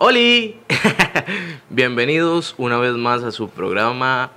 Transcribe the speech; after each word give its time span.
¡Holi! 0.00 0.54
Bienvenidos 1.70 2.54
una 2.56 2.78
vez 2.78 2.92
más 2.92 3.24
a 3.24 3.32
su 3.32 3.50
programa 3.50 4.30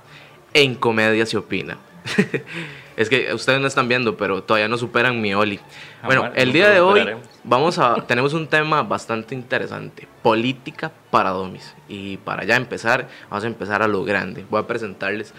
En 0.54 0.74
Comedia 0.74 1.24
se 1.24 1.36
opina. 1.36 1.78
es 2.96 3.08
que 3.08 3.32
ustedes 3.32 3.60
no 3.60 3.68
están 3.68 3.86
viendo, 3.86 4.16
pero 4.16 4.42
todavía 4.42 4.66
no 4.66 4.76
superan 4.76 5.20
mi 5.20 5.34
Oli. 5.34 5.60
Bueno, 6.04 6.32
el 6.34 6.52
día 6.52 6.68
de 6.68 6.80
hoy 6.80 7.14
vamos 7.44 7.78
a 7.78 7.94
tenemos 8.08 8.34
un 8.34 8.48
tema 8.48 8.82
bastante 8.82 9.36
interesante, 9.36 10.08
política 10.20 10.90
para 11.12 11.30
domis. 11.30 11.76
Y 11.88 12.16
para 12.16 12.42
ya 12.42 12.56
empezar, 12.56 13.08
vamos 13.30 13.44
a 13.44 13.46
empezar 13.46 13.84
a 13.84 13.86
lo 13.86 14.02
grande. 14.02 14.44
Voy 14.50 14.58
a 14.58 14.66
presentarles 14.66 15.32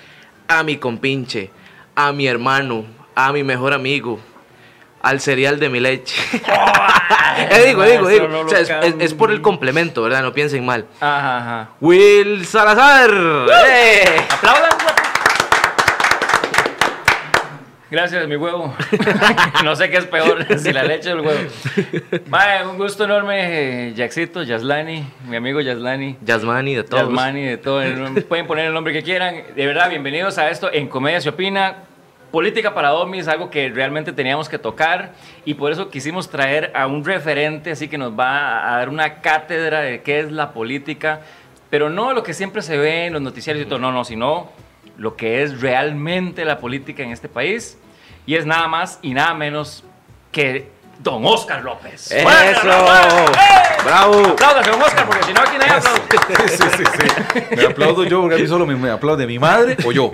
a 0.47 0.63
mi 0.63 0.77
compinche, 0.77 1.49
a 1.95 2.13
mi 2.13 2.27
hermano, 2.27 2.85
a 3.13 3.33
mi 3.33 3.43
mejor 3.43 3.73
amigo, 3.73 4.21
al 5.03 5.19
cereal 5.21 5.59
de 5.59 5.69
mi 5.69 5.79
leche. 5.79 6.15
Eh, 7.35 7.63
digo, 7.67 7.81
digo, 7.83 8.07
digo. 8.07 8.25
Eso 8.25 8.27
no 8.27 8.39
O 8.41 8.47
sea, 8.49 8.59
lo 8.59 8.83
es, 8.83 8.93
es- 8.93 9.01
es 9.05 9.13
por 9.15 9.31
el 9.31 9.41
complemento, 9.41 10.03
¿verdad? 10.03 10.21
No 10.21 10.33
piensen 10.33 10.63
mal. 10.65 10.85
Ajá, 11.01 11.37
ajá. 11.39 11.69
Will 11.81 12.45
Salazar. 12.45 13.09
¡Eh! 13.65 14.05
¡Aplaudan! 14.29 14.69
Gracias, 17.89 18.27
mi 18.27 18.35
huevo. 18.35 18.73
no 19.63 19.75
sé 19.75 19.89
qué 19.89 19.97
es 19.97 20.05
peor, 20.05 20.45
si 20.59 20.71
la 20.73 20.83
leche 20.83 21.11
o 21.13 21.19
el 21.19 21.21
huevo. 21.27 21.39
Mae, 22.27 22.65
un 22.65 22.77
gusto 22.77 23.03
enorme, 23.03 23.93
Jaxito, 23.95 24.41
Yaslani, 24.43 25.05
mi 25.27 25.35
amigo 25.35 25.59
Yaslani. 25.61 26.17
Yasmani 26.21 26.75
de 26.75 26.83
todos. 26.83 27.03
Yasmani, 27.03 27.43
de 27.43 27.57
todo. 27.57 27.81
Pueden 28.27 28.45
poner 28.47 28.65
el 28.67 28.73
nombre 28.73 28.93
que 28.93 29.01
quieran. 29.03 29.43
De 29.55 29.65
verdad, 29.67 29.89
bienvenidos 29.89 30.37
a 30.39 30.49
esto 30.49 30.71
en 30.73 30.87
Comedia 30.87 31.19
se 31.21 31.29
opina. 31.29 31.77
Política 32.33 32.73
para 32.73 32.89
Domis, 32.89 33.27
algo 33.27 33.51
que 33.51 33.69
realmente 33.69 34.11
teníamos 34.11 34.49
que 34.49 34.57
tocar 34.57 35.13
y 35.45 35.53
por 35.53 35.71
eso 35.71 35.91
quisimos 35.91 36.31
traer 36.31 36.71
a 36.73 36.87
un 36.87 37.05
referente, 37.05 37.69
así 37.69 37.87
que 37.87 37.99
nos 37.99 38.17
va 38.17 38.73
a 38.73 38.77
dar 38.79 38.89
una 38.89 39.21
cátedra 39.21 39.81
de 39.81 40.01
qué 40.01 40.19
es 40.19 40.31
la 40.31 40.51
política, 40.51 41.21
pero 41.69 41.91
no 41.91 42.11
lo 42.11 42.23
que 42.23 42.33
siempre 42.33 42.63
se 42.63 42.75
ve 42.75 43.05
en 43.05 43.13
los 43.13 43.21
noticiarios 43.21 43.67
y 43.67 43.69
todo, 43.69 43.77
no, 43.77 43.91
no, 43.91 44.03
sino 44.03 44.49
lo 44.97 45.15
que 45.15 45.43
es 45.43 45.61
realmente 45.61 46.43
la 46.43 46.57
política 46.57 47.03
en 47.03 47.11
este 47.11 47.29
país 47.29 47.77
y 48.25 48.33
es 48.33 48.47
nada 48.47 48.67
más 48.67 48.97
y 49.03 49.13
nada 49.13 49.35
menos 49.35 49.83
que 50.31 50.71
Don 50.99 51.25
Oscar 51.25 51.63
López. 51.63 52.11
¡Eso! 52.11 52.29
¡Eh! 52.29 52.55
¡Bravo! 53.83 54.19
Apláudase, 54.29 54.69
Don 54.71 54.81
Oscar, 54.81 55.05
porque 55.05 55.23
si 55.23 55.33
no 55.33 55.41
aquí 55.41 55.57
nadie 55.57 55.73
aplaude. 55.73 56.01
Sí, 56.47 56.63
sí, 56.77 56.83
sí. 56.93 57.55
Me 57.57 57.63
aplaudo 57.65 58.03
yo, 58.05 58.21
porque 58.21 58.35
a 58.35 58.39
mí 58.39 58.47
solo 58.47 58.65
me, 58.65 58.75
me 58.75 58.89
aplaude 58.89 59.27
mi 59.27 59.37
madre 59.39 59.75
o 59.85 59.91
yo. 59.91 60.13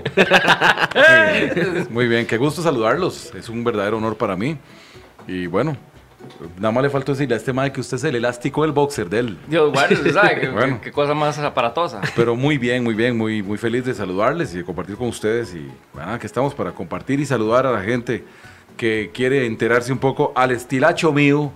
Muy 0.96 1.54
bien. 1.54 1.88
Muy 1.92 2.08
bien, 2.08 2.26
qué 2.26 2.38
gusto 2.38 2.62
saludarlos. 2.64 3.32
Es 3.36 3.50
un 3.50 3.64
verdadero 3.64 3.98
honor 3.98 4.16
para 4.18 4.36
mí. 4.36 4.58
Y 5.28 5.46
bueno, 5.46 5.78
nada 6.58 6.72
más 6.72 6.84
le 6.84 6.90
faltó 6.90 7.12
decirle 7.12 7.36
a 7.36 7.38
este 7.38 7.54
madre 7.54 7.72
que 7.72 7.82
usted 7.82 7.98
es 7.98 8.04
el 8.06 8.16
elástico 8.16 8.64
del 8.64 8.72
boxer 8.72 9.08
de 9.10 9.20
él. 9.20 9.38
Dios, 9.48 9.72
bueno, 9.72 9.96
sabe 10.14 10.40
qué, 10.40 10.50
Bueno. 10.50 10.80
qué 10.82 10.92
cosa 10.92 11.14
más 11.14 11.38
aparatosa. 11.38 12.02
Pero 12.16 12.36
muy 12.36 12.58
bien, 12.58 12.84
muy 12.84 12.96
bien, 12.96 13.16
muy, 13.16 13.44
muy 13.44 13.60
feliz 13.60 13.86
de 13.86 13.94
saludarles 13.94 14.56
y 14.56 14.58
de 14.60 14.64
compartir 14.64 14.96
con 14.98 15.08
ustedes. 15.08 15.54
Y 15.54 15.70
bueno, 15.94 16.14
aquí 16.14 16.26
estamos 16.26 16.56
para 16.56 16.72
compartir 16.72 17.20
y 17.20 17.26
saludar 17.28 17.68
a 17.68 17.72
la 17.72 17.82
gente 17.82 18.26
que 18.80 19.12
quiere 19.14 19.46
enterarse 19.46 19.92
un 19.92 19.98
poco 20.00 20.32
al 20.38 20.52
estilacho 20.52 21.12
mío 21.12 21.52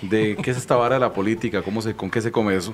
de 0.00 0.36
qué 0.42 0.52
es 0.52 0.56
esta 0.56 0.74
vara 0.74 0.94
de 0.94 1.00
la 1.02 1.12
política, 1.12 1.60
cómo 1.60 1.82
se, 1.82 1.94
con 1.94 2.10
qué 2.10 2.22
se 2.22 2.32
come 2.32 2.56
eso. 2.56 2.72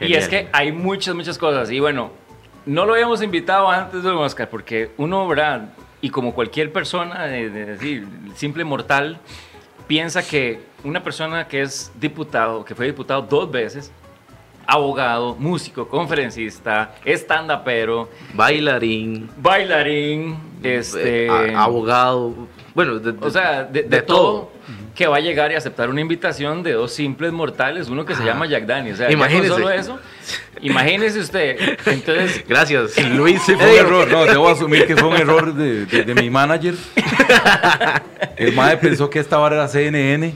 Y 0.00 0.14
es 0.14 0.24
Genial. 0.26 0.30
que 0.30 0.48
hay 0.52 0.72
muchas, 0.72 1.14
muchas 1.14 1.38
cosas. 1.38 1.70
Y 1.70 1.78
bueno, 1.78 2.10
no 2.66 2.84
lo 2.84 2.94
habíamos 2.94 3.22
invitado 3.22 3.70
antes, 3.70 4.02
don 4.02 4.16
Oscar, 4.16 4.50
porque 4.50 4.90
uno, 4.96 5.28
¿verdad? 5.28 5.68
Y 6.00 6.10
como 6.10 6.34
cualquier 6.34 6.72
persona, 6.72 7.22
de, 7.26 7.50
de 7.50 7.66
decir, 7.66 8.04
simple 8.34 8.64
mortal, 8.64 9.20
piensa 9.86 10.26
que 10.26 10.58
una 10.82 11.00
persona 11.04 11.46
que 11.46 11.62
es 11.62 11.92
diputado, 12.00 12.64
que 12.64 12.74
fue 12.74 12.86
diputado 12.86 13.22
dos 13.22 13.48
veces, 13.48 13.92
abogado, 14.66 15.36
músico, 15.38 15.86
conferencista, 15.86 16.96
stand-upero, 17.06 18.08
Bailarín. 18.34 19.30
bailarín, 19.36 20.36
este... 20.64 21.26
eh, 21.26 21.54
a- 21.54 21.62
abogado. 21.64 22.34
Bueno, 22.74 22.98
de, 22.98 23.14
O 23.24 23.30
sea, 23.30 23.64
de, 23.64 23.84
de 23.84 24.02
todo, 24.02 24.50
que 24.94 25.06
va 25.06 25.16
a 25.16 25.20
llegar 25.20 25.52
y 25.52 25.54
aceptar 25.54 25.88
una 25.88 26.00
invitación 26.00 26.62
de 26.62 26.72
dos 26.72 26.92
simples 26.92 27.32
mortales, 27.32 27.88
uno 27.88 28.04
que 28.04 28.14
se 28.14 28.24
llama 28.24 28.46
Jack 28.46 28.66
Dani. 28.66 28.90
O 28.92 28.96
sea, 28.96 29.10
Imagínese. 29.10 29.48
solo 29.48 29.70
eso, 29.70 29.98
imagínese 30.60 31.18
usted. 31.20 31.56
Entonces, 31.86 32.44
Gracias, 32.48 32.96
Luis. 33.10 33.40
Sí, 33.44 33.54
fue 33.54 33.70
un 33.72 33.78
error, 33.86 34.08
no, 34.10 34.24
debo 34.24 34.48
asumir 34.48 34.86
que 34.86 34.96
fue 34.96 35.08
un 35.08 35.16
error 35.16 35.54
de, 35.54 35.86
de- 35.86 36.04
de 36.04 36.14
mi 36.14 36.30
manager. 36.30 36.74
El 38.36 38.52
madre 38.54 38.76
pensó 38.78 39.08
que 39.10 39.18
esta 39.20 39.36
vara 39.38 39.56
era 39.56 39.68
CNN. 39.68 40.34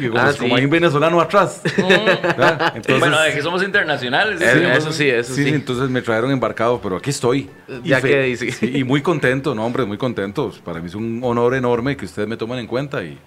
Y 0.00 0.08
como, 0.08 0.20
Ah, 0.20 0.32
como 0.38 0.48
sí. 0.48 0.54
hay 0.60 0.64
un 0.64 0.70
venezolano 0.70 1.20
atrás. 1.20 1.60
¿verdad? 1.76 2.72
Entonces, 2.76 3.00
bueno, 3.00 3.20
de 3.20 3.32
que 3.32 3.42
somos 3.42 3.62
internacionales. 3.62 4.40
Sí, 4.40 4.60
eso 4.76 4.92
sí, 4.92 5.08
eso 5.08 5.34
sí. 5.34 5.48
entonces 5.48 5.88
me 5.90 6.02
trajeron 6.02 6.30
embarcado, 6.30 6.80
pero 6.80 6.96
aquí 6.96 7.10
estoy. 7.10 7.50
Ya 7.84 8.00
fe- 8.00 8.36
que 8.60 8.66
y 8.78 8.84
muy 8.84 9.02
contento, 9.02 9.54
no, 9.54 9.64
hombre, 9.66 9.84
muy 9.84 9.98
contento. 9.98 10.52
Para 10.64 10.80
mí 10.80 10.86
es 10.86 10.94
un 10.94 11.20
honor 11.24 11.54
enorme 11.54 11.96
que 11.96 12.04
ustedes 12.04 12.28
me 12.28 12.36
tomen 12.36 12.58
en 12.60 12.66
cuenta 12.66 13.02
y 13.02 13.18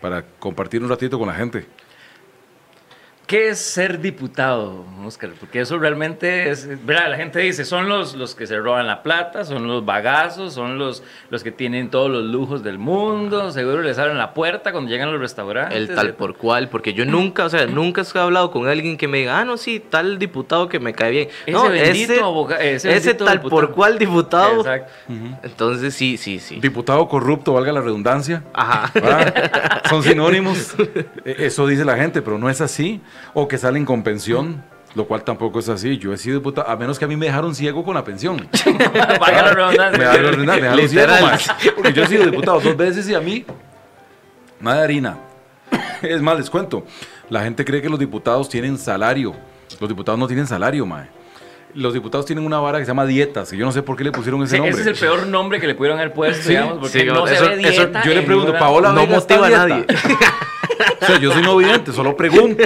para 0.00 0.22
compartir 0.38 0.82
un 0.82 0.88
ratito 0.88 1.18
con 1.18 1.28
la 1.28 1.34
gente. 1.34 1.66
¿Qué 3.28 3.50
es 3.50 3.58
ser 3.58 4.00
diputado, 4.00 4.86
Oscar? 5.04 5.28
Porque 5.38 5.60
eso 5.60 5.78
realmente 5.78 6.48
es, 6.48 6.66
¿verdad? 6.86 7.10
La 7.10 7.16
gente 7.18 7.38
dice, 7.40 7.66
son 7.66 7.86
los, 7.86 8.14
los 8.14 8.34
que 8.34 8.46
se 8.46 8.56
roban 8.58 8.86
la 8.86 9.02
plata, 9.02 9.44
son 9.44 9.66
los 9.68 9.84
bagazos, 9.84 10.54
son 10.54 10.78
los, 10.78 11.02
los 11.28 11.44
que 11.44 11.52
tienen 11.52 11.90
todos 11.90 12.10
los 12.10 12.24
lujos 12.24 12.62
del 12.62 12.78
mundo, 12.78 13.50
seguro 13.50 13.82
les 13.82 13.98
abren 13.98 14.16
la 14.16 14.32
puerta 14.32 14.72
cuando 14.72 14.90
llegan 14.90 15.10
a 15.10 15.12
los 15.12 15.20
restaurantes. 15.20 15.76
El 15.76 15.94
tal 15.94 16.14
por 16.14 16.36
cual, 16.38 16.70
porque 16.70 16.94
yo 16.94 17.04
nunca, 17.04 17.44
o 17.44 17.50
sea, 17.50 17.66
nunca 17.66 18.00
he 18.02 18.18
hablado 18.18 18.50
con 18.50 18.66
alguien 18.66 18.96
que 18.96 19.06
me 19.08 19.18
diga, 19.18 19.38
ah, 19.40 19.44
no, 19.44 19.58
sí, 19.58 19.78
tal 19.78 20.18
diputado 20.18 20.70
que 20.70 20.80
me 20.80 20.94
cae 20.94 21.10
bien. 21.10 21.28
Ese 21.42 21.52
no, 21.52 21.68
bendito 21.68 22.12
ese, 22.14 22.22
aboga- 22.22 22.56
ese 22.60 22.76
ese 22.76 23.08
bendito 23.08 23.24
tal 23.26 23.36
diputado. 23.36 23.60
por 23.66 23.74
cual 23.74 23.98
diputado. 23.98 24.60
Exacto. 24.60 24.92
Entonces, 25.42 25.92
sí, 25.92 26.16
sí, 26.16 26.38
sí. 26.38 26.60
Diputado 26.60 27.06
corrupto, 27.06 27.52
valga 27.52 27.72
la 27.72 27.82
redundancia. 27.82 28.42
Ajá. 28.54 28.90
¿verdad? 28.94 29.82
Son 29.90 30.02
sinónimos. 30.02 30.74
E- 31.26 31.36
Eso 31.46 31.66
dice 31.66 31.84
la 31.84 31.96
gente, 31.96 32.22
pero 32.22 32.38
no 32.38 32.48
es 32.48 32.62
así. 32.62 33.02
O 33.34 33.46
que 33.48 33.58
salen 33.58 33.84
con 33.84 34.02
pensión, 34.02 34.62
lo 34.94 35.06
cual 35.06 35.22
tampoco 35.22 35.58
es 35.58 35.68
así. 35.68 35.98
Yo 35.98 36.12
he 36.12 36.16
sido 36.18 36.38
diputado, 36.38 36.68
a 36.68 36.76
menos 36.76 36.98
que 36.98 37.04
a 37.04 37.08
mí 37.08 37.16
me 37.16 37.26
dejaron 37.26 37.54
ciego 37.54 37.84
con 37.84 37.94
la 37.94 38.04
pensión. 38.04 38.48
Valga 39.20 39.42
la. 39.54 39.90
Me 39.92 39.98
dejaron, 39.98 40.46
me 40.46 40.52
dejaron 40.60 40.88
ciego, 40.88 41.12
mae. 41.20 41.38
Porque 41.74 41.92
yo 41.92 42.02
he 42.04 42.06
sido 42.06 42.24
diputado 42.30 42.60
dos 42.60 42.76
veces 42.76 43.08
y 43.08 43.14
a 43.14 43.20
mí, 43.20 43.44
nada 44.60 44.78
de 44.78 44.84
harina. 44.84 45.18
Es 46.02 46.22
más, 46.22 46.38
les 46.38 46.48
cuento. 46.48 46.84
La 47.28 47.42
gente 47.42 47.64
cree 47.64 47.82
que 47.82 47.88
los 47.88 47.98
diputados 47.98 48.48
tienen 48.48 48.78
salario. 48.78 49.34
Los 49.80 49.88
diputados 49.88 50.18
no 50.18 50.26
tienen 50.26 50.46
salario, 50.46 50.86
mae. 50.86 51.08
Los 51.74 51.92
diputados 51.92 52.24
tienen 52.24 52.46
una 52.46 52.58
vara 52.60 52.78
que 52.78 52.84
se 52.86 52.90
llama 52.90 53.04
dietas, 53.04 53.50
que 53.50 53.56
yo 53.58 53.66
no 53.66 53.72
sé 53.72 53.82
por 53.82 53.94
qué 53.96 54.02
le 54.04 54.10
pusieron 54.10 54.42
ese 54.42 54.52
Sí, 54.56 54.56
nombre. 54.62 54.70
ese 54.80 54.90
es 54.92 55.02
el 55.02 55.08
peor 55.08 55.26
nombre 55.26 55.60
que 55.60 55.66
le 55.66 55.74
pudieron 55.74 55.98
haber 55.98 56.14
puesto, 56.14 56.42
Sí, 56.42 56.48
digamos, 56.50 56.78
porque 56.78 57.00
sí, 57.00 57.06
no 57.06 57.26
eso- 57.26 57.44
se 57.44 57.48
ve 57.56 57.60
eso- 57.68 57.82
dieta 57.84 58.02
yo 58.04 58.14
le 58.14 58.22
pregunto, 58.22 58.54
Paola 58.58 58.92
no 58.92 59.02
Vega 59.02 59.16
motiva 59.16 59.46
a 59.46 59.50
nadie. 59.50 59.84
O 61.00 61.06
sea, 61.06 61.18
yo 61.18 61.32
soy 61.32 61.42
no 61.42 61.56
vidente, 61.56 61.92
solo 61.92 62.16
pregunto. 62.16 62.64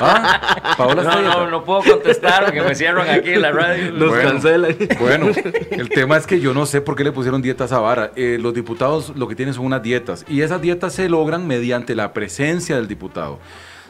¿Ah? 0.00 0.74
Paola 0.76 1.02
está 1.02 1.20
No, 1.20 1.22
no, 1.44 1.50
no 1.50 1.64
puedo 1.64 1.82
contestar 1.82 2.44
porque 2.44 2.62
me 2.62 2.74
cierran 2.74 3.08
aquí 3.08 3.30
en 3.30 3.42
la 3.42 3.52
radio. 3.52 3.92
Nos 3.92 4.10
Bueno. 4.10 4.30
cancelan. 4.30 4.76
Bueno, 5.00 5.26
el 5.70 5.88
tema 5.88 6.16
es 6.16 6.26
que 6.26 6.40
yo 6.40 6.54
no 6.54 6.66
sé 6.66 6.80
por 6.80 6.96
qué 6.96 7.04
le 7.04 7.12
pusieron 7.12 7.42
dietas 7.42 7.72
a 7.72 7.80
vara. 7.80 8.12
Eh, 8.16 8.38
los 8.40 8.54
diputados 8.54 9.12
lo 9.16 9.28
que 9.28 9.34
tienen 9.34 9.54
son 9.54 9.66
unas 9.66 9.82
dietas 9.82 10.24
y 10.28 10.42
esas 10.42 10.60
dietas 10.60 10.94
se 10.94 11.08
logran 11.08 11.46
mediante 11.46 11.94
la 11.94 12.12
presencia 12.12 12.76
del 12.76 12.88
diputado. 12.88 13.38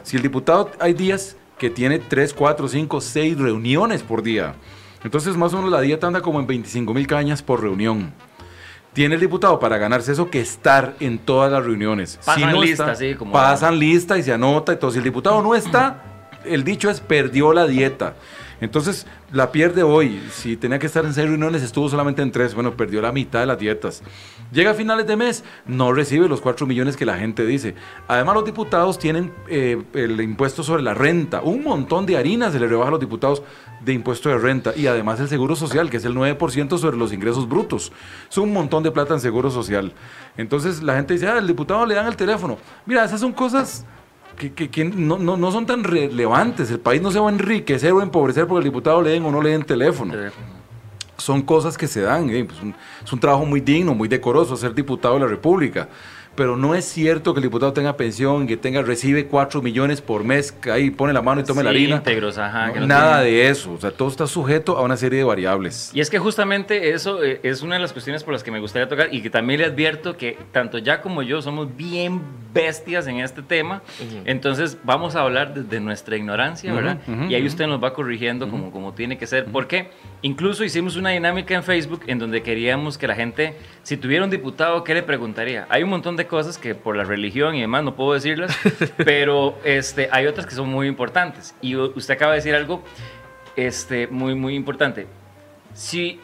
Si 0.03 0.17
el 0.17 0.23
diputado 0.23 0.71
hay 0.79 0.93
días 0.93 1.35
que 1.57 1.69
tiene 1.69 1.99
3, 1.99 2.33
4, 2.33 2.67
5, 2.67 3.01
6 3.01 3.37
reuniones 3.37 4.03
por 4.03 4.21
día, 4.23 4.55
entonces 5.03 5.37
más 5.37 5.53
o 5.53 5.57
menos 5.57 5.71
la 5.71 5.81
dieta 5.81 6.07
anda 6.07 6.21
como 6.21 6.39
en 6.39 6.47
25 6.47 6.93
mil 6.93 7.07
cañas 7.07 7.41
por 7.41 7.61
reunión. 7.61 8.13
Tiene 8.95 9.15
el 9.15 9.21
diputado 9.21 9.59
para 9.59 9.77
ganarse 9.77 10.13
eso 10.13 10.29
que 10.31 10.39
estar 10.39 10.95
en 11.01 11.19
todas 11.19 11.51
las 11.51 11.63
reuniones. 11.65 12.17
Pasan 12.25 12.59
lista, 12.61 12.83
está, 12.85 12.95
sí, 12.95 13.13
como- 13.13 13.33
Pasan 13.33 13.77
lista 13.77 14.17
y 14.17 14.23
se 14.23 14.31
anota. 14.31 14.71
Entonces, 14.71 14.93
si 14.95 14.97
el 14.99 15.03
diputado 15.03 15.41
no 15.43 15.53
está, 15.53 16.01
el 16.45 16.63
dicho 16.63 16.89
es 16.89 17.01
perdió 17.01 17.51
la 17.51 17.67
dieta. 17.67 18.15
Entonces, 18.61 19.05
la 19.33 19.51
pierde 19.51 19.83
hoy. 19.83 20.21
Si 20.31 20.55
tenía 20.55 20.79
que 20.79 20.85
estar 20.85 21.03
en 21.03 21.13
seis 21.13 21.27
reuniones, 21.27 21.61
estuvo 21.61 21.89
solamente 21.89 22.21
en 22.21 22.31
tres. 22.31 22.55
Bueno, 22.55 22.77
perdió 22.77 23.01
la 23.01 23.11
mitad 23.11 23.41
de 23.41 23.47
las 23.47 23.59
dietas. 23.59 24.01
Llega 24.53 24.71
a 24.71 24.73
finales 24.73 25.05
de 25.07 25.17
mes, 25.17 25.43
no 25.65 25.91
recibe 25.91 26.29
los 26.29 26.39
cuatro 26.39 26.65
millones 26.65 26.95
que 26.95 27.05
la 27.05 27.17
gente 27.17 27.45
dice. 27.45 27.75
Además, 28.07 28.35
los 28.35 28.45
diputados 28.45 28.97
tienen 28.97 29.33
eh, 29.49 29.77
el 29.93 30.21
impuesto 30.21 30.63
sobre 30.63 30.83
la 30.83 30.93
renta. 30.93 31.41
Un 31.41 31.65
montón 31.65 32.05
de 32.05 32.15
harina 32.17 32.49
se 32.49 32.59
le 32.61 32.67
rebaja 32.67 32.87
a 32.87 32.91
los 32.91 32.99
diputados 33.01 33.43
de 33.85 33.93
impuesto 33.93 34.29
de 34.29 34.37
renta. 34.37 34.73
Y 34.75 34.87
además 34.87 35.19
el 35.19 35.27
seguro 35.29 35.55
social, 35.55 35.89
que 35.89 35.97
es 35.97 36.05
el 36.05 36.15
9% 36.15 36.77
sobre 36.77 36.97
los 36.97 37.13
ingresos 37.13 37.47
brutos. 37.47 37.91
Es 38.29 38.37
un 38.37 38.51
montón 38.51 38.83
de 38.83 38.91
plata 38.91 39.13
en 39.13 39.19
seguro 39.19 39.49
social. 39.51 39.93
Entonces, 40.37 40.81
la 40.83 40.95
gente 40.95 41.13
dice, 41.13 41.27
ah, 41.27 41.37
al 41.37 41.47
diputado 41.47 41.85
le 41.85 41.95
dan 41.95 42.07
el 42.07 42.15
teléfono. 42.15 42.57
Mira, 42.85 43.05
esas 43.05 43.19
son 43.21 43.31
cosas 43.31 43.85
que, 44.37 44.51
que- 44.51 44.69
que 44.69 44.83
no, 44.83 45.17
no- 45.17 45.37
no 45.37 45.51
son 45.51 45.65
tan 45.65 45.83
relevantes. 45.83 46.69
El 46.71 46.79
país 46.79 47.01
no 47.01 47.11
se 47.11 47.19
va 47.19 47.29
a 47.29 47.31
enriquecer 47.31 47.93
o 47.93 48.01
empobrecer 48.01 48.47
porque 48.47 48.59
el 48.59 48.71
diputado 48.73 49.01
le 49.01 49.11
den 49.11 49.23
o 49.25 49.31
no 49.31 49.41
le 49.41 49.51
den 49.51 49.63
teléfono. 49.63 50.13
Son 51.17 51.41
cosas 51.43 51.77
que 51.77 51.87
se 51.87 52.01
dan. 52.01 52.29
eh, 52.29 52.43
pues 52.43 52.61
un- 52.61 52.75
es 53.03 53.13
un 53.13 53.19
trabajo 53.19 53.45
muy 53.45 53.61
digno, 53.61 53.93
muy 53.95 54.07
decoroso 54.09 54.57
ser 54.57 54.73
diputado 54.73 55.13
de 55.13 55.21
la 55.21 55.27
República. 55.27 55.87
Pero 56.35 56.57
no 56.57 56.75
es 56.75 56.85
cierto 56.85 57.33
que 57.33 57.39
el 57.39 57.43
diputado 57.43 57.73
tenga 57.73 57.95
pensión, 57.97 58.45
que 58.47 58.57
tenga 58.57 58.81
recibe 58.81 59.25
4 59.27 59.61
millones 59.61 60.01
por 60.01 60.23
mes, 60.23 60.51
que 60.51 60.71
ahí 60.71 60.89
pone 60.89 61.13
la 61.13 61.21
mano 61.21 61.41
y 61.41 61.43
tome 61.43 61.63
la 61.63 61.71
Sí, 61.71 61.77
harina. 61.77 61.95
íntegros, 61.97 62.37
ajá, 62.37 62.67
No, 62.67 62.73
que 62.73 62.79
no 62.81 62.87
nada 62.87 63.21
tienen- 63.23 63.33
de 63.45 63.49
eso, 63.49 63.73
o 63.73 63.79
sea, 63.79 63.91
todo 63.91 64.09
está 64.09 64.27
sujeto 64.27 64.77
a 64.77 64.81
una 64.81 64.97
serie 64.97 65.19
de 65.19 65.25
variables. 65.25 65.91
Y 65.93 66.01
es 66.01 66.09
que 66.09 66.19
justamente 66.19 66.89
eso 66.91 67.23
eh, 67.23 67.39
es 67.43 67.61
una 67.61 67.75
de 67.75 67.81
las 67.81 67.93
cuestiones 67.93 68.23
por 68.23 68.33
las 68.33 68.43
que 68.43 68.51
me 68.51 68.59
gustaría 68.59 68.87
tocar 68.87 69.07
y 69.13 69.21
que 69.21 69.29
también 69.29 69.59
le 69.61 69.65
advierto 69.67 70.17
que 70.17 70.37
tanto 70.51 70.77
ya 70.77 71.01
como 71.01 71.21
yo 71.23 71.41
somos 71.41 71.75
bien 71.75 72.21
bestias 72.53 73.05
en 73.07 73.19
este 73.19 73.41
tema. 73.41 73.81
Entonces 74.23 74.77
vamos 74.83 75.15
a 75.15 75.21
hablar 75.21 75.53
desde 75.53 75.79
nuestra 75.81 76.15
ignorancia, 76.15 76.71
Ujú, 76.71 76.81
¿verdad? 76.81 76.99
ujú, 77.07 77.23
y 77.25 77.35
ahí 77.35 77.45
usted 77.45 77.67
nos 77.67 77.83
va 77.83 77.93
corrigiendo 77.93 78.49
como, 78.49 78.71
como 78.71 78.93
tiene 78.93 79.17
que 79.17 79.27
ser. 79.27 79.45
Porque 79.45 79.89
incluso 80.21 80.63
hicimos 80.63 80.95
una 80.95 81.09
dinámica 81.09 81.53
en 81.53 81.63
Facebook 81.63 82.01
en 82.07 82.17
donde 82.19 82.41
queríamos 82.41 82.97
que 82.97 83.07
la 83.07 83.15
gente, 83.15 83.55
si 83.83 83.97
tuviera 83.97 84.23
un 84.23 84.29
diputado, 84.29 84.83
¿qué 84.85 84.93
le 84.93 85.03
preguntaría? 85.03 85.65
Hay 85.69 85.83
un 85.83 85.89
montón 85.89 86.15
de 86.15 86.24
cosas 86.27 86.57
que 86.57 86.75
por 86.75 86.95
la 86.95 87.03
religión 87.03 87.55
y 87.55 87.61
demás 87.61 87.83
no 87.83 87.95
puedo 87.95 88.13
decirlas, 88.13 88.55
pero 88.97 89.57
este, 89.63 90.09
hay 90.11 90.25
otras 90.27 90.45
que 90.45 90.55
son 90.55 90.69
muy 90.69 90.87
importantes. 90.87 91.55
Y 91.61 91.75
usted 91.75 92.13
acaba 92.13 92.33
de 92.33 92.37
decir 92.37 92.55
algo 92.55 92.83
este, 93.55 94.07
muy, 94.07 94.35
muy 94.35 94.55
importante. 94.55 95.07
Si 95.73 96.19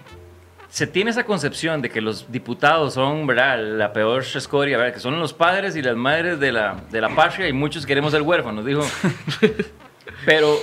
se 0.69 0.87
tiene 0.87 1.11
esa 1.11 1.25
concepción 1.25 1.81
de 1.81 1.89
que 1.89 1.99
los 1.99 2.31
diputados 2.31 2.93
son 2.93 3.27
¿verdad? 3.27 3.59
la 3.59 3.91
peor 3.91 4.23
escoria, 4.23 4.77
¿verdad? 4.77 4.93
que 4.93 5.01
son 5.01 5.19
los 5.19 5.33
padres 5.33 5.75
y 5.75 5.81
las 5.81 5.97
madres 5.97 6.39
de 6.39 6.53
la, 6.53 6.81
de 6.89 7.01
la 7.01 7.09
patria 7.09 7.49
y 7.49 7.53
muchos 7.53 7.85
queremos 7.85 8.11
ser 8.11 8.21
huérfanos, 8.21 8.65
dijo. 8.65 8.81
Pero, 10.25 10.55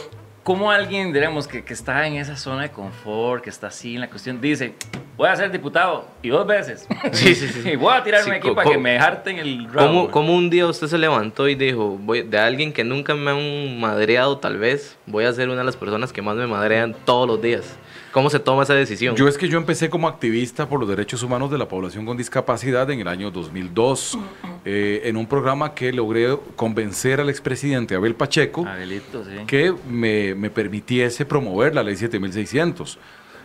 ¿cómo 0.49 0.71
alguien, 0.71 1.13
digamos, 1.13 1.47
que, 1.47 1.63
que 1.63 1.75
está 1.75 2.07
en 2.07 2.15
esa 2.15 2.35
zona 2.35 2.63
de 2.63 2.71
confort, 2.71 3.45
que 3.45 3.51
está 3.51 3.67
así 3.67 3.97
en 3.97 4.01
la 4.01 4.09
cuestión, 4.09 4.41
dice, 4.41 4.73
voy 5.15 5.29
a 5.29 5.37
ser 5.37 5.53
diputado 5.53 6.07
y 6.23 6.31
dos 6.31 6.47
veces? 6.47 6.89
Sí, 7.13 7.35
sí, 7.35 7.49
sí. 7.49 7.69
y 7.73 7.77
voy 7.77 7.95
a 7.95 8.03
tirarme 8.03 8.31
Sí, 8.31 8.37
aquí 8.39 8.51
para 8.53 8.71
que 8.71 8.79
me 8.79 8.99
harten 8.99 9.39
el 9.39 9.71
rabo. 9.71 9.89
¿Cómo, 9.89 10.11
cómo 10.11 10.35
un 10.35 10.49
día 10.49 10.67
usted 10.67 10.87
se 10.87 10.97
levantó 10.97 11.49
y 11.49 11.55
dijo, 11.55 11.99
voy, 12.01 12.23
de 12.23 12.39
alguien 12.39 12.73
que 12.73 12.83
nunca 12.83 13.15
me 13.15 13.31
han 13.31 13.79
madreado 13.79 14.39
tal 14.39 14.57
vez, 14.57 14.97
voy 15.05 15.27
a 15.27 15.33
ser 15.35 15.51
una 15.51 15.59
de 15.59 15.65
las 15.65 15.77
personas 15.77 16.15
que 16.15 16.23
más 16.23 16.35
me 16.35 16.47
madrean 16.47 16.97
todos 17.05 17.29
los 17.29 17.43
días? 17.43 17.77
¿Cómo 18.13 18.31
se 18.31 18.39
toma 18.39 18.63
esa 18.63 18.75
decisión? 18.75 19.15
Yo 19.17 19.29
es 19.29 19.37
que 19.37 19.49
yo 19.49 19.59
empecé 19.59 19.91
como 19.91 20.09
activista 20.09 20.69
por 20.69 20.81
los 20.81 20.89
derechos 20.89 21.23
humanos 21.23 21.51
de 21.51 21.59
la 21.59 21.69
población 21.69 22.07
con 22.07 22.17
discapacidad 22.17 22.91
en 22.91 23.01
el 23.01 23.09
año 23.09 23.31
2002, 23.31 24.19
eh, 24.65 25.03
en 25.05 25.17
un 25.17 25.27
programa 25.27 25.75
que 25.75 25.93
logré 25.93 26.39
convencer 26.57 27.21
al 27.21 27.29
expresidente 27.29 27.95
Abel 27.95 28.15
Pacheco 28.15 28.67
Abelito, 28.67 29.25
sí. 29.25 29.45
que 29.47 29.75
me, 29.89 30.35
me 30.35 30.51
permitiese 30.51 31.27
promover 31.27 31.75
la 31.75 31.83
ley 31.83 31.97
7600. 31.97 32.99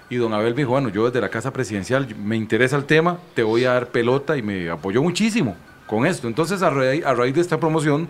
Y 0.09 0.15
don 0.17 0.33
Abel 0.33 0.53
me 0.53 0.61
dijo, 0.61 0.71
bueno, 0.71 0.89
yo 0.89 1.05
desde 1.05 1.21
la 1.21 1.29
Casa 1.29 1.51
Presidencial 1.51 2.07
me 2.15 2.35
interesa 2.35 2.75
el 2.75 2.85
tema, 2.85 3.17
te 3.33 3.43
voy 3.43 3.65
a 3.65 3.73
dar 3.73 3.87
pelota 3.87 4.37
y 4.37 4.41
me 4.41 4.69
apoyó 4.69 5.01
muchísimo 5.01 5.55
con 5.87 6.05
esto. 6.05 6.27
Entonces, 6.27 6.61
a 6.61 6.69
raíz, 6.69 7.05
a 7.05 7.13
raíz 7.13 7.33
de 7.35 7.41
esta 7.41 7.59
promoción, 7.59 8.07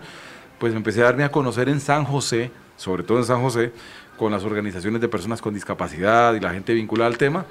pues 0.58 0.74
empecé 0.74 1.00
a 1.00 1.04
darme 1.04 1.24
a 1.24 1.30
conocer 1.30 1.68
en 1.68 1.80
San 1.80 2.04
José, 2.04 2.50
sobre 2.76 3.02
todo 3.02 3.18
en 3.18 3.24
San 3.24 3.40
José, 3.40 3.72
con 4.16 4.32
las 4.32 4.44
organizaciones 4.44 5.00
de 5.00 5.08
personas 5.08 5.40
con 5.40 5.54
discapacidad 5.54 6.34
y 6.34 6.40
la 6.40 6.52
gente 6.52 6.74
vinculada 6.74 7.08
al 7.08 7.18
tema. 7.18 7.46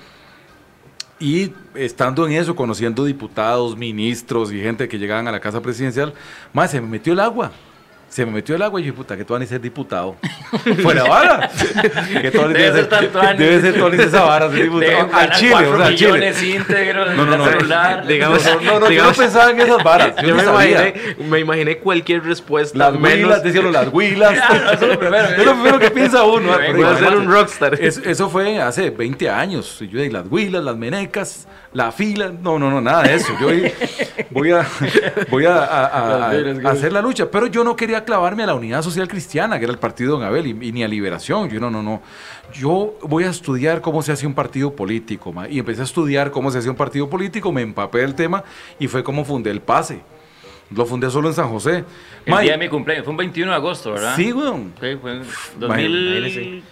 Y 1.20 1.54
estando 1.76 2.28
en 2.28 2.34
eso, 2.34 2.56
conociendo 2.56 3.06
diputados, 3.06 3.78
ministros 3.78 4.52
y 4.52 4.60
gente 4.60 4.88
que 4.88 4.98
llegaban 4.98 5.28
a 5.28 5.32
la 5.32 5.40
casa 5.40 5.62
presidencial, 5.62 6.14
más 6.52 6.72
se 6.72 6.82
me 6.82 6.88
metió 6.88 7.14
el 7.14 7.20
agua. 7.20 7.52
Se 8.14 8.24
me 8.28 8.32
metió 8.32 8.56
el 8.56 8.62
agua 8.62 8.80
y 8.80 8.84
dije, 8.84 8.94
puta, 8.96 9.18
que 9.18 9.26
tú 9.26 9.34
vas 9.34 9.42
a 9.42 9.46
ser 9.48 9.60
diputado. 9.60 10.16
Fuera 10.84 11.04
vara. 11.06 11.50
que 12.22 12.30
tú 12.30 12.42
Debe 12.48 12.72
ser 12.72 12.88
tanto 12.88 13.20
ánimo. 13.20 13.40
Debe 13.40 13.60
ser 13.62 13.74
Tuanis 13.74 14.00
esa 14.02 14.22
vara, 14.22 14.52
ser 14.52 14.64
diputado. 14.66 15.10
Al 15.14 15.32
Chile, 15.32 15.56
o 15.56 15.78
sea, 15.78 15.86
al 15.88 15.96
Chile. 15.96 16.34
íntegros 16.56 17.16
No, 17.16 17.26
no, 17.26 17.38
no. 17.38 17.48
el 17.48 17.54
celular. 17.54 18.06
Digamos- 18.08 18.46
no, 18.46 18.52
no, 18.54 18.62
no, 18.62 18.72
yo 18.72 18.80
no 18.82 18.88
digamos- 18.90 19.18
pensaba 19.18 19.50
en 19.50 19.62
esas 19.62 19.84
varas. 19.84 20.16
Yo, 20.22 20.28
Yo 20.28 20.36
me 20.36 20.44
imaginé, 20.44 20.94
me 21.28 21.40
imaginé 21.40 21.78
cualquier 21.80 22.24
respuesta 22.24 22.78
Las 22.78 22.94
menos... 22.94 23.18
huilas, 23.18 23.44
decían 23.44 23.74
las 23.74 23.88
huilas. 23.92 24.32
Claro, 24.34 24.72
eso 24.74 24.86
es 24.86 24.92
lo 24.94 25.00
primero. 25.00 25.26
Es 25.30 25.46
lo 25.46 25.54
primero 25.54 25.80
que 25.80 25.90
piensa 25.90 26.24
uno. 26.24 26.52
Voy 26.76 26.84
a 26.84 26.96
ser 27.00 27.18
un 27.18 27.32
rockstar. 27.32 27.74
Es- 27.82 27.98
eso 27.98 28.30
fue 28.30 28.62
hace 28.62 28.92
20 28.92 29.28
años. 29.28 29.76
Y 29.82 29.88
Yo 29.88 29.98
dije, 29.98 30.12
las 30.12 30.26
huilas, 30.30 30.64
las 30.64 30.78
menecas, 30.78 31.48
la 31.74 31.92
fila. 31.92 32.32
No, 32.44 32.60
no, 32.60 32.70
no, 32.70 32.80
nada 32.80 33.02
de 33.02 33.16
eso. 33.16 33.34
Yo 33.42 33.48
voy, 33.48 33.74
voy 34.30 34.52
a, 34.52 34.68
voy 35.32 35.46
a, 35.48 35.56
a- 35.64 35.86
a- 35.88 36.32
a 36.32 36.70
hacer 36.70 36.94
la 36.94 37.02
lucha. 37.02 37.26
Pero 37.32 37.48
yo 37.48 37.64
no 37.64 37.76
quería 37.76 38.03
clavarme 38.04 38.44
a 38.44 38.48
la 38.48 38.56
Unidad 38.56 38.82
Social 38.82 39.08
Cristiana, 39.08 39.58
que 39.58 39.66
era 39.66 39.74
el 39.74 39.80
partido 39.80 40.14
de 40.14 40.20
Don 40.20 40.28
Abel, 40.28 40.48
y, 40.48 40.68
y 40.70 40.72
ni 40.72 40.84
a 40.84 40.88
Liberación. 40.88 41.50
Yo 41.50 41.60
no, 41.60 41.70
no, 41.70 41.84
no. 41.84 42.02
Yo 42.54 42.98
voy 43.02 43.24
a 43.24 43.30
estudiar 43.30 43.82
cómo 43.82 44.02
se 44.02 44.12
hace 44.12 44.28
un 44.28 44.34
partido 44.34 44.76
político. 44.76 45.32
ma. 45.32 45.48
Y 45.50 45.60
empecé 45.60 45.82
a 45.82 45.86
estudiar 45.86 46.32
cómo 46.32 46.52
se 46.52 46.60
hacía 46.60 46.72
un 46.72 46.78
partido 46.78 47.10
político, 47.10 47.52
me 47.52 47.62
empapé 47.62 48.00
del 48.00 48.16
tema 48.16 48.44
y 48.80 48.88
fue 48.88 49.04
como 49.04 49.26
fundé 49.26 49.52
el 49.52 49.62
PASE. 49.62 50.02
Lo 50.72 50.86
fundé 50.86 51.10
solo 51.10 51.28
en 51.28 51.36
San 51.36 51.50
José. 51.50 51.84
El 52.26 52.34
Ma, 52.34 52.42
día 52.42 52.54
de 52.54 52.58
mi 52.58 52.70
cumpleaños. 52.70 53.06
Fue 53.06 53.12
un 53.12 53.18
21 53.18 53.52
de 53.52 53.56
agosto, 53.56 53.92
¿verdad? 53.92 54.16
Sí, 54.16 54.32
weón. 54.34 54.74
Sí, 54.80 54.98
fue 55.00 55.18
en 55.18 55.24
Imagínese. 55.62 56.40
2000. 56.40 56.64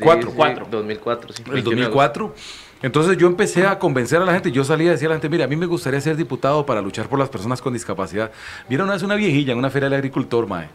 Cuatro. 0.00 0.30
Sí, 0.30 0.36
Cuatro. 0.36 0.66
2004, 0.70 1.32
sí. 1.32 1.42
el 1.46 1.52
21 1.52 1.76
de 1.76 1.82
2004. 1.82 2.34
Entonces 2.84 3.16
yo 3.16 3.26
empecé 3.26 3.66
a 3.66 3.78
convencer 3.78 4.20
a 4.20 4.26
la 4.26 4.34
gente, 4.34 4.52
yo 4.52 4.62
salía 4.62 4.88
y 4.88 4.90
decía 4.90 5.08
a 5.08 5.10
la 5.12 5.14
gente, 5.14 5.30
mira, 5.30 5.46
a 5.46 5.48
mí 5.48 5.56
me 5.56 5.64
gustaría 5.64 5.98
ser 6.02 6.16
diputado 6.16 6.66
para 6.66 6.82
luchar 6.82 7.08
por 7.08 7.18
las 7.18 7.30
personas 7.30 7.62
con 7.62 7.72
discapacidad. 7.72 8.30
Mira, 8.68 8.84
una 8.84 8.92
vez 8.92 9.02
una 9.02 9.14
viejilla 9.14 9.52
en 9.52 9.58
una 9.58 9.70
feria 9.70 9.88
del 9.88 9.96
agricultor, 9.96 10.46
mae. 10.46 10.68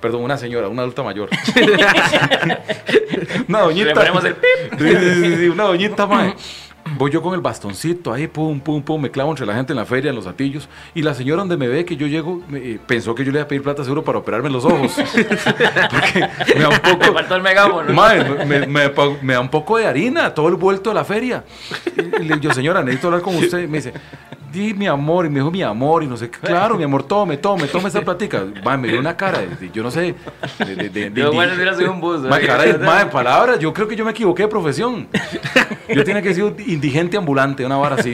Perdón, 0.00 0.22
una 0.22 0.38
señora, 0.38 0.68
una 0.68 0.80
adulta 0.80 1.02
mayor. 1.02 1.28
una 3.48 3.60
doñita. 3.60 3.88
Le 3.88 3.94
ponemos 3.94 4.24
el 4.24 4.34
pip. 4.34 5.52
Una 5.52 5.64
doñita, 5.64 6.06
mae. 6.06 6.34
Voy 6.98 7.10
yo 7.10 7.22
con 7.22 7.34
el 7.34 7.40
bastoncito 7.40 8.12
ahí, 8.12 8.26
pum, 8.26 8.60
pum, 8.60 8.82
pum, 8.82 9.00
me 9.00 9.10
clavo 9.10 9.30
entre 9.30 9.46
la 9.46 9.54
gente 9.54 9.72
en 9.72 9.76
la 9.78 9.84
feria, 9.84 10.10
en 10.10 10.16
los 10.16 10.26
atillos. 10.26 10.68
Y 10.94 11.02
la 11.02 11.14
señora 11.14 11.40
donde 11.40 11.56
me 11.56 11.68
ve 11.68 11.84
que 11.84 11.96
yo 11.96 12.06
llego, 12.06 12.42
me- 12.48 12.58
eh, 12.58 12.78
pensó 12.86 13.14
que 13.14 13.24
yo 13.24 13.30
le 13.32 13.38
iba 13.38 13.44
a 13.44 13.48
pedir 13.48 13.62
plata 13.62 13.82
seguro 13.84 14.02
para 14.04 14.18
operarme 14.18 14.50
los 14.50 14.64
ojos. 14.64 14.92
Porque 15.90 16.28
me 16.56 16.60
da 16.62 16.68
un 16.68 16.78
poco... 16.78 17.06
Me 17.06 17.12
faltó 17.12 17.36
el 17.36 17.42
megáfono. 17.42 17.92
Mae, 17.92 18.24
me, 18.44 18.44
me- 18.44 18.66
me- 18.66 18.90
me 19.22 19.32
da 19.34 19.40
un 19.40 19.48
poco 19.50 19.78
de 19.78 19.86
harina, 19.86 20.34
todo 20.34 20.48
el 20.48 20.56
vuelto 20.56 20.90
de 20.90 20.94
la 20.94 21.04
feria. 21.04 21.44
Y 22.20 22.24
le 22.24 22.36
digo, 22.36 22.52
señora, 22.52 22.82
necesito 22.82 23.08
hablar 23.08 23.22
con 23.22 23.36
usted. 23.36 23.60
Y 23.62 23.66
me 23.66 23.78
dice, 23.78 23.92
di 24.52 24.74
mi 24.74 24.86
amor, 24.86 25.26
y 25.26 25.28
me 25.28 25.36
dijo 25.40 25.50
mi 25.50 25.62
amor, 25.62 26.02
y 26.02 26.06
no 26.06 26.16
sé 26.16 26.28
qué. 26.30 26.38
Claro, 26.38 26.76
mi 26.76 26.84
amor, 26.84 27.02
tome, 27.04 27.36
tome, 27.36 27.66
tome 27.66 27.88
esa 27.88 28.00
platica. 28.02 28.44
Mae, 28.64 28.76
me 28.78 28.88
dio 28.88 28.98
una 29.00 29.16
cara, 29.16 29.38
de, 29.40 29.70
yo 29.72 29.82
no 29.82 29.90
sé. 29.90 30.14
De, 30.58 30.76
de, 30.76 30.88
de- 30.90 31.10
de- 31.10 31.20
Yo, 31.20 31.32
bueno, 31.32 31.54
hubiera 31.54 31.74
sido 31.74 31.92
un 31.92 32.00
bus. 32.00 32.20
Mae, 32.20 32.40
¿verdad? 32.40 32.46
cara 32.58 32.78
de, 32.78 32.84
mae, 32.84 33.06
palabras, 33.06 33.58
yo 33.58 33.72
creo 33.72 33.86
que 33.88 33.96
yo 33.96 34.04
me 34.04 34.10
equivoqué 34.10 34.42
de 34.44 34.48
profesión. 34.48 35.08
Yo 35.88 36.04
tenía 36.04 36.22
que 36.22 36.34
ser 36.34 36.54
indigente 36.66 37.16
ambulante, 37.16 37.64
una 37.66 37.76
vara 37.76 37.96
así. 37.96 38.12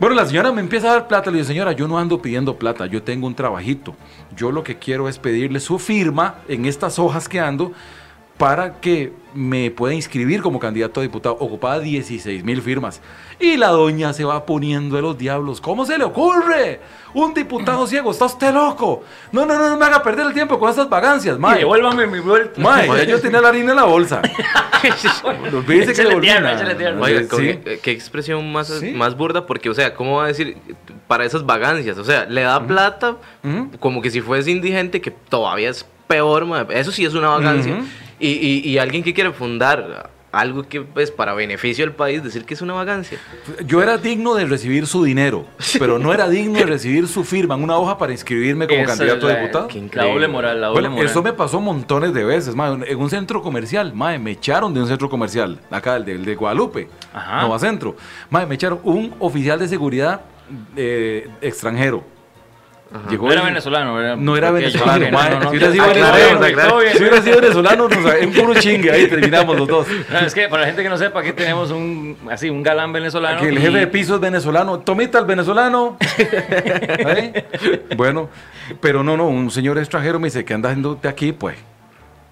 Bueno, 0.00 0.14
la 0.14 0.26
señora 0.26 0.52
me 0.52 0.60
empieza 0.60 0.90
a 0.90 0.92
dar 0.94 1.08
plata. 1.08 1.30
Le 1.30 1.38
digo, 1.38 1.46
señora, 1.48 1.72
yo 1.72 1.88
no 1.88 1.98
ando 1.98 2.20
pidiendo 2.20 2.56
plata, 2.56 2.86
yo 2.86 3.02
tengo 3.02 3.26
un 3.26 3.34
trabajito. 3.34 3.94
Yo 4.36 4.50
lo 4.52 4.62
que 4.62 4.78
quiero 4.78 5.08
es 5.08 5.18
pedirle 5.18 5.60
su 5.60 5.78
firma 5.78 6.36
en 6.48 6.66
estas 6.66 6.98
hojas 6.98 7.28
que 7.28 7.40
ando 7.40 7.72
para 8.38 8.74
que 8.80 9.12
me 9.34 9.70
pueda 9.70 9.94
inscribir 9.94 10.40
como 10.42 10.58
candidato 10.60 11.00
a 11.00 11.02
diputado. 11.02 11.36
Ocupaba 11.40 11.80
16 11.80 12.44
mil 12.44 12.62
firmas. 12.62 13.00
Y 13.40 13.56
la 13.56 13.68
doña 13.68 14.12
se 14.12 14.24
va 14.24 14.46
poniendo 14.46 14.96
de 14.96 15.02
los 15.02 15.18
diablos. 15.18 15.60
¿Cómo 15.60 15.84
se 15.84 15.98
le 15.98 16.04
ocurre? 16.04 16.80
Un 17.14 17.34
diputado 17.34 17.86
ciego, 17.88 18.10
está 18.12 18.26
usted 18.26 18.52
loco. 18.54 19.02
No, 19.32 19.44
no, 19.44 19.58
no, 19.58 19.70
no 19.70 19.76
me 19.76 19.84
haga 19.84 20.02
perder 20.02 20.26
el 20.26 20.32
tiempo 20.34 20.58
con 20.58 20.70
esas 20.70 20.88
vagancias, 20.88 21.36
Y 21.36 21.40
mae. 21.40 21.58
devuélvame 21.58 22.06
mi 22.06 22.20
vuelta. 22.20 22.60
Mae, 22.60 22.86
ya 22.88 23.04
yo 23.10 23.20
tenía 23.20 23.40
la 23.40 23.48
harina 23.48 23.70
en 23.70 23.76
la 23.76 23.84
bolsa. 23.84 24.22
Olvídese 25.52 25.92
que 25.94 26.04
le. 26.08 26.14
Oiga, 26.16 27.20
Sí. 27.22 27.26
con- 27.28 27.44
eh, 27.44 27.80
qué 27.82 27.90
expresión 27.90 28.50
más, 28.52 28.68
Sí. 28.68 28.92
más 28.92 29.16
burda, 29.16 29.46
porque, 29.46 29.70
o 29.70 29.74
sea, 29.74 29.94
¿cómo 29.94 30.16
va 30.18 30.24
a 30.24 30.28
decir 30.28 30.56
para 31.06 31.24
esas 31.24 31.44
vagancias? 31.44 31.98
O 31.98 32.04
sea, 32.04 32.24
le 32.26 32.42
da 32.42 32.64
plata 32.66 33.16
Ujú. 33.42 33.70
como 33.78 34.02
que 34.02 34.10
si 34.10 34.20
fuese 34.20 34.50
indigente, 34.50 35.00
que 35.00 35.10
todavía 35.10 35.70
es 35.70 35.86
peor, 36.06 36.44
ma. 36.46 36.66
eso 36.70 36.92
sí 36.92 37.04
es 37.04 37.14
una 37.14 37.28
vagancia. 37.28 37.74
Ujú. 37.74 37.84
Y, 38.26 38.60
y- 38.68 38.70
y 38.70 38.78
alguien 38.78 39.02
que 39.02 39.12
quiere 39.14 39.32
fundar 39.32 40.10
algo 40.32 40.64
que 40.64 40.78
es 40.78 40.84
pues, 40.92 41.10
para 41.12 41.32
beneficio 41.32 41.84
del 41.84 41.94
país, 41.94 42.20
decir 42.24 42.44
que 42.44 42.54
es 42.54 42.60
una 42.60 42.72
vagancia. 42.74 43.18
Yo 43.66 43.80
era 43.80 43.98
digno 43.98 44.34
de 44.34 44.44
recibir 44.46 44.88
su 44.88 45.04
dinero, 45.04 45.46
pero 45.78 46.00
no 46.00 46.12
era 46.12 46.28
digno 46.28 46.58
de 46.58 46.66
recibir 46.66 47.06
su 47.06 47.22
firma 47.22 47.54
en 47.54 47.62
una 47.62 47.76
hoja 47.78 47.96
para 47.98 48.10
inscribirme 48.10 48.66
como 48.66 48.80
Esa 48.80 48.96
candidato 48.96 49.28
a 49.28 49.34
diputado. 49.36 49.68
Qué 49.68 49.88
La 49.92 50.06
doble 50.06 50.26
moral, 50.26 50.60
la 50.60 50.66
doble 50.66 50.80
Bueno, 50.80 50.96
moral. 50.96 51.08
eso 51.08 51.22
me 51.22 51.32
pasó 51.34 51.60
montones 51.60 52.12
de 52.12 52.24
veces, 52.24 52.56
mae. 52.56 52.72
En 52.90 52.98
un 52.98 53.08
centro 53.10 53.42
comercial, 53.42 53.92
mae, 53.94 54.18
me 54.18 54.32
echaron 54.32 54.74
de 54.74 54.80
un 54.80 54.88
centro 54.88 55.08
comercial, 55.08 55.60
acá, 55.70 55.94
el 55.94 56.04
de, 56.04 56.12
el 56.12 56.24
de 56.24 56.34
Guadalupe, 56.34 56.88
Ajá. 57.12 57.42
Nova 57.42 57.58
Centro. 57.60 57.94
Mae, 58.30 58.44
me 58.44 58.56
echaron 58.56 58.80
un 58.82 59.14
oficial 59.20 59.60
de 59.60 59.68
seguridad 59.68 60.22
eh, 60.76 61.28
extranjero. 61.42 62.02
Llegó 63.10 63.26
No 63.26 63.32
era 63.32 63.42
venezolano, 63.42 63.94
¿verdad? 63.94 64.16
No 64.16 64.36
era 64.36 64.50
venezolano, 64.52 65.10
no, 65.10 65.40
no, 65.40 65.50
Si 65.50 65.56
hubiera 65.56 65.72
sido 65.72 65.86
venezolano, 65.86 66.40
si 66.92 66.98
hubiera 66.98 67.22
sido 67.22 67.40
venezolano, 67.40 67.88
nos- 67.88 68.14
en 68.14 68.32
puro 68.32 68.54
chingue, 68.54 68.90
ahí 68.92 69.08
terminamos 69.08 69.56
los 69.58 69.66
dos. 69.68 69.86
No, 70.12 70.18
es 70.20 70.32
que 70.32 70.48
para 70.48 70.62
la 70.62 70.66
gente 70.68 70.82
que 70.82 70.88
no 70.88 70.96
sepa, 70.96 71.20
aquí 71.20 71.32
tenemos 71.32 71.70
un, 71.72 72.16
así, 72.30 72.48
un 72.50 72.62
galán 72.62 72.92
venezolano. 72.92 73.40
Que 73.40 73.48
el 73.48 73.58
y- 73.58 73.60
jefe 73.62 73.78
de 73.78 73.86
piso 73.88 74.14
es 74.14 74.20
venezolano. 74.20 74.78
Tomita 74.78 75.18
el 75.18 75.24
venezolano. 75.24 75.96
¿Ahí? 77.06 77.32
Bueno, 77.96 78.28
pero 78.80 79.02
no, 79.02 79.16
no, 79.16 79.26
un 79.28 79.50
señor 79.50 79.78
extranjero 79.78 80.18
me 80.18 80.28
dice 80.28 80.44
que 80.44 80.54
anda 80.54 80.68
haciendo 80.70 80.94
de 80.94 81.08
aquí, 81.08 81.32
pues. 81.32 81.56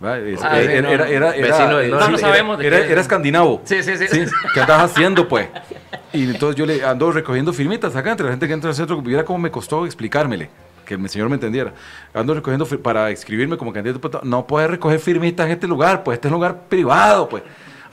¿Va? 0.04 0.18
Es- 0.18 0.40
Ah, 0.42 0.59
era, 0.61 0.66
sí, 0.71 0.73
era, 0.78 0.82
no. 0.82 0.88
era, 0.88 1.09
era- 1.09 1.30
Vecino 1.30 1.76
del 1.78 1.87
eh, 1.87 1.90
norte. 1.90 2.04
sí, 2.06 2.11
No, 2.11 2.11
no 2.11 2.18
sabemos 2.18 2.59
de 2.59 2.66
era, 2.66 2.76
qué. 2.78 2.82
era, 2.85 2.92
era 2.92 3.00
escandinavo. 3.00 3.62
Sí, 3.64 3.82
sí, 3.82 3.97
sí. 3.97 4.06
¿Qué 4.54 4.61
andas 4.61 4.82
haciendo, 4.90 5.28
pues? 5.28 5.49
Y 6.14 6.25
entonces 6.25 6.56
yo 6.56 6.66
le 6.66 6.85
ando 6.85 7.11
recogiendo 7.11 7.54
firmitas 7.54 7.97
acá 7.97 8.11
entre 8.11 8.26
la 8.26 8.32
gente 8.32 8.47
que 8.47 8.52
entra 8.52 8.68
al 8.68 8.76
centro. 8.76 9.00
Viera 9.00 9.25
cómo 9.25 9.38
me 9.38 9.50
costó 9.50 9.87
explicármele, 9.87 10.50
que 10.85 10.92
el 10.94 11.09
señor 11.09 11.30
me 11.30 11.37
entendiera. 11.37 11.73
Ando 12.12 12.35
recogiendo 12.35 12.66
fir- 12.66 12.82
para 12.82 13.11
inscribirme 13.11 13.56
como 13.56 13.73
candidato. 13.73 13.97
a 13.97 13.99
diputado. 13.99 14.25
No 14.26 14.47
puedes 14.47 14.68
recoger 14.68 14.99
firmitas 14.99 15.47
en 15.47 15.52
este 15.52 15.66
lugar, 15.66 16.02
pues 16.04 16.16
este 16.16 16.28
es 16.28 16.30
un 16.30 16.35
lugar 16.35 16.64
privado, 16.68 17.28
pues. 17.30 17.42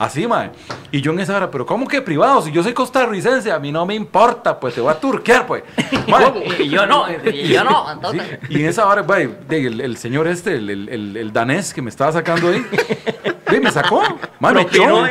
Así, 0.00 0.26
mae. 0.26 0.50
Y 0.90 1.02
yo 1.02 1.12
en 1.12 1.20
esa 1.20 1.36
hora, 1.36 1.50
pero 1.50 1.66
¿cómo 1.66 1.86
que 1.86 2.00
privado? 2.00 2.40
Si 2.40 2.50
yo 2.50 2.62
soy 2.62 2.72
costarricense, 2.72 3.52
a 3.52 3.58
mí 3.58 3.70
no 3.70 3.84
me 3.84 3.94
importa, 3.94 4.58
pues 4.58 4.74
te 4.74 4.80
voy 4.80 4.90
a 4.90 4.98
turquear, 4.98 5.46
pues. 5.46 5.62
Mae, 6.08 6.54
Y 6.58 6.70
yo 6.70 6.86
no, 6.86 7.04
y 7.30 7.48
yo 7.48 7.62
no. 7.64 7.84
Sí, 7.86 7.92
entonces- 7.92 8.38
y 8.48 8.60
en 8.62 8.66
esa 8.70 8.86
hora, 8.86 9.02
de- 9.02 9.66
el, 9.66 9.78
el 9.82 9.96
señor 9.98 10.26
este, 10.26 10.54
el- 10.54 10.70
el- 10.88 11.16
el 11.18 11.32
danés 11.34 11.74
que 11.74 11.82
me 11.82 11.90
estaba 11.90 12.12
sacando 12.12 12.48
ahí, 12.48 12.64
güey, 13.50 13.60
me 13.62 13.70
sacó. 13.70 14.02
me 14.40 14.62
echó. 14.62 15.02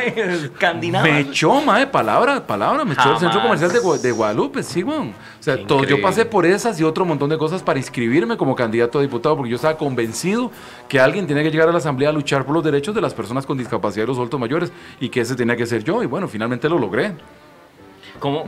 Me 1.03 1.19
echó, 1.19 1.62
mae, 1.62 1.88
palabra, 1.88 2.46
palabra, 2.46 2.84
me 2.86 2.93
echó 2.93 3.13
el 3.13 3.19
centro 3.19 3.41
comercial 3.41 3.72
de, 3.72 3.79
Gua- 3.79 3.98
de 4.00 4.12
Guadalupe, 4.12 4.63
sí, 4.63 4.84
weón. 4.84 5.10
O 5.10 5.43
sea, 5.43 5.55
Qué 5.58 5.63
todo, 5.65 5.79
yo 5.79 5.84
increíble. 5.84 6.03
pasé 6.03 6.25
por 6.25 6.46
esas 6.46 6.79
y 6.79 6.84
otro 6.84 7.05
montón 7.05 7.29
de 7.29 7.38
cosas 7.38 7.62
para 7.63 7.79
inscribirme 7.79 8.36
como 8.38 8.55
candidato 8.55 9.00
a 9.00 9.01
diputado, 9.01 9.36
porque 9.38 9.50
yo 9.51 9.55
estaba 9.55 9.77
convencido 9.77 10.51
que 10.88 11.00
alguien 11.00 11.27
tenía 11.27 11.43
que 11.43 11.51
llegar 11.51 11.69
a 11.69 11.72
la 11.72 11.77
asamblea 11.77 12.10
a 12.10 12.12
luchar 12.13 12.46
por 12.46 12.55
los 12.55 12.63
derechos 12.63 12.93
de 12.96 13.01
las 13.01 13.13
personas 13.13 13.46
con 13.46 13.58
discapacidad 13.58 14.03
y 14.03 14.08
los 14.08 14.17
adultos 14.17 14.39
mayores, 14.39 14.72
y 15.00 15.10
que 15.10 15.22
ese 15.22 15.36
tenía 15.36 15.55
que 15.55 15.65
ser 15.65 15.84
yo, 15.84 16.01
y 16.03 16.05
bueno, 16.08 16.27
finalmente 16.27 16.67
lo 16.67 16.77
logré. 16.77 17.13
¿Cómo? 18.20 18.46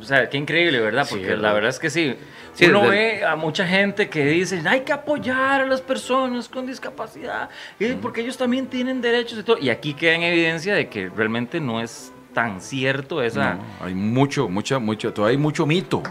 O 0.00 0.02
sea, 0.02 0.28
qué 0.28 0.36
increíble, 0.36 0.80
¿verdad? 0.80 1.04
Sí, 1.04 1.14
Porque 1.14 1.26
¿verdad? 1.28 1.42
la 1.42 1.52
verdad 1.52 1.70
es 1.70 1.78
que 1.78 1.90
sí. 1.90 2.16
Sí, 2.54 2.66
Uno 2.66 2.82
desde- 2.82 2.90
ve 2.90 3.24
a 3.24 3.34
mucha 3.36 3.66
gente 3.66 4.08
que 4.10 4.24
dice, 4.26 4.60
hay 4.66 4.80
que 4.80 4.92
apoyar 4.92 5.62
a 5.62 5.66
las 5.66 5.80
personas 5.80 6.48
con 6.48 6.66
discapacidad, 6.66 7.48
y 7.78 7.92
porque 7.94 8.20
ellos 8.20 8.36
también 8.36 8.66
tienen 8.66 9.00
derechos 9.00 9.38
y 9.38 9.42
todo. 9.42 9.58
Y 9.58 9.70
aquí 9.70 9.94
queda 9.94 10.14
en 10.14 10.22
evidencia 10.22 10.74
de 10.74 10.88
que 10.88 11.08
realmente 11.08 11.60
no 11.60 11.80
es 11.80 12.12
tan 12.34 12.60
cierto 12.60 13.22
esa... 13.22 13.54
No, 13.54 13.64
hay 13.86 13.94
mucho, 13.94 14.48
mucha, 14.48 14.78
mucho, 14.78 15.12
todavía 15.12 15.36
hay 15.38 15.42
mucho 15.42 15.64
mito. 15.66 16.02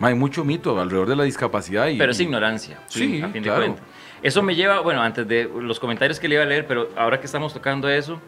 Hay 0.00 0.14
mucho 0.14 0.44
mito 0.44 0.80
alrededor 0.80 1.08
de 1.08 1.16
la 1.16 1.24
discapacidad. 1.24 1.86
Y, 1.88 1.98
Pero 1.98 2.12
es 2.12 2.20
ignorancia, 2.20 2.78
Sí, 2.86 3.20
a 3.22 3.28
fin 3.28 3.42
claro. 3.42 3.60
de 3.60 3.66
cuentas. 3.66 3.86
Eso 4.22 4.42
me 4.42 4.54
lleva, 4.54 4.80
bueno, 4.80 5.02
antes 5.02 5.26
de 5.28 5.44
los 5.60 5.78
comentarios 5.78 6.18
que 6.18 6.26
le 6.28 6.34
iba 6.36 6.44
a 6.44 6.46
leer, 6.46 6.66
pero 6.66 6.88
ahora 6.96 7.20
que 7.20 7.26
estamos 7.26 7.52
tocando 7.54 7.88
eso, 7.88 8.20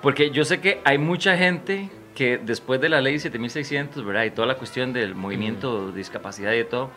porque 0.00 0.30
yo 0.30 0.44
sé 0.44 0.60
que 0.60 0.80
hay 0.84 0.98
mucha 0.98 1.36
gente 1.36 1.90
que 2.14 2.38
después 2.38 2.80
de 2.80 2.88
la 2.88 3.00
ley 3.00 3.18
7600, 3.18 4.04
¿verdad? 4.04 4.24
Y 4.24 4.30
toda 4.30 4.46
la 4.46 4.56
cuestión 4.56 4.92
del 4.92 5.14
movimiento 5.14 5.90
de 5.90 5.96
discapacidad 5.96 6.52
y 6.52 6.58
de 6.58 6.64
todo, 6.64 6.90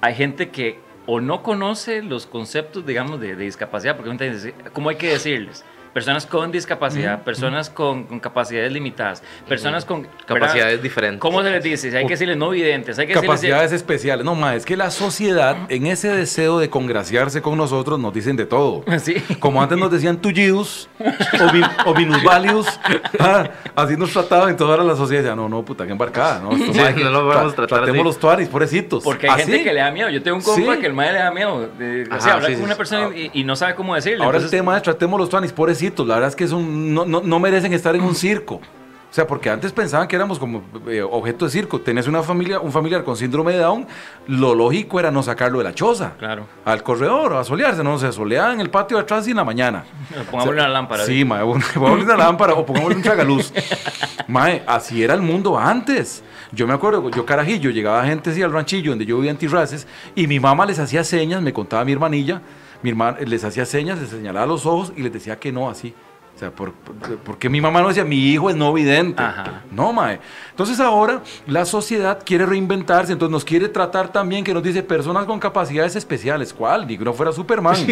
hay 0.00 0.14
gente 0.14 0.50
que 0.50 0.78
o 1.06 1.20
no 1.20 1.42
conoce 1.42 2.02
los 2.02 2.26
conceptos, 2.26 2.84
digamos, 2.84 3.20
de, 3.20 3.36
de 3.36 3.44
discapacidad, 3.44 3.96
porque 3.96 4.52
¿cómo 4.72 4.88
hay 4.90 4.96
que 4.96 5.08
decirles? 5.08 5.64
Personas 5.96 6.26
con 6.26 6.52
discapacidad, 6.52 7.22
personas 7.22 7.70
con, 7.70 8.04
con 8.04 8.20
capacidades 8.20 8.70
limitadas, 8.70 9.22
personas 9.48 9.86
con 9.86 10.02
¿verdad? 10.02 10.18
Capacidades 10.26 10.82
diferentes. 10.82 11.20
¿Cómo 11.22 11.42
se 11.42 11.48
les 11.48 11.64
dice? 11.64 11.96
Hay 11.96 12.04
que 12.04 12.12
decirles 12.12 12.36
no 12.36 12.50
videntes, 12.50 12.98
hay 12.98 13.06
que 13.06 13.14
decirles... 13.14 13.30
Capacidades 13.30 13.72
especiales. 13.72 14.22
No, 14.22 14.34
ma, 14.34 14.54
es 14.54 14.66
que 14.66 14.76
la 14.76 14.90
sociedad, 14.90 15.56
en 15.70 15.86
ese 15.86 16.08
deseo 16.14 16.58
de 16.58 16.68
congraciarse 16.68 17.40
con 17.40 17.56
nosotros, 17.56 17.98
nos 17.98 18.12
dicen 18.12 18.36
de 18.36 18.44
todo. 18.44 18.84
Sí. 18.98 19.14
Como 19.40 19.62
antes 19.62 19.78
nos 19.78 19.90
decían 19.90 20.18
tullidos 20.18 20.90
o, 21.00 21.50
vi- 21.52 21.62
o 21.86 21.94
minusválidos, 21.94 22.66
ah, 23.18 23.48
así 23.74 23.96
nos 23.96 24.12
trataban 24.12 24.50
en 24.50 24.56
toda 24.58 24.76
la 24.84 24.96
sociedad. 24.96 25.34
No, 25.34 25.48
no, 25.48 25.62
puta, 25.64 25.86
que 25.86 25.92
embarcada. 25.92 26.40
No, 26.40 26.52
Esto, 26.52 26.74
Sí, 26.74 27.02
no 27.04 27.10
lo 27.10 27.24
podemos 27.26 27.52
tra- 27.52 27.56
tratar 27.56 27.78
Tratemos 27.78 28.00
así. 28.00 28.04
los 28.04 28.18
tuaris, 28.18 28.48
pobrecitos. 28.50 29.02
Porque 29.02 29.28
hay 29.30 29.40
Así. 29.40 29.50
gente 29.50 29.64
que 29.64 29.72
le 29.72 29.80
da 29.80 29.90
miedo. 29.90 30.10
Yo 30.10 30.22
tengo 30.22 30.36
un 30.36 30.42
compa 30.42 30.74
Sí. 30.74 30.80
que 30.80 30.86
el 30.88 30.92
madre 30.92 31.12
le 31.14 31.18
da 31.20 31.30
miedo. 31.30 31.68
De, 31.78 32.02
o 32.14 32.20
sea, 32.20 32.34
hablar 32.34 32.50
sí, 32.50 32.56
con 32.56 32.64
una 32.64 32.74
persona 32.74 33.16
y, 33.16 33.30
y 33.32 33.44
no 33.44 33.56
sabe 33.56 33.74
cómo 33.74 33.94
decirle. 33.94 34.22
Ahora 34.22 34.36
Entonces, 34.36 34.52
el 34.52 34.58
tema 34.60 34.76
es 34.76 34.82
tratemos 34.82 35.18
los 35.18 35.30
tuanis, 35.30 35.52
pobrecitos. 35.52 35.85
La 36.04 36.14
verdad 36.14 36.28
es 36.28 36.36
que 36.36 36.44
es 36.44 36.52
un, 36.52 36.94
no, 36.94 37.04
no, 37.04 37.20
no 37.20 37.40
merecen 37.40 37.72
estar 37.72 37.94
en 37.94 38.02
un 38.02 38.14
circo. 38.14 38.60
O 39.08 39.14
sea, 39.16 39.26
porque 39.26 39.48
antes 39.48 39.72
pensaban 39.72 40.08
que 40.08 40.16
éramos 40.16 40.38
como 40.38 40.62
eh, 40.88 41.00
objeto 41.00 41.44
de 41.44 41.50
circo. 41.50 41.80
Tenés 41.80 42.06
una 42.06 42.22
familia, 42.22 42.60
un 42.60 42.72
familiar 42.72 43.04
con 43.04 43.16
síndrome 43.16 43.52
de 43.52 43.60
Down, 43.60 43.86
lo 44.26 44.54
lógico 44.54 44.98
era 45.00 45.10
no 45.10 45.22
sacarlo 45.22 45.58
de 45.58 45.64
la 45.64 45.74
choza. 45.74 46.14
Claro. 46.18 46.46
Al 46.64 46.82
corredor, 46.82 47.34
a 47.34 47.44
solearse, 47.44 47.82
no 47.82 47.98
se 47.98 48.12
soleaba 48.12 48.52
en 48.52 48.60
el 48.60 48.68
patio 48.68 48.96
de 48.96 49.04
atrás 49.04 49.26
y 49.26 49.30
en 49.30 49.36
la 49.36 49.44
mañana. 49.44 49.84
Pongámosle 50.30 50.60
una 50.60 50.68
lámpara. 50.68 51.04
Sí, 51.04 51.24
mae, 51.24 51.42
pongámosle 51.74 52.04
una 52.04 52.16
lámpara 52.16 52.54
o 52.54 52.66
pongámosle 52.66 52.96
un 52.96 53.02
tragaluz. 53.02 53.52
Mae, 54.28 54.64
así 54.66 55.02
era 55.02 55.14
el 55.14 55.22
mundo 55.22 55.56
antes. 55.56 56.24
Yo 56.50 56.66
me 56.66 56.74
acuerdo, 56.74 57.08
yo 57.10 57.24
carajillo, 57.24 57.70
llegaba 57.70 58.04
gente 58.04 58.30
así 58.30 58.42
al 58.42 58.52
ranchillo 58.52 58.90
donde 58.90 59.06
yo 59.06 59.16
vivía 59.16 59.30
en 59.30 59.36
Tirraces 59.36 59.86
y 60.14 60.26
mi 60.26 60.40
mamá 60.40 60.66
les 60.66 60.78
hacía 60.78 61.04
señas, 61.04 61.40
me 61.42 61.52
contaba 61.52 61.84
mi 61.84 61.92
hermanilla, 61.92 62.42
mi 62.82 62.90
hermana 62.90 63.18
les 63.24 63.44
hacía 63.44 63.64
señas, 63.66 63.98
les 64.00 64.10
señalaba 64.10 64.46
los 64.46 64.66
ojos 64.66 64.92
y 64.96 65.02
les 65.02 65.12
decía 65.12 65.38
que 65.38 65.52
no, 65.52 65.68
así. 65.70 65.94
O 66.34 66.38
sea, 66.38 66.50
por, 66.50 66.72
por- 66.74 67.16
porque 67.20 67.48
mi 67.48 67.62
mamá 67.62 67.80
no 67.80 67.88
decía, 67.88 68.04
mi 68.04 68.18
hijo 68.18 68.50
es 68.50 68.56
no 68.56 68.70
vidente. 68.74 69.22
Ajá. 69.22 69.62
No, 69.70 69.90
mae. 69.94 70.20
Entonces 70.50 70.78
ahora 70.80 71.22
la 71.46 71.64
sociedad 71.64 72.22
quiere 72.22 72.44
reinventarse, 72.44 73.10
entonces 73.14 73.32
nos 73.32 73.42
quiere 73.42 73.70
tratar 73.70 74.08
también 74.12 74.44
que 74.44 74.52
nos 74.52 74.62
dice 74.62 74.82
personas 74.82 75.24
con 75.24 75.40
capacidades 75.40 75.96
especiales. 75.96 76.52
¿Cuál? 76.52 76.86
Ni 76.86 76.98
que 76.98 77.04
no 77.06 77.14
fuera 77.14 77.32
Superman. 77.32 77.76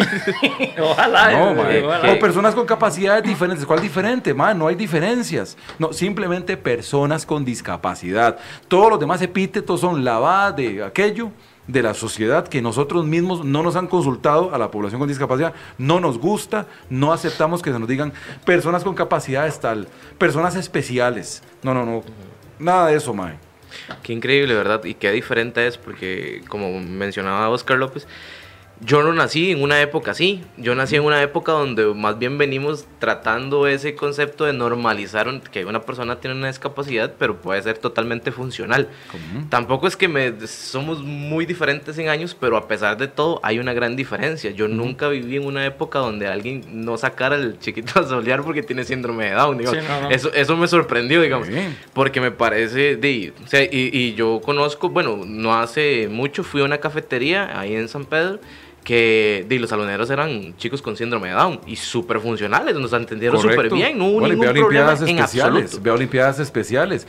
Ojalá. 0.79 1.31
No, 1.31 1.49
eh, 1.51 1.55
mae. 1.55 1.83
ojalá. 1.85 2.13
O 2.13 2.19
personas 2.19 2.53
con 2.53 2.67
capacidades 2.67 3.23
diferentes. 3.23 3.65
¿Cuál 3.65 3.81
diferente? 3.81 4.31
Man, 4.33 4.59
no 4.59 4.67
hay 4.67 4.75
diferencias. 4.75 5.57
No, 5.79 5.91
simplemente 5.91 6.55
personas 6.55 7.25
con 7.25 7.43
discapacidad. 7.43 8.37
Todos 8.67 8.91
los 8.91 8.99
demás 8.99 9.21
epítetos 9.23 9.81
son 9.81 10.03
lavadas 10.03 10.55
de 10.55 10.83
aquello 10.83 11.31
de 11.67 11.81
la 11.81 11.93
sociedad 11.93 12.47
que 12.47 12.61
nosotros 12.61 13.05
mismos 13.05 13.43
no 13.43 13.63
nos 13.63 13.75
han 13.75 13.87
consultado 13.87 14.53
a 14.53 14.57
la 14.57 14.71
población 14.71 14.99
con 14.99 15.07
discapacidad, 15.07 15.53
no 15.77 15.99
nos 15.99 16.19
gusta, 16.19 16.67
no 16.89 17.11
aceptamos 17.11 17.61
que 17.61 17.71
se 17.71 17.79
nos 17.79 17.87
digan 17.87 18.13
personas 18.45 18.83
con 18.83 18.95
capacidades 18.95 19.59
tal, 19.59 19.87
personas 20.17 20.55
especiales. 20.55 21.41
No, 21.63 21.73
no, 21.73 21.85
no. 21.85 22.03
Nada 22.59 22.87
de 22.87 22.97
eso, 22.97 23.13
mae. 23.13 23.37
Qué 24.03 24.13
increíble, 24.13 24.53
¿verdad? 24.53 24.83
Y 24.85 24.93
qué 24.93 25.11
diferente 25.11 25.67
es, 25.67 25.77
porque 25.77 26.43
como 26.47 26.79
mencionaba 26.79 27.49
Oscar 27.49 27.77
López, 27.77 28.07
yo 28.81 29.01
no 29.03 29.13
nací 29.13 29.51
en 29.51 29.61
una 29.63 29.81
época 29.81 30.11
así. 30.11 30.43
Yo 30.57 30.75
nací 30.75 30.95
en 30.97 31.03
una 31.03 31.21
época 31.21 31.53
donde 31.53 31.85
más 31.93 32.19
bien 32.19 32.37
venimos 32.37 32.85
tratando 32.99 33.67
ese 33.67 33.95
concepto 33.95 34.43
de 34.45 34.53
normalizar 34.53 35.27
un- 35.29 35.39
que 35.39 35.63
una 35.65 35.81
persona 35.81 36.19
tiene 36.19 36.35
una 36.35 36.47
discapacidad, 36.47 37.13
pero 37.17 37.37
puede 37.37 37.61
ser 37.61 37.77
totalmente 37.77 38.31
funcional. 38.31 38.89
Tampoco 39.49 39.87
es 39.87 39.95
que 39.95 40.07
me, 40.07 40.33
somos 40.47 41.01
muy 41.03 41.45
diferentes 41.45 41.97
en 41.97 42.09
años, 42.09 42.35
pero 42.37 42.57
a 42.57 42.67
pesar 42.67 42.97
de 42.97 43.07
todo 43.07 43.39
hay 43.43 43.59
una 43.59 43.73
gran 43.73 43.95
diferencia. 43.95 44.51
Yo 44.51 44.67
nunca 44.67 45.07
viví 45.07 45.37
en 45.37 45.45
una 45.45 45.65
época 45.65 45.99
donde 45.99 46.27
alguien 46.27 46.63
no 46.71 46.97
sacara 46.97 47.35
el 47.37 47.57
chiquito 47.59 47.99
a 48.01 48.03
solear 48.07 48.43
porque 48.43 48.61
tiene 48.61 48.83
síndrome 48.83 49.25
de 49.25 49.31
Down. 49.31 49.57
digamos. 49.57 49.79
Sí, 49.79 49.85
no, 49.87 50.01
no. 50.01 50.09
Eso, 50.09 50.33
eso 50.33 50.57
me 50.57 50.67
sorprendió, 50.67 51.21
digamos. 51.21 51.47
Porque 51.93 52.19
me 52.19 52.31
parece, 52.31 52.97
de, 52.97 53.33
o 53.43 53.47
sea, 53.47 53.63
y, 53.63 53.89
y 53.93 54.15
yo 54.15 54.41
conozco, 54.43 54.89
bueno, 54.89 55.21
no 55.25 55.53
hace 55.55 56.07
mucho 56.09 56.43
fui 56.43 56.61
a 56.61 56.65
una 56.65 56.79
cafetería 56.79 57.57
ahí 57.59 57.73
en 57.75 57.87
San 57.87 58.05
Pedro 58.05 58.39
que 58.85 59.45
de, 59.49 59.59
los 59.59 59.69
saloneros 59.71 60.09
eran 60.11 60.55
chicos 60.57 60.81
con 60.81 60.95
síndrome 60.95 61.27
de 61.29 61.33
Down 61.33 61.59
y 61.67 61.75
súper 61.75 62.19
funcionales, 62.21 62.75
nos 62.75 62.93
entendieron 62.93 63.41
súper 63.41 63.69
bien, 63.69 63.97
no 63.97 64.05
hubo 64.05 64.19
Bueno, 64.21 64.27
y 64.27 64.29
ningún 64.37 64.45
ve 64.47 64.53
problema 64.53 64.67
Olimpiadas 64.91 65.01
en 65.09 65.19
especiales, 65.19 65.63
absoluto. 65.63 65.83
ve 65.83 65.91
Olimpiadas 65.91 66.39
especiales. 66.39 67.07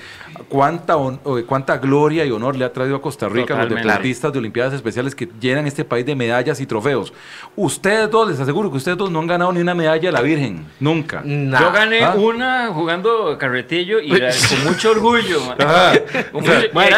¿Cuánta, 0.49 0.97
hon- 0.97 1.21
o- 1.23 1.39
cuánta 1.47 1.77
gloria 1.79 2.25
y 2.25 2.31
honor 2.31 2.57
le 2.57 2.65
ha 2.65 2.73
traído 2.73 2.97
a 2.97 3.03
Costa 3.03 3.29
Rica 3.29 3.55
los 3.57 3.69
deportistas 3.69 4.33
de 4.33 4.39
Olimpiadas 4.39 4.73
especiales 4.75 5.15
que 5.15 5.29
llenan 5.41 5.67
este 5.67 5.85
país 5.85 6.07
de 6.07 6.17
medallas 6.17 6.59
y 6.61 6.67
trofeos? 6.67 7.13
Ustedes 7.55 8.11
dos, 8.11 8.29
les 8.31 8.41
aseguro 8.41 8.71
que 8.71 8.79
ustedes 8.79 8.97
dos 8.97 9.11
no 9.11 9.19
han 9.21 9.27
ganado 9.27 9.53
ni 9.53 9.61
una 9.61 9.75
medalla 9.75 10.09
a 10.09 10.13
la 10.13 10.23
Virgen, 10.23 10.65
nunca. 10.81 11.21
Nah. 11.25 11.61
Yo 11.61 11.73
gané 11.73 12.03
Ah. 12.05 12.15
una 12.17 12.69
jugando 12.73 13.37
carretillo 13.39 14.01
y 14.01 14.11
la- 14.19 14.31
con 14.49 14.65
mucho 14.65 14.91
orgullo. 14.93 15.41
Con 16.33 16.43
mucho- 16.43 16.53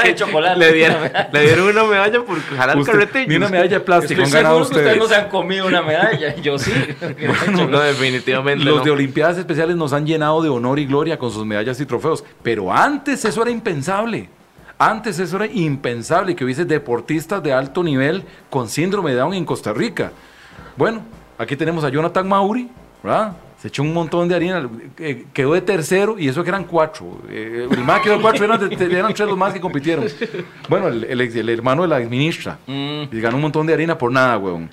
de 0.05 0.15
chocolate. 0.15 0.59
Le 0.59 0.73
dieron, 0.73 0.99
le 1.33 1.41
dieron 1.43 1.69
una 1.69 1.85
medalla 1.85 2.23
por 2.23 2.41
jalar 2.41 2.77
Usted- 2.79 2.93
carretillos. 2.93 3.29
ni 3.29 3.37
una 3.37 3.49
medalla 3.49 3.79
de 3.79 3.81
plástico 3.81 4.23
han 4.23 4.31
ganado 4.31 4.68
ustedes 4.71 4.97
ustedes. 4.97 4.99
no 4.99 5.09
se 5.09 5.15
han 5.15 5.29
comido 5.31 5.67
una 5.67 5.83
medalla. 5.83 6.37
Yo 6.37 6.59
sí. 6.59 6.73
No, 7.53 7.81
definitivamente 7.81 8.65
Los 8.65 8.79
no. 8.79 8.85
de 8.85 8.91
Olimpiadas 8.91 9.39
Especiales 9.39 9.77
nos 9.77 9.93
han 9.93 10.07
llenado 10.07 10.43
de 10.43 10.49
honor 10.49 10.79
y 10.79 10.87
gloria 10.87 11.19
con 11.19 11.31
sus 11.31 11.45
medallas 11.45 11.81
y 11.81 11.87
trofeos, 11.87 12.25
pero 12.43 12.73
antes 12.73 13.25
eso 13.25 13.43
era 13.43 13.51
impensable. 13.51 14.29
Antes 14.79 15.19
eso 15.19 15.37
era 15.37 15.47
impensable 15.47 16.37
que 16.37 16.45
hubiese 16.45 16.65
deportistas 16.65 17.43
de 17.43 17.53
alto 17.53 17.83
nivel 17.83 18.23
con 18.49 18.69
síndrome 18.69 19.11
de 19.11 19.17
Down 19.17 19.35
en 19.35 19.45
Costa 19.45 19.73
Rica. 19.73 20.13
Bueno, 20.77 21.03
aquí 21.37 21.57
tenemos 21.57 21.83
a 21.83 21.89
Jonathan 21.89 22.29
Mauri, 22.29 22.69
¿verdad? 23.03 23.33
Se 23.61 23.69
echó 23.69 23.83
un 23.83 23.93
montón 23.93 24.29
de 24.29 24.37
harina, 24.37 24.69
eh, 24.99 25.27
quedó 25.33 25.55
de 25.55 25.61
tercero 25.61 26.17
y 26.17 26.29
eso 26.29 26.45
que 26.45 26.51
eran 26.51 26.65
cuatro. 26.65 27.21
Eh, 27.29 27.67
el 27.69 27.85
más 27.85 28.01
quedó 28.01 28.15
de 28.15 28.23
cuatro, 28.23 28.45
eran, 28.45 28.69
tres 28.69 29.19
los 29.19 29.37
más 29.37 29.53
que 29.53 29.61
compitieron. 29.61 30.07
Bueno, 30.69 30.87
el, 30.87 31.03
el 31.05 31.21
el 31.21 31.49
hermano 31.49 31.83
de 31.83 31.89
la 31.89 31.99
ministra. 31.99 32.59
Mm. 32.67 33.05
Y 33.11 33.21
ganó 33.21 33.37
un 33.37 33.43
montón 33.43 33.67
de 33.67 33.75
harina 33.75 33.99
por 33.99 34.13
nada, 34.13 34.39
weón. 34.39 34.71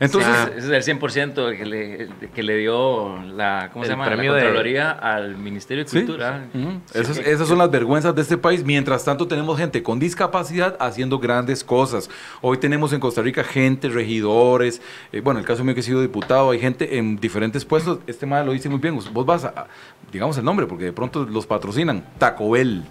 Entonces, 0.00 0.30
Ah. 0.34 0.50
Ese 0.56 0.76
es 0.76 0.88
el 0.88 0.98
100% 0.98 1.48
el 1.48 1.56
que 1.56 1.64
le, 1.64 2.08
que 2.34 2.42
le 2.42 2.56
dio 2.56 3.16
la, 3.22 3.70
¿cómo 3.72 3.84
se 3.84 3.92
El 3.92 3.96
llama? 3.96 4.06
premio 4.06 4.32
la 4.32 4.38
de- 4.38 4.44
Contraloría 4.44 4.90
al 4.90 5.36
Ministerio 5.36 5.84
de 5.84 5.90
Sí. 5.90 5.98
Cultura. 5.98 6.46
Ujú. 6.52 6.80
Esas, 6.92 7.18
esas 7.18 7.46
son 7.46 7.58
las 7.58 7.70
vergüenzas 7.70 8.14
de 8.14 8.22
este 8.22 8.36
país. 8.36 8.64
Mientras 8.64 9.04
tanto, 9.04 9.28
tenemos 9.28 9.56
gente 9.56 9.82
con 9.84 10.00
discapacidad 10.00 10.76
haciendo 10.80 11.18
grandes 11.20 11.62
cosas. 11.62 12.10
Hoy 12.40 12.58
tenemos 12.58 12.92
en 12.92 12.98
Costa 13.00 13.22
Rica 13.22 13.44
gente, 13.44 13.88
regidores. 13.88 14.82
eh, 15.12 15.20
bueno, 15.20 15.38
el 15.40 15.46
caso 15.46 15.62
mío 15.64 15.74
que 15.74 15.80
he 15.80 15.84
sido 15.84 16.00
diputado, 16.02 16.50
hay 16.50 16.58
gente 16.58 16.98
en 16.98 17.16
diferentes 17.20 17.64
puestos. 17.64 18.00
Este 18.08 18.26
mal 18.26 18.44
lo 18.46 18.52
dice 18.52 18.68
muy 18.68 18.80
bien. 18.80 18.98
Vos 19.12 19.24
vas 19.26 19.44
a, 19.44 19.48
a- 19.48 19.66
digamos 20.12 20.36
el 20.38 20.44
nombre, 20.44 20.66
porque 20.66 20.86
de 20.86 20.92
pronto 20.92 21.24
los 21.24 21.46
patrocinan. 21.46 22.04
Taco 22.18 22.50
Bell. 22.50 22.82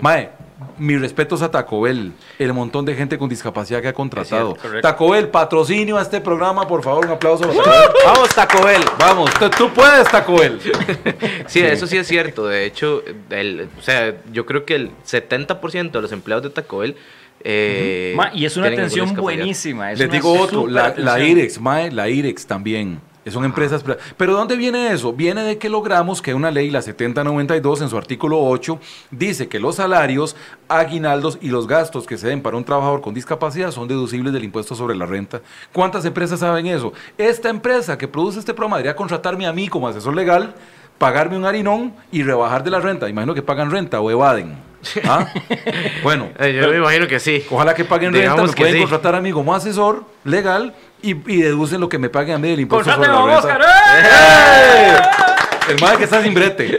Mae, 0.00 0.30
mis 0.78 1.00
respetos 1.00 1.42
a 1.42 1.50
Taco 1.50 1.80
Bell, 1.82 2.12
el 2.38 2.52
montón 2.52 2.84
de 2.84 2.94
gente 2.94 3.18
con 3.18 3.28
discapacidad 3.28 3.80
que 3.82 3.88
ha 3.88 3.92
contratado. 3.92 4.56
Cierto. 4.60 4.80
Taco 4.80 5.10
Bell, 5.10 5.28
patrocinio 5.28 5.98
a 5.98 6.02
este 6.02 6.20
programa, 6.20 6.66
por 6.66 6.82
favor, 6.82 7.06
un 7.06 7.12
aplauso. 7.12 7.44
para 7.48 7.54
Taco 7.54 7.70
Bell. 7.70 7.92
Vamos, 8.06 8.28
Taco 8.34 8.64
Bell. 8.64 8.82
Vamos, 8.98 9.30
tú, 9.58 9.70
puedes, 9.74 10.08
Taco 10.10 10.38
Bell. 10.38 10.58
Sí, 11.46 11.60
eso 11.60 11.86
sí 11.86 11.96
es 11.98 12.06
cierto. 12.06 12.46
De 12.46 12.64
hecho, 12.64 13.02
el, 13.30 13.68
o 13.78 13.82
sea, 13.82 14.14
yo 14.32 14.46
creo 14.46 14.64
que 14.64 14.74
el 14.76 14.90
70% 15.06 15.90
de 15.90 16.00
los 16.02 16.12
empleados 16.12 16.44
de 16.44 16.50
Taco 16.50 16.78
Bell. 16.78 16.96
eh, 17.44 18.14
Ma, 18.16 18.30
y 18.32 18.44
es 18.46 18.56
una 18.56 18.68
atención 18.68 19.14
buenísima. 19.14 19.92
es 19.92 19.98
Les 19.98 20.08
una 20.08 20.14
digo 20.16 20.32
otro, 20.40 20.66
la, 20.68 20.94
la. 20.96 21.18
IREX, 21.20 21.60
mae, 21.60 21.90
la 21.90 22.08
IREX 22.08 22.46
también. 22.46 23.00
Son 23.30 23.44
empresas. 23.44 23.82
pri- 23.84 23.94
Pero 24.16 24.32
¿dónde 24.34 24.56
viene 24.56 24.92
eso? 24.92 25.12
Viene 25.12 25.42
de 25.44 25.56
que 25.58 25.68
logramos 25.68 26.20
que 26.20 26.34
una 26.34 26.50
ley, 26.50 26.70
la 26.70 26.82
7092, 26.82 27.80
en 27.82 27.88
su 27.88 27.96
artículo 27.96 28.40
8, 28.42 28.80
dice 29.12 29.48
que 29.48 29.60
los 29.60 29.76
salarios, 29.76 30.34
aguinaldos 30.68 31.38
y 31.40 31.48
los 31.48 31.66
gastos 31.68 32.06
que 32.06 32.16
se 32.18 32.28
den 32.28 32.42
para 32.42 32.56
un 32.56 32.64
trabajador 32.64 33.00
con 33.00 33.14
discapacidad 33.14 33.70
son 33.70 33.86
deducibles 33.86 34.32
del 34.32 34.44
impuesto 34.44 34.74
sobre 34.74 34.96
la 34.96 35.06
renta. 35.06 35.40
¿Cuántas 35.72 36.04
empresas 36.04 36.40
saben 36.40 36.66
eso? 36.66 36.92
Esta 37.16 37.48
empresa 37.48 37.96
que 37.96 38.08
produce 38.08 38.38
este 38.40 38.54
programa 38.54 38.78
debería 38.78 38.96
contratarme 38.96 39.46
a 39.46 39.52
mí 39.52 39.68
como 39.68 39.86
asesor 39.86 40.14
legal, 40.16 40.54
pagarme 40.98 41.36
un 41.36 41.44
harinón 41.44 41.94
y 42.10 42.22
rebajar 42.22 42.64
de 42.64 42.70
la 42.70 42.80
renta. 42.80 43.08
Imagino 43.08 43.34
que 43.34 43.42
pagan 43.42 43.70
renta 43.70 44.00
o 44.00 44.10
evaden. 44.10 44.71
¿Ah? 45.08 45.26
Bueno, 46.02 46.28
Eh, 46.38 46.58
yo 46.60 46.68
me 46.70 46.76
imagino 46.78 47.06
que 47.06 47.20
sí. 47.20 47.44
Ojalá 47.50 47.74
que 47.74 47.84
paguen 47.84 48.12
renta, 48.12 48.34
me 48.42 48.48
que 48.50 48.54
pueden 48.56 48.74
sí. 48.74 48.80
contratar 48.80 49.14
a 49.14 49.20
mí 49.20 49.30
como 49.32 49.54
asesor 49.54 50.04
legal 50.24 50.74
y, 51.02 51.10
y 51.32 51.42
deducen 51.42 51.80
lo 51.80 51.88
que 51.88 51.98
me 51.98 52.08
paguen 52.08 52.34
a 52.36 52.38
mí 52.38 52.48
del 52.50 52.60
impuesto 52.60 52.90
sobre 52.92 53.08
¡Contráteme, 53.08 53.32
la 53.32 53.38
Oscar! 53.38 53.58
renta. 53.58 55.38
¡Eh! 55.38 55.41
El 55.68 55.80
madre 55.80 55.98
que 55.98 56.04
está 56.04 56.22
sin 56.22 56.34
brete. 56.34 56.76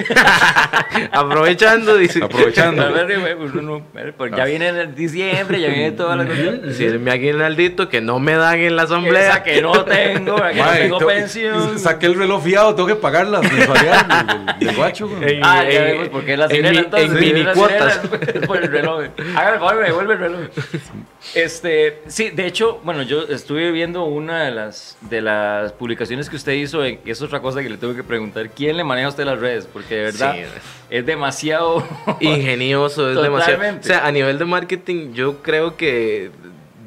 Aprovechando, 1.12 1.96
dice. 1.98 2.24
Aprovechando. 2.24 2.84
A 2.84 2.90
ver, 2.90 3.20
güey, 3.20 3.34
uno 3.34 3.62
no- 3.62 3.86
porque 4.18 4.36
ya 4.38 4.46
viene 4.46 4.70
el 4.70 4.96
diciembre, 4.96 5.60
ya 5.60 5.70
viene 5.70 5.92
toda 5.92 6.16
la 6.16 6.26
cosa. 6.26 6.74
Si 6.74 6.86
es 6.86 7.00
mi 7.00 7.10
aguinaldito 7.12 7.90
que 7.90 8.02
no 8.02 8.20
me 8.20 8.36
dan 8.36 8.60
en 8.60 8.76
la 8.76 8.84
Esa 8.84 8.94
asamblea. 8.96 9.44
que 9.44 9.62
no 9.62 9.84
tengo, 9.86 10.36
que 10.36 10.54
no 10.56 10.70
tengo 10.72 10.98
pensión. 11.00 11.80
Saqué 11.80 12.08
el 12.08 12.16
reloj 12.16 12.44
fiado, 12.44 12.76
tengo 12.76 12.88
que 12.88 12.96
pagar 12.96 13.28
las 13.28 13.42
mensualidades 13.52 14.06
del, 14.60 14.76
guacho. 14.76 15.10
Ah, 15.42 15.64
ya 15.70 15.82
vemos 15.82 16.10
por 16.10 16.26
qué 16.26 16.38
la 16.38 16.46
en 16.46 16.52
sirena 16.52 16.80
entonces. 16.80 17.10
en 17.12 17.20
mini 17.20 17.46
cuotas. 17.54 17.98
Por 18.48 18.58
el 18.58 18.72
reloj. 18.72 19.04
Favor, 19.34 19.76
me 19.80 19.86
devuelve 19.86 20.14
el 20.14 20.20
reloj. 20.20 20.40
Este, 21.36 22.02
sí, 22.08 22.30
de 22.30 22.46
hecho, 22.46 22.80
bueno, 22.84 23.02
yo 23.04 23.24
estuve 23.24 23.72
viendo 23.72 24.04
una 24.04 24.44
de 24.44 24.52
las, 24.52 24.98
de 25.02 25.22
las 25.22 25.72
publicaciones 25.72 26.30
que 26.30 26.36
usted 26.36 26.52
hizo, 26.54 26.84
en- 26.86 27.00
es 27.06 27.22
otra 27.22 27.42
cosa 27.42 27.64
que 27.64 27.70
le 27.70 27.78
tengo 27.78 27.96
que 27.96 28.04
preguntar. 28.04 28.50
¿Quién 28.50 28.78
le 28.78 28.84
maneja 28.84 29.08
a 29.08 29.10
usted 29.10 29.26
las 29.26 29.40
redes? 29.40 29.68
Porque 29.72 29.96
de 29.96 30.02
verdad 30.04 30.36
Sí. 30.36 30.42
es 30.90 31.06
demasiado... 31.06 31.88
ingenioso, 32.20 33.10
es 33.10 33.22
demasiado. 33.22 33.78
O 33.80 33.84
sea, 33.84 34.06
a 34.06 34.12
nivel 34.12 34.38
de 34.38 34.46
marketing, 34.46 35.14
yo 35.14 35.42
creo 35.42 35.76
que 35.78 36.30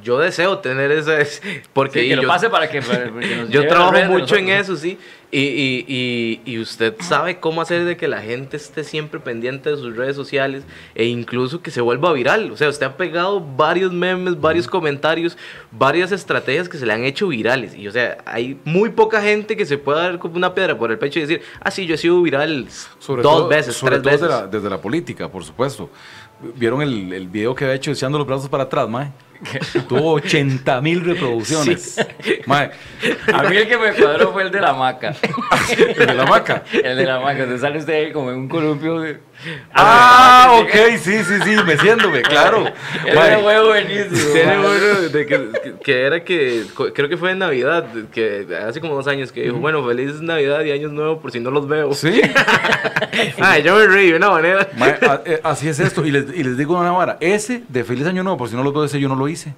yo 0.06 0.18
deseo 0.18 0.58
tener 0.58 0.90
esa. 0.92 1.18
Porque 1.72 2.02
Sí, 2.02 2.08
que 2.10 2.16
lo 2.16 2.22
yo, 2.22 2.28
pase 2.28 2.48
para 2.48 2.70
que, 2.70 2.80
para 2.80 3.10
nos 3.10 3.48
yo 3.50 3.66
trabajo 3.66 4.04
mucho 4.12 4.36
en 4.36 4.48
eso, 4.48 4.76
sí. 4.76 4.96
Y, 5.32 5.40
y, 5.40 5.84
y, 5.88 6.52
y 6.52 6.58
usted 6.60 6.94
sabe 7.00 7.40
cómo 7.40 7.60
hacer 7.60 7.84
de 7.84 7.96
que 7.96 8.06
la 8.06 8.22
gente 8.22 8.56
esté 8.56 8.84
siempre 8.84 9.18
pendiente 9.18 9.68
de 9.70 9.76
sus 9.76 9.96
redes 9.96 10.14
sociales 10.14 10.62
e 10.94 11.06
incluso 11.06 11.60
que 11.60 11.72
se 11.72 11.80
vuelva 11.80 12.12
viral. 12.12 12.52
O 12.52 12.56
sea, 12.56 12.68
usted 12.68 12.86
ha 12.86 12.96
pegado 12.96 13.40
varios 13.40 13.92
memes, 13.92 14.40
varios 14.40 14.68
comentarios, 14.68 15.36
varias 15.72 16.12
estrategias 16.12 16.68
que 16.68 16.78
se 16.78 16.86
le 16.86 16.92
han 16.92 17.04
hecho 17.04 17.26
virales. 17.26 17.74
Y 17.74 17.88
o 17.88 17.92
sea, 17.92 18.18
hay 18.24 18.56
muy 18.64 18.90
poca 18.90 19.20
gente 19.20 19.56
que 19.56 19.66
se 19.66 19.76
pueda 19.78 20.02
dar 20.02 20.18
como 20.20 20.36
una 20.36 20.54
piedra 20.54 20.78
por 20.78 20.92
el 20.92 20.98
pecho 20.98 21.18
y 21.18 21.22
decir, 21.22 21.42
ah, 21.60 21.72
sí, 21.72 21.86
yo 21.86 21.96
he 21.96 21.98
sido 21.98 22.22
viral 22.22 22.68
Sobre 23.00 23.22
dos 23.22 23.32
todo- 23.32 23.48
veces, 23.48 23.74
sobre 23.76 23.98
tres 23.98 24.02
todo 24.02 24.12
veces. 24.12 24.28
Desde 24.28 24.42
la, 24.42 24.46
desde 24.46 24.70
la 24.70 24.80
política, 24.80 25.28
por 25.28 25.42
supuesto. 25.42 25.90
¿Vieron 26.54 26.82
el, 26.82 27.12
el 27.12 27.26
video 27.28 27.54
que 27.54 27.64
había 27.64 27.74
hecho 27.76 27.90
echando 27.90 28.16
los 28.16 28.26
brazos 28.26 28.48
para 28.48 28.62
atrás, 28.64 28.88
mae? 28.88 29.10
Tuvo 29.88 30.12
80 30.14 30.80
mil 30.80 31.04
reproducciones. 31.04 32.04
Mae, 32.46 32.70
A 33.32 33.42
mí 33.44 33.56
el 33.56 33.68
que 33.68 33.76
me 33.78 33.92
cuadró 33.92 34.32
fue 34.32 34.42
el 34.44 34.50
de 34.50 34.60
la 34.60 34.72
maca. 34.72 35.14
el 35.78 35.94
de 36.06 36.14
la 36.14 36.24
maca. 36.26 36.62
El 36.72 36.96
de 36.96 37.04
la 37.04 37.20
maca, 37.20 37.40
donde 37.40 37.58
sale 37.58 37.78
usted 37.78 37.92
ahí 37.94 38.12
como 38.12 38.30
en 38.30 38.36
un 38.38 38.48
columpio. 38.48 39.00
de- 39.00 39.20
Ah, 39.74 40.58
ok, 40.62 40.96
sí, 40.98 41.22
sí, 41.22 41.34
sí, 41.44 41.56
meciéndome, 41.66 42.22
claro. 42.22 42.64
Ese 43.06 43.36
fue 43.42 43.66
buenísimo. 43.66 44.32
Tiene 44.32 44.58
uno 44.58 44.70
de 44.70 45.26
que, 45.26 45.50
que- 45.84 46.02
era 46.06 46.24
que, 46.24 46.64
creo 46.94 47.08
que 47.10 47.16
fue 47.18 47.32
en 47.32 47.40
Navidad, 47.40 47.84
que 48.12 48.46
hace 48.66 48.80
como 48.80 48.94
dos 48.94 49.06
años, 49.08 49.32
que 49.32 49.42
dijo, 49.42 49.56
bueno, 49.58 49.86
feliz 49.86 50.20
Navidad 50.22 50.64
y 50.64 50.70
Años 50.70 50.90
Nuevo 50.92 51.20
por 51.20 51.32
si 51.32 51.40
no 51.40 51.50
los 51.50 51.68
veo. 51.68 51.92
Sí, 51.92 52.20
Ay, 53.38 53.62
yo 53.62 53.76
me 53.76 53.86
reí 53.86 54.10
de 54.10 54.16
una 54.16 54.30
manera. 54.30 54.68
Mae, 54.78 54.92
a- 55.02 55.20
eh, 55.24 55.40
así 55.42 55.68
es 55.68 55.78
esto. 55.80 56.04
Y 56.06 56.10
les, 56.10 56.24
y 56.34 56.42
les 56.42 56.56
digo 56.56 56.78
una 56.78 56.92
vara. 56.92 57.18
Ese 57.20 57.62
de 57.68 57.84
Feliz 57.84 58.06
Año 58.06 58.22
Nuevo, 58.22 58.38
por 58.38 58.48
si 58.48 58.56
no 58.56 58.62
lo 58.62 58.72
veo, 58.72 58.84
ese 58.84 58.98
yo 59.00 59.08
no 59.08 59.16
lo 59.16 59.25
hice. 59.28 59.54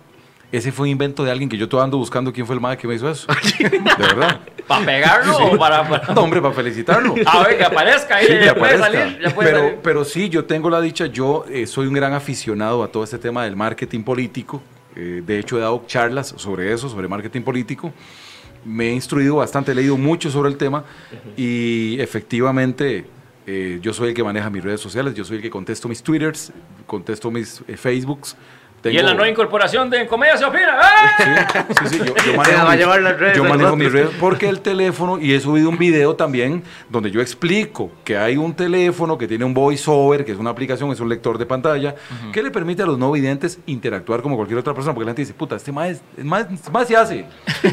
Ese 0.50 0.72
fue 0.72 0.84
un 0.86 0.92
invento 0.92 1.24
de 1.24 1.30
alguien 1.30 1.50
que 1.50 1.58
yo 1.58 1.68
todavía 1.68 1.84
ando 1.84 1.98
buscando 1.98 2.32
quién 2.32 2.46
fue 2.46 2.54
el 2.54 2.60
madre 2.62 2.78
que 2.78 2.88
me 2.88 2.94
hizo 2.94 3.10
eso. 3.10 3.26
De 3.60 3.78
verdad. 3.98 4.40
¿Para 4.66 4.84
pegarlo 4.86 5.36
o 5.36 5.58
para.? 5.58 5.86
para- 5.86 6.14
No, 6.14 6.22
hombre, 6.22 6.40
para 6.40 6.54
felicitarlo. 6.54 7.14
A 7.26 7.42
ver, 7.44 7.58
que 7.58 7.64
aparezca 7.64 8.16
ahí. 8.16 8.26
Sí, 8.26 8.32
ya 8.44 8.54
puede 8.54 8.76
aparezca. 8.76 9.02
salir. 9.02 9.20
Ya 9.22 9.34
puede 9.34 9.48
pero, 9.50 9.60
salir. 9.62 9.78
pero 9.82 10.04
sí, 10.06 10.28
yo 10.30 10.44
tengo 10.46 10.70
la 10.70 10.80
dicha, 10.80 11.04
yo 11.06 11.44
eh, 11.50 11.66
soy 11.66 11.86
un 11.86 11.92
gran 11.94 12.14
aficionado 12.14 12.82
a 12.82 12.88
todo 12.88 13.04
este 13.04 13.18
tema 13.18 13.44
del 13.44 13.56
marketing 13.56 14.02
político. 14.04 14.62
Eh, 14.96 15.22
de 15.24 15.38
hecho, 15.38 15.58
he 15.58 15.60
dado 15.60 15.84
charlas 15.86 16.32
sobre 16.38 16.72
eso, 16.72 16.88
sobre 16.88 17.08
marketing 17.08 17.42
político. 17.42 17.92
Me 18.64 18.88
he 18.88 18.92
instruido 18.92 19.36
bastante, 19.36 19.72
he 19.72 19.74
leído 19.74 19.96
mucho 19.98 20.30
sobre 20.30 20.48
el 20.48 20.56
tema 20.56 20.82
y 21.36 22.00
efectivamente 22.00 23.04
eh, 23.46 23.78
yo 23.82 23.92
soy 23.92 24.08
el 24.08 24.14
que 24.14 24.24
maneja 24.24 24.50
mis 24.50 24.64
redes 24.64 24.80
sociales, 24.80 25.14
yo 25.14 25.24
soy 25.24 25.36
el 25.36 25.42
que 25.42 25.50
contesto 25.50 25.88
mis 25.88 26.02
twitters, 26.02 26.52
contesto 26.86 27.30
mis 27.30 27.62
eh, 27.68 27.76
facebooks. 27.76 28.36
Y 28.90 28.98
en 28.98 29.04
la 29.04 29.10
Tengo- 29.10 29.14
nueva 29.18 29.30
incorporación 29.30 29.90
de 29.90 30.00
En 30.02 30.06
Comedia 30.08 30.36
se 30.36 30.44
opina. 30.44 30.78
¡Ah! 30.80 31.66
Sí, 31.68 31.74
sí, 31.88 31.88
sí, 31.88 31.98
yo, 31.98 32.14
yo 32.14 32.34
manejo, 32.36 32.64
va 32.64 32.72
a 32.72 32.76
llevar 32.76 33.02
las 33.02 33.18
redes 33.18 33.36
yo 33.36 33.44
manejo 33.44 33.76
mis 33.76 33.92
redes 33.92 34.10
porque 34.20 34.48
el 34.48 34.60
teléfono, 34.60 35.18
y 35.20 35.34
he 35.34 35.40
subido 35.40 35.68
un 35.68 35.78
video 35.78 36.14
también 36.16 36.62
donde 36.88 37.10
yo 37.10 37.20
explico 37.20 37.90
que 38.04 38.16
hay 38.16 38.36
un 38.36 38.54
teléfono 38.54 39.16
que 39.18 39.26
tiene 39.28 39.44
un 39.44 39.54
voiceover, 39.54 40.24
que 40.24 40.32
es 40.32 40.38
una 40.38 40.50
aplicación, 40.50 40.90
es 40.92 41.00
un 41.00 41.08
lector 41.08 41.38
de 41.38 41.46
pantalla, 41.46 41.94
que 42.32 42.42
le 42.42 42.50
permite 42.50 42.82
a 42.82 42.86
los 42.86 42.98
no 42.98 43.10
videntes 43.12 43.58
interactuar 43.66 44.22
como 44.22 44.36
cualquier 44.36 44.58
otra 44.58 44.74
persona, 44.74 44.94
porque 44.94 45.04
la 45.06 45.10
gente 45.10 45.22
dice, 45.22 45.34
puta, 45.34 45.56
este 45.56 45.72
más, 45.72 46.00
más, 46.22 46.46
más 46.70 46.86
se 46.88 46.96
hace. 46.96 47.24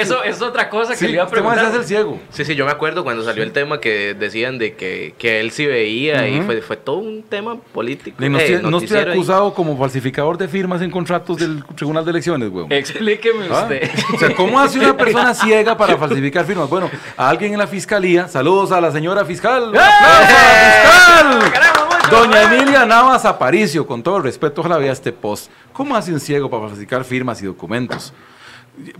Eso 0.00 0.22
es 0.24 0.40
otra 0.42 0.68
cosa 0.70 0.92
que 0.92 0.98
sí, 0.98 1.06
le 1.06 1.12
iba 1.12 1.22
a 1.22 1.26
este 1.26 1.40
más 1.40 1.54
se 1.54 1.60
preguntar. 1.60 1.66
hace 1.66 1.76
el 1.78 1.84
ciego. 1.84 2.20
Sí, 2.30 2.44
sí, 2.44 2.54
yo 2.54 2.64
me 2.64 2.70
acuerdo 2.72 3.04
cuando 3.04 3.22
salió 3.24 3.42
el 3.42 3.52
tema 3.52 3.80
que 3.80 4.14
decían 4.14 4.58
de 4.58 4.74
que, 4.74 5.14
que 5.18 5.40
él 5.40 5.50
sí 5.50 5.66
veía 5.66 6.28
y 6.28 6.36
Ujú. 6.38 6.46
fue, 6.46 6.62
fue 6.62 6.76
todo 6.76 6.96
un 6.98 7.22
tema 7.22 7.56
político. 7.72 8.22
Y 8.24 8.28
no, 8.28 8.38
eh, 8.38 8.42
estoy, 8.42 8.52
no 8.54 8.58
estoy 8.58 8.70
noticiero 8.70 9.10
ahí. 9.12 9.16
acusado 9.18 9.54
como 9.54 9.76
falsificador 9.78 10.38
de 10.38 10.48
firmas 10.58 10.82
en 10.82 10.90
contratos 10.90 11.36
del 11.36 11.64
Tribunal 11.76 12.04
de 12.04 12.10
Elecciones, 12.10 12.50
weón. 12.50 12.72
Explíqueme 12.72 13.46
¿Ah? 13.48 13.62
usted. 13.62 13.88
O 14.12 14.18
sea, 14.18 14.34
¿cómo 14.34 14.58
hace 14.58 14.80
una 14.80 14.96
persona 14.96 15.32
ciega 15.32 15.76
para 15.76 15.96
falsificar 15.96 16.44
firmas? 16.44 16.68
Bueno, 16.68 16.90
a 17.16 17.28
alguien 17.28 17.52
en 17.52 17.60
la 17.60 17.68
fiscalía, 17.68 18.26
saludos 18.26 18.72
a 18.72 18.80
la 18.80 18.90
señora 18.90 19.24
fiscal. 19.24 19.68
¡Un 19.68 19.76
aplauso 19.76 20.34
a 20.36 20.52
la 20.52 20.72
fiscal! 20.82 21.76
Mucho, 21.86 22.10
Doña 22.10 22.42
¿eh? 22.42 22.56
Emilia 22.56 22.84
Navas 22.84 23.24
Aparicio, 23.24 23.86
con 23.86 24.02
todo 24.02 24.16
el 24.16 24.24
respeto, 24.24 24.62
ojalá 24.62 24.78
vea 24.78 24.90
este 24.90 25.12
post. 25.12 25.48
¿Cómo 25.72 25.94
hace 25.94 26.12
un 26.12 26.18
ciego 26.18 26.50
para 26.50 26.62
falsificar 26.64 27.04
firmas 27.04 27.40
y 27.40 27.46
documentos? 27.46 28.12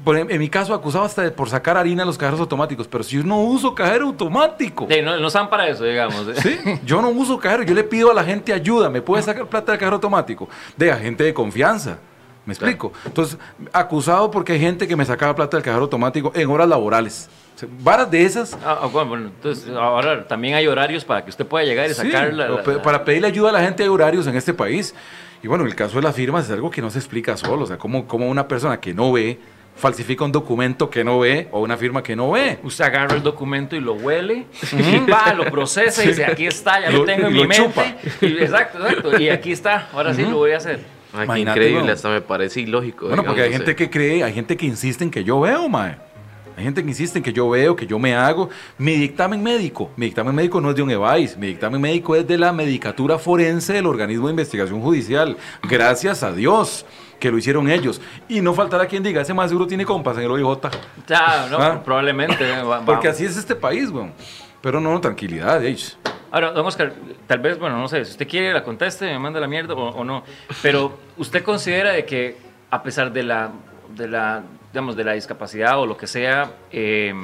En 0.06 0.38
mi 0.38 0.48
caso, 0.48 0.74
acusado 0.74 1.04
hasta 1.04 1.30
por 1.32 1.48
sacar 1.48 1.76
harina 1.76 2.02
en 2.02 2.06
los 2.08 2.18
cajeros 2.18 2.40
automáticos, 2.40 2.88
pero 2.88 3.04
si 3.04 3.16
yo 3.16 3.22
no 3.22 3.40
uso 3.40 3.74
cajero 3.74 4.06
automático. 4.06 4.86
Sí, 4.90 5.00
no, 5.02 5.16
no 5.18 5.26
están 5.28 5.48
para 5.48 5.68
eso, 5.68 5.84
digamos. 5.84 6.26
¿Sí? 6.42 6.58
Yo 6.84 7.00
no 7.00 7.10
uso 7.10 7.38
cajero, 7.38 7.62
yo 7.62 7.74
le 7.74 7.84
pido 7.84 8.10
a 8.10 8.14
la 8.14 8.24
gente 8.24 8.52
ayuda, 8.52 8.90
¿me 8.90 9.00
puede 9.02 9.22
sacar 9.22 9.46
plata 9.46 9.72
del 9.72 9.78
cajero 9.78 9.94
automático? 9.96 10.48
De 10.76 10.90
a 10.90 10.96
gente 10.96 11.24
de 11.24 11.32
confianza. 11.34 11.98
¿Me 12.44 12.54
explico? 12.54 12.92
Entonces, 13.04 13.38
acusado 13.74 14.30
porque 14.30 14.52
hay 14.54 14.60
gente 14.60 14.88
que 14.88 14.96
me 14.96 15.04
sacaba 15.04 15.34
plata 15.36 15.56
del 15.58 15.64
cajero 15.64 15.82
automático 15.84 16.32
en 16.34 16.48
horas 16.50 16.66
laborales. 16.66 17.28
O 17.54 17.58
sea, 17.58 17.68
varas 17.80 18.10
de 18.10 18.24
esas. 18.24 18.54
Ah, 18.64 18.78
ah, 18.82 18.86
bueno, 18.86 19.26
entonces 19.26 19.68
ahora 19.76 20.26
también 20.26 20.54
hay 20.54 20.66
horarios 20.66 21.04
para 21.04 21.22
que 21.22 21.28
usted 21.30 21.44
pueda 21.46 21.64
llegar 21.66 21.86
y 21.86 21.90
Sí, 21.90 21.96
sacar 21.96 22.32
la, 22.32 22.48
la- 22.48 22.62
la- 22.62 22.82
para 22.82 23.04
pedirle 23.04 23.26
ayuda 23.28 23.50
a 23.50 23.52
la 23.52 23.60
gente 23.60 23.82
de 23.82 23.88
horarios 23.90 24.26
en 24.26 24.34
este 24.36 24.54
país. 24.54 24.94
Y 25.42 25.46
bueno, 25.46 25.64
el 25.66 25.74
caso 25.74 25.96
de 25.96 26.02
las 26.02 26.14
firmas 26.16 26.46
es 26.46 26.50
algo 26.52 26.70
que 26.70 26.80
no 26.80 26.88
se 26.88 26.98
explica 26.98 27.36
solo. 27.36 27.64
O 27.64 27.66
sea, 27.66 27.76
cómo, 27.76 28.06
cómo 28.08 28.26
una 28.28 28.48
persona 28.48 28.80
que 28.80 28.94
no 28.94 29.12
ve 29.12 29.38
falsifica 29.78 30.24
un 30.24 30.32
documento 30.32 30.90
que 30.90 31.04
no 31.04 31.20
ve 31.20 31.48
o 31.52 31.60
una 31.60 31.76
firma 31.76 32.02
que 32.02 32.14
no 32.16 32.32
ve. 32.32 32.58
Usted 32.62 32.84
agarra 32.84 33.14
el 33.16 33.22
documento 33.22 33.76
y 33.76 33.80
lo 33.80 33.94
huele, 33.94 34.46
y 34.72 35.10
va, 35.10 35.32
lo 35.34 35.44
procesa 35.50 36.04
y 36.04 36.08
dice, 36.08 36.24
aquí 36.24 36.46
está, 36.46 36.80
ya 36.80 36.90
lo, 36.90 36.98
Lo- 36.98 37.04
tengo 37.04 37.28
en 37.28 37.36
lo 37.36 37.44
mi 37.44 37.54
chupa. 37.54 37.84
mente. 37.84 38.26
Y- 38.26 38.42
exacto, 38.42 38.78
exacto. 38.86 39.20
Y 39.20 39.28
aquí 39.28 39.52
está, 39.52 39.88
ahora 39.92 40.12
sí 40.12 40.22
lo 40.22 40.36
voy 40.36 40.50
a 40.52 40.56
hacer. 40.58 40.80
Ay, 41.12 41.26
qué 41.26 41.40
increíble, 41.40 41.92
hasta 41.92 42.10
me 42.10 42.20
parece 42.20 42.60
ilógico. 42.60 43.06
Bueno, 43.08 43.24
porque 43.24 43.42
hay 43.42 43.52
gente 43.52 43.74
que 43.74 43.88
cree, 43.88 44.22
hay 44.22 44.32
gente 44.34 44.56
que 44.56 44.66
insiste 44.66 45.04
en 45.04 45.10
que 45.10 45.24
yo 45.24 45.40
veo, 45.40 45.68
mae. 45.68 45.96
Hay 46.56 46.64
gente 46.64 46.82
que 46.82 46.88
insiste 46.88 47.18
en 47.18 47.22
que 47.22 47.32
yo 47.32 47.48
veo, 47.48 47.76
que 47.76 47.86
yo 47.86 48.00
me 48.00 48.16
hago. 48.16 48.50
Mi 48.78 48.94
dictamen 48.96 49.40
médico, 49.40 49.92
mi 49.96 50.06
dictamen 50.06 50.34
médico 50.34 50.60
no 50.60 50.70
es 50.70 50.76
de 50.76 50.82
un 50.82 50.90
EVAIS, 50.90 51.36
mi 51.36 51.46
dictamen 51.46 51.80
médico 51.80 52.16
es 52.16 52.26
de 52.26 52.36
la 52.36 52.52
medicatura 52.52 53.16
forense 53.16 53.74
del 53.74 53.86
organismo 53.86 54.26
de 54.26 54.32
investigación 54.32 54.80
judicial. 54.80 55.36
Gracias 55.62 56.24
a 56.24 56.32
Dios 56.32 56.84
que 57.18 57.30
lo 57.30 57.38
hicieron 57.38 57.68
ellos. 57.70 58.00
Y 58.28 58.40
no 58.40 58.54
faltará 58.54 58.86
quien 58.86 59.02
diga, 59.02 59.20
ese 59.22 59.34
más 59.34 59.48
seguro 59.50 59.66
tiene 59.66 59.84
compas 59.84 60.16
en 60.18 60.24
el 60.24 60.30
OIJ. 60.30 60.58
Ya, 61.06 61.46
no, 61.50 61.58
Ah. 61.58 61.82
probablemente. 61.84 62.44
Porque 62.86 63.08
así 63.08 63.24
es 63.24 63.36
este 63.36 63.54
país, 63.54 63.90
weón. 63.90 64.12
Pero 64.60 64.80
no, 64.80 64.92
no, 64.92 65.00
tranquilidad, 65.00 65.62
ey. 65.64 65.76
Ahora, 66.30 66.50
don 66.52 66.66
Oscar, 66.66 66.92
tal 67.26 67.38
vez, 67.38 67.58
bueno, 67.58 67.78
no 67.78 67.88
sé, 67.88 68.04
si 68.04 68.10
usted 68.12 68.28
quiere 68.28 68.52
la 68.52 68.62
conteste, 68.62 69.06
me 69.06 69.18
manda 69.18 69.40
la 69.40 69.46
mierda 69.46 69.74
o, 69.74 69.88
o 69.90 70.04
no, 70.04 70.24
pero 70.62 70.98
usted 71.16 71.42
considera 71.42 71.92
de 71.92 72.04
que 72.04 72.36
a 72.70 72.82
pesar 72.82 73.12
de 73.12 73.22
la, 73.22 73.50
de 73.94 74.08
la, 74.08 74.42
digamos, 74.72 74.94
de 74.94 75.04
la 75.04 75.12
discapacidad 75.12 75.78
o 75.80 75.86
lo 75.86 75.96
que 75.96 76.06
sea, 76.06 76.50
eh, 76.70 77.14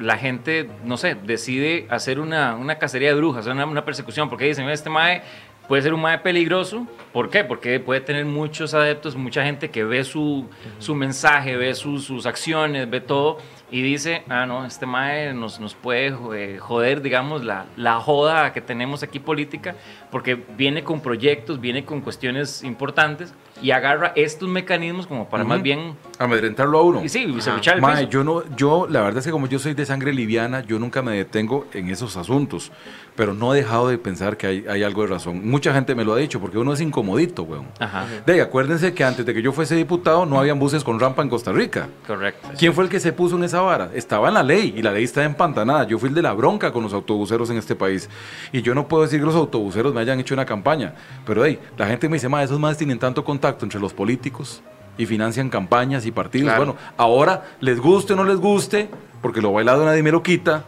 la 0.00 0.16
gente, 0.16 0.68
no 0.82 0.96
sé, 0.96 1.14
decide 1.14 1.86
hacer 1.90 2.18
una, 2.18 2.56
una 2.56 2.76
cacería 2.78 3.10
de 3.10 3.14
brujas, 3.14 3.46
una, 3.46 3.66
una 3.66 3.84
persecución, 3.84 4.28
porque 4.28 4.46
dicen, 4.46 4.68
este 4.68 4.90
mae 4.90 5.22
puede 5.68 5.82
ser 5.82 5.94
un 5.94 6.00
mae 6.00 6.18
peligroso. 6.18 6.86
¿Por 7.12 7.30
qué? 7.30 7.44
Porque 7.44 7.80
puede 7.80 8.00
tener 8.00 8.24
muchos 8.24 8.74
adeptos, 8.74 9.16
mucha 9.16 9.44
gente 9.44 9.70
que 9.70 9.84
ve 9.84 10.04
su, 10.04 10.48
su 10.78 10.94
mensaje, 10.94 11.56
ve 11.56 11.74
sus, 11.74 12.04
sus 12.04 12.26
acciones, 12.26 12.88
ve 12.90 13.00
todo 13.00 13.38
y 13.70 13.82
dice, 13.82 14.22
ah, 14.28 14.46
no, 14.46 14.64
este 14.66 14.86
mae 14.86 15.32
nos, 15.32 15.58
nos 15.58 15.74
puede 15.74 16.14
eh, 16.36 16.58
joder, 16.58 17.02
digamos, 17.02 17.44
la, 17.44 17.66
la 17.76 18.00
joda 18.00 18.52
que 18.52 18.60
tenemos 18.60 19.02
aquí 19.02 19.18
política, 19.18 19.74
porque 20.10 20.34
viene 20.34 20.84
con 20.84 21.00
proyectos, 21.00 21.60
viene 21.60 21.84
con 21.84 22.00
cuestiones 22.00 22.62
importantes 22.62 23.34
y 23.62 23.70
agarra 23.70 24.12
estos 24.16 24.48
mecanismos 24.48 25.06
como 25.06 25.28
para 25.28 25.44
más 25.44 25.56
Ujú. 25.56 25.62
bien... 25.62 25.96
Amedrentarlo 26.18 26.78
a 26.78 26.82
uno. 26.82 27.04
Y 27.04 27.08
sí, 27.08 27.26
se 27.40 27.50
el 27.72 27.80
Mae, 27.80 28.06
piso. 28.06 28.10
yo 28.10 28.24
no, 28.24 28.42
yo 28.56 28.86
la 28.88 29.00
verdad 29.00 29.18
es 29.18 29.24
que 29.26 29.32
como 29.32 29.48
yo 29.48 29.58
soy 29.58 29.74
de 29.74 29.84
sangre 29.84 30.12
liviana, 30.12 30.60
yo 30.64 30.78
nunca 30.78 31.02
me 31.02 31.12
detengo 31.16 31.66
en 31.72 31.88
esos 31.90 32.16
asuntos, 32.16 32.70
pero 33.16 33.34
no 33.34 33.52
he 33.52 33.58
dejado 33.58 33.88
de 33.88 33.98
pensar 33.98 34.36
que 34.36 34.46
hay, 34.46 34.64
hay 34.68 34.84
algo 34.84 35.02
de 35.02 35.08
razón. 35.08 35.48
Mucha 35.48 35.72
gente 35.74 35.94
me 35.96 36.04
lo 36.04 36.14
ha 36.14 36.18
dicho, 36.18 36.40
porque 36.40 36.56
uno 36.56 36.72
es 36.72 36.80
incomodito, 36.80 37.42
weón. 37.42 37.66
Ajá, 37.80 38.06
De 38.26 38.40
acuérdense 38.40 38.94
que 38.94 39.02
antes 39.02 39.26
de 39.26 39.34
que 39.34 39.42
yo 39.42 39.50
fuese 39.52 39.74
diputado 39.74 40.24
no 40.24 40.38
habían 40.38 40.58
buses 40.60 40.84
con 40.84 41.00
rampa 41.00 41.22
en 41.22 41.28
Costa 41.28 41.50
Rica. 41.50 41.88
correcto. 42.06 42.48
¿Quién 42.56 42.72
fue 42.74 42.84
el 42.84 42.90
que 42.90 43.00
se 43.00 43.12
puso 43.12 43.36
en 43.36 43.42
esa 43.44 43.60
vara? 43.60 43.90
Estaba 43.94 44.28
en 44.28 44.34
la 44.34 44.42
ley 44.44 44.72
y 44.76 44.82
la 44.82 44.92
ley 44.92 45.02
está 45.04 45.24
empantanada. 45.24 45.84
Yo 45.84 45.98
fui 45.98 46.10
el 46.10 46.14
de 46.14 46.22
la 46.22 46.32
bronca 46.32 46.72
con 46.72 46.84
los 46.84 46.92
autobuseros 46.92 47.50
en 47.50 47.56
este 47.56 47.74
país. 47.74 48.08
Y 48.52 48.62
yo 48.62 48.72
no 48.74 48.86
puedo 48.86 49.02
decir 49.02 49.18
que 49.18 49.26
los 49.26 49.34
autobuseros 49.34 49.92
me 49.92 50.00
hayan 50.00 50.20
hecho 50.20 50.34
una 50.34 50.46
campaña. 50.46 50.94
Pero 51.26 51.44
hey, 51.44 51.58
la 51.76 51.86
gente 51.88 52.08
me 52.08 52.14
dice, 52.18 52.28
ma, 52.28 52.42
esos 52.44 52.60
más 52.60 52.76
tienen 52.78 53.00
tanto 53.00 53.24
contacto 53.44 53.66
entre 53.66 53.80
los 53.80 53.92
políticos 53.92 54.62
y 54.96 55.04
financian 55.04 55.50
campañas 55.50 56.06
y 56.06 56.10
partidos. 56.10 56.48
Claro. 56.48 56.64
Bueno, 56.64 56.80
ahora 56.96 57.44
les 57.60 57.78
guste 57.78 58.14
o 58.14 58.16
no 58.16 58.24
les 58.24 58.38
guste, 58.38 58.88
porque 59.20 59.42
lo 59.42 59.52
bailado 59.52 59.84
nadie 59.84 60.02
me 60.02 60.10
lo 60.10 60.22
quita. 60.22 60.64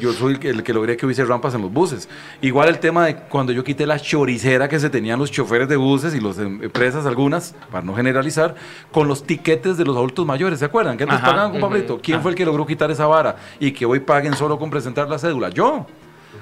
yo 0.00 0.12
soy 0.14 0.38
el 0.40 0.62
que, 0.62 0.72
logré 0.72 0.96
que 0.96 1.04
hubiese 1.04 1.22
rampas 1.26 1.54
en 1.54 1.60
los 1.60 1.70
buses. 1.70 2.08
Igual 2.40 2.70
el 2.70 2.78
tema 2.78 3.04
de 3.04 3.16
cuando 3.16 3.52
yo 3.52 3.62
quité 3.62 3.84
la 3.84 3.98
choricera 3.98 4.70
que 4.70 4.80
se 4.80 4.88
tenían 4.88 5.18
los 5.18 5.30
choferes 5.30 5.68
de 5.68 5.76
buses 5.76 6.14
y 6.14 6.20
las 6.20 6.38
empresas 6.38 7.04
algunas, 7.04 7.54
para 7.70 7.84
no 7.84 7.94
generalizar, 7.94 8.54
con 8.90 9.06
los 9.06 9.24
tiquetes 9.24 9.76
de 9.76 9.84
los 9.84 9.94
adultos 9.94 10.24
mayores. 10.24 10.60
¿Se 10.60 10.64
acuerdan? 10.64 10.96
Que 10.96 11.02
antes 11.02 11.20
pagaban 11.20 11.50
con 11.50 11.60
papelito. 11.60 12.00
¿Quién 12.02 12.16
Ajá. 12.16 12.22
fue 12.22 12.30
el 12.30 12.36
que 12.38 12.46
logró 12.46 12.64
quitar 12.64 12.90
esa 12.90 13.06
vara 13.06 13.36
y 13.60 13.72
que 13.72 13.84
hoy 13.84 14.00
paguen 14.00 14.34
solo 14.34 14.58
con 14.58 14.70
presentar 14.70 15.10
la 15.10 15.18
cédula? 15.18 15.50
Yo. 15.50 15.84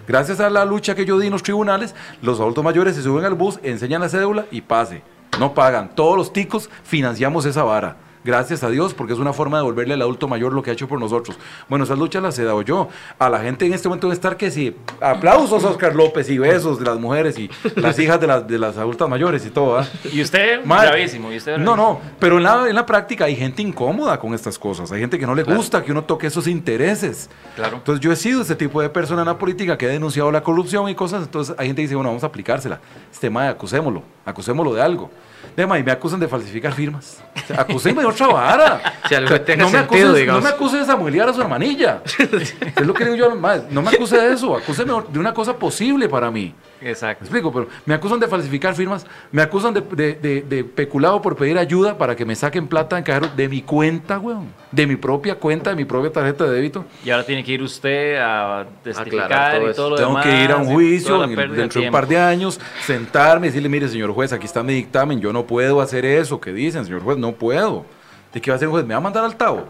Gracias 0.07 0.39
a 0.39 0.49
la 0.49 0.65
lucha 0.65 0.95
que 0.95 1.05
yo 1.05 1.19
di 1.19 1.27
en 1.27 1.33
los 1.33 1.43
tribunales, 1.43 1.93
los 2.23 2.39
adultos 2.39 2.63
mayores 2.63 2.95
se 2.95 3.03
suben 3.03 3.25
al 3.25 3.35
bus, 3.35 3.59
enseñan 3.65 4.01
la 4.01 4.09
cédula 4.09 4.47
y 4.53 4.61
pase. 4.61 5.03
No 5.39 5.55
pagan. 5.55 5.91
Todos 5.95 6.17
los 6.17 6.33
ticos 6.33 6.71
financiamos 6.85 7.45
esa 7.47 7.63
vara. 7.63 7.97
Gracias 8.25 8.65
a 8.65 8.71
Dios, 8.71 8.93
porque 8.93 9.13
es 9.13 9.21
una 9.21 9.33
forma 9.33 9.59
de 9.59 9.61
devolverle 9.63 9.95
al 9.95 10.03
adulto 10.03 10.27
mayor 10.27 10.53
lo 10.53 10.61
que 10.61 10.71
ha 10.71 10.73
hecho 10.73 10.89
por 10.89 10.99
nosotros. 10.99 11.39
Bueno, 11.69 11.85
esas 11.85 11.97
luchas 11.97 12.21
las 12.21 12.37
he 12.41 12.43
dado 12.43 12.61
yo. 12.63 12.89
A 13.21 13.31
la 13.31 13.39
gente 13.39 13.67
en 13.67 13.73
este 13.73 13.87
momento 13.87 14.09
debe 14.09 14.15
estar 14.17 14.37
que 14.37 14.51
sí. 14.51 14.77
Aplausos 15.01 15.63
a 15.63 15.69
Oscar 15.69 15.95
López 15.95 16.29
y 16.29 16.37
besos 16.37 16.81
de 16.81 16.87
las 16.87 16.99
mujeres 16.99 17.39
y 17.39 17.49
las 17.77 17.97
hijas 18.01 18.21
de 18.21 18.27
las, 18.27 18.49
de 18.49 18.59
las 18.59 18.79
adultas 18.79 19.09
mayores 19.09 19.47
y 19.47 19.51
todo. 19.51 19.79
¿ah? 19.79 19.87
Y 20.13 20.21
usted, 20.23 20.65
Mae, 20.65 20.89
bravísimo. 20.89 21.31
Y 21.33 21.37
usted, 21.37 21.57
No, 21.59 21.77
no, 21.77 22.01
pero 22.19 22.39
en 22.39 22.43
la, 22.43 22.69
en 22.69 22.75
la 22.75 22.85
práctica 22.85 23.27
hay 23.27 23.37
gente 23.37 23.63
incómoda 23.63 24.19
con 24.19 24.35
estas 24.35 24.59
cosas. 24.59 24.91
Hay 24.91 24.99
gente 24.99 25.21
que 25.21 25.27
no 25.27 25.37
le 25.37 25.45
Claro. 25.45 25.59
gusta 25.61 25.85
que 25.85 25.93
uno 25.93 26.03
toque 26.03 26.27
esos 26.27 26.49
intereses. 26.49 27.31
Claro. 27.55 27.77
Entonces 27.77 28.01
yo 28.01 28.11
he 28.11 28.17
sido 28.17 28.43
ese 28.43 28.57
tipo 28.57 28.83
de 28.83 28.89
persona 28.89 29.23
en 29.23 29.29
la 29.29 29.39
política 29.39 29.79
que 29.79 29.87
ha 29.87 29.91
denunciado 29.91 30.33
la 30.33 30.43
corrupción 30.43 30.89
y 30.89 30.97
cosas. 30.97 31.23
Entonces 31.23 31.55
hay 31.57 31.69
gente 31.69 31.83
que 31.83 31.87
dice, 31.87 31.95
bueno, 31.95 32.09
vamos 32.11 32.25
a 32.25 32.27
aplicársela. 32.27 32.81
Este 33.13 33.31
mae, 33.31 33.47
acusémoslo, 33.51 34.03
acusémoslo 34.25 34.75
de 34.75 34.83
algo. 34.83 35.13
De 35.57 35.67
mae, 35.67 35.83
me 35.83 35.91
acusan 35.91 36.21
de 36.21 36.29
falsificar 36.29 36.73
firmas. 36.73 37.23
O 37.69 37.79
sea, 37.79 37.93
de 37.95 38.05
otra 38.07 38.27
vara. 38.27 38.81
Si 39.09 39.15
algo 39.15 39.27
O 39.27 39.29
sea, 39.31 39.45
tenga 39.45 39.65
no, 39.65 39.71
me 39.71 39.79
sentido, 39.79 40.07
acuse, 40.09 40.21
digamos. 40.21 40.43
no 40.43 40.49
me 40.51 40.55
acuse 40.55 40.77
de 40.79 40.85
samuelear 40.85 41.29
a 41.31 41.33
su 41.33 41.41
hermanilla. 41.41 42.03
es 42.19 42.87
lo 42.87 42.93
que 42.93 43.05
digo 43.05 43.17
yo, 43.17 43.35
mae, 43.37 43.63
no 43.71 43.81
me 43.83 43.91
acuse 43.91 44.19
de 44.19 44.33
eso, 44.35 44.55
acúseme 44.57 44.93
de 45.11 45.19
una 45.19 45.33
cosa 45.33 45.57
posible 45.57 46.09
para 46.09 46.31
mí. 46.31 46.55
¿Me 46.81 46.91
Exacto. 46.91 47.25
explico? 47.25 47.51
Pero 47.53 47.69
me 47.87 47.95
acusan 47.95 48.21
de 48.21 48.29
falsificar 48.29 48.75
firmas, 48.75 49.07
me 49.33 49.41
acusan 49.41 49.73
de, 49.73 49.81
de- 49.81 50.15
de- 50.15 50.43
de 50.43 50.65
peculado 50.65 51.23
por 51.23 51.35
pedir 51.35 51.57
ayuda 51.57 51.97
para 51.97 52.15
que 52.15 52.27
me 52.27 52.35
saquen 52.35 52.69
plata 52.69 52.99
en 52.99 53.05
cajero 53.05 53.29
de 53.35 53.49
mi 53.49 53.63
cuenta, 53.63 54.19
weón. 54.19 54.53
De 54.73 54.87
mi 54.87 54.97
propia 54.97 55.37
cuenta, 55.37 55.71
de 55.71 55.77
mi 55.77 55.87
propia 55.87 56.13
tarjeta 56.13 56.45
de 56.45 56.51
débito. 56.51 56.85
Y 57.03 57.09
ahora 57.11 57.25
tiene 57.25 57.43
que 57.43 57.53
ir 57.53 57.63
usted 57.63 58.17
a 58.21 58.67
testificar 58.85 59.25
Aclarar 59.25 59.57
todo 59.57 59.67
y 59.67 59.71
eso. 59.71 59.77
todo 59.77 59.91
lo 59.91 59.97
Tengo 59.97 60.09
demás. 60.11 60.27
que 60.27 60.45
ir 60.45 60.51
a 60.53 60.57
un 60.57 60.69
y 60.71 60.75
juicio 60.75 61.25
en 61.25 61.35
dentro 61.55 61.81
de 61.81 61.87
un 61.87 61.93
par 61.93 62.07
de 62.07 62.19
años, 62.19 62.61
sentarme 62.85 63.47
y 63.47 63.51
decirle, 63.51 63.69
mire, 63.71 63.89
señor 63.89 64.11
juez, 64.13 64.33
aquí 64.35 64.45
está 64.45 64.63
mi 64.63 64.75
dictamen, 64.75 65.19
yo 65.21 65.33
no 65.33 65.46
puedo 65.47 65.81
hacer 65.81 66.05
eso. 66.05 66.41
¿Qué 66.41 66.53
dicen, 66.53 66.85
señor 66.85 67.03
juez? 67.03 67.19
No 67.19 67.33
puedo. 67.33 67.85
¿De 68.33 68.41
qué 68.41 68.51
va 68.51 68.55
a 68.55 68.57
hacer 68.57 68.67
el 68.67 68.73
juez? 68.73 68.85
¿Me 68.87 68.95
va 68.95 68.99
a 68.99 69.03
mandar 69.03 69.25
al 69.25 69.37
tabo? 69.37 69.67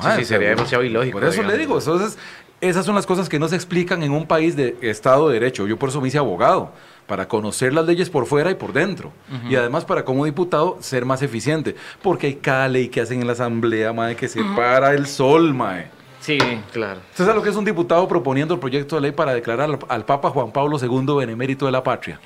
Sí, 0.00 0.08
sí, 0.18 0.24
sería 0.24 0.48
demasiado 0.50 0.82
ilógico, 0.82 1.18
Por 1.20 1.28
eso 1.28 1.42
le 1.42 1.56
digamos. 1.56 1.84
digo, 1.84 1.94
entonces, 1.94 2.18
esas 2.60 2.84
son 2.84 2.94
las 2.96 3.06
cosas 3.06 3.28
que 3.28 3.38
no 3.38 3.46
se 3.48 3.54
explican 3.54 4.02
en 4.02 4.10
un 4.10 4.26
país 4.26 4.56
de 4.56 4.76
Estado 4.80 5.28
de 5.28 5.34
Derecho. 5.34 5.66
Yo 5.66 5.78
por 5.78 5.90
eso 5.90 6.00
me 6.00 6.08
hice 6.08 6.18
abogado, 6.18 6.72
para 7.06 7.28
conocer 7.28 7.72
las 7.72 7.86
leyes 7.86 8.10
por 8.10 8.26
fuera 8.26 8.50
y 8.50 8.54
por 8.54 8.72
dentro. 8.72 9.12
Y 9.48 9.54
además 9.56 9.84
para 9.84 10.04
como 10.04 10.24
diputado 10.24 10.78
ser 10.80 11.04
más 11.04 11.22
eficiente. 11.22 11.76
Porque 12.02 12.26
hay 12.26 12.34
cada 12.36 12.66
ley 12.68 12.88
que 12.88 13.00
hacen 13.02 13.20
en 13.20 13.26
la 13.26 13.34
asamblea, 13.34 13.92
mae, 13.92 14.16
que 14.16 14.26
se 14.26 14.42
para 14.56 14.92
el 14.94 15.06
sol, 15.06 15.54
mae. 15.54 15.90
Sí. 16.24 16.38
Claro. 16.72 17.00
¿Usted 17.10 17.24
sabe 17.24 17.36
lo 17.36 17.42
que 17.42 17.50
es 17.50 17.56
un 17.56 17.66
diputado 17.66 18.08
proponiendo 18.08 18.54
el 18.54 18.60
proyecto 18.60 18.96
de 18.96 19.02
ley 19.02 19.12
para 19.12 19.34
declarar 19.34 19.68
al, 19.68 19.78
al 19.86 20.04
Papa 20.06 20.30
Juan 20.30 20.52
Pablo 20.52 20.78
II 20.80 21.18
benemérito 21.18 21.66
de 21.66 21.72
la 21.72 21.82
patria? 21.82 22.18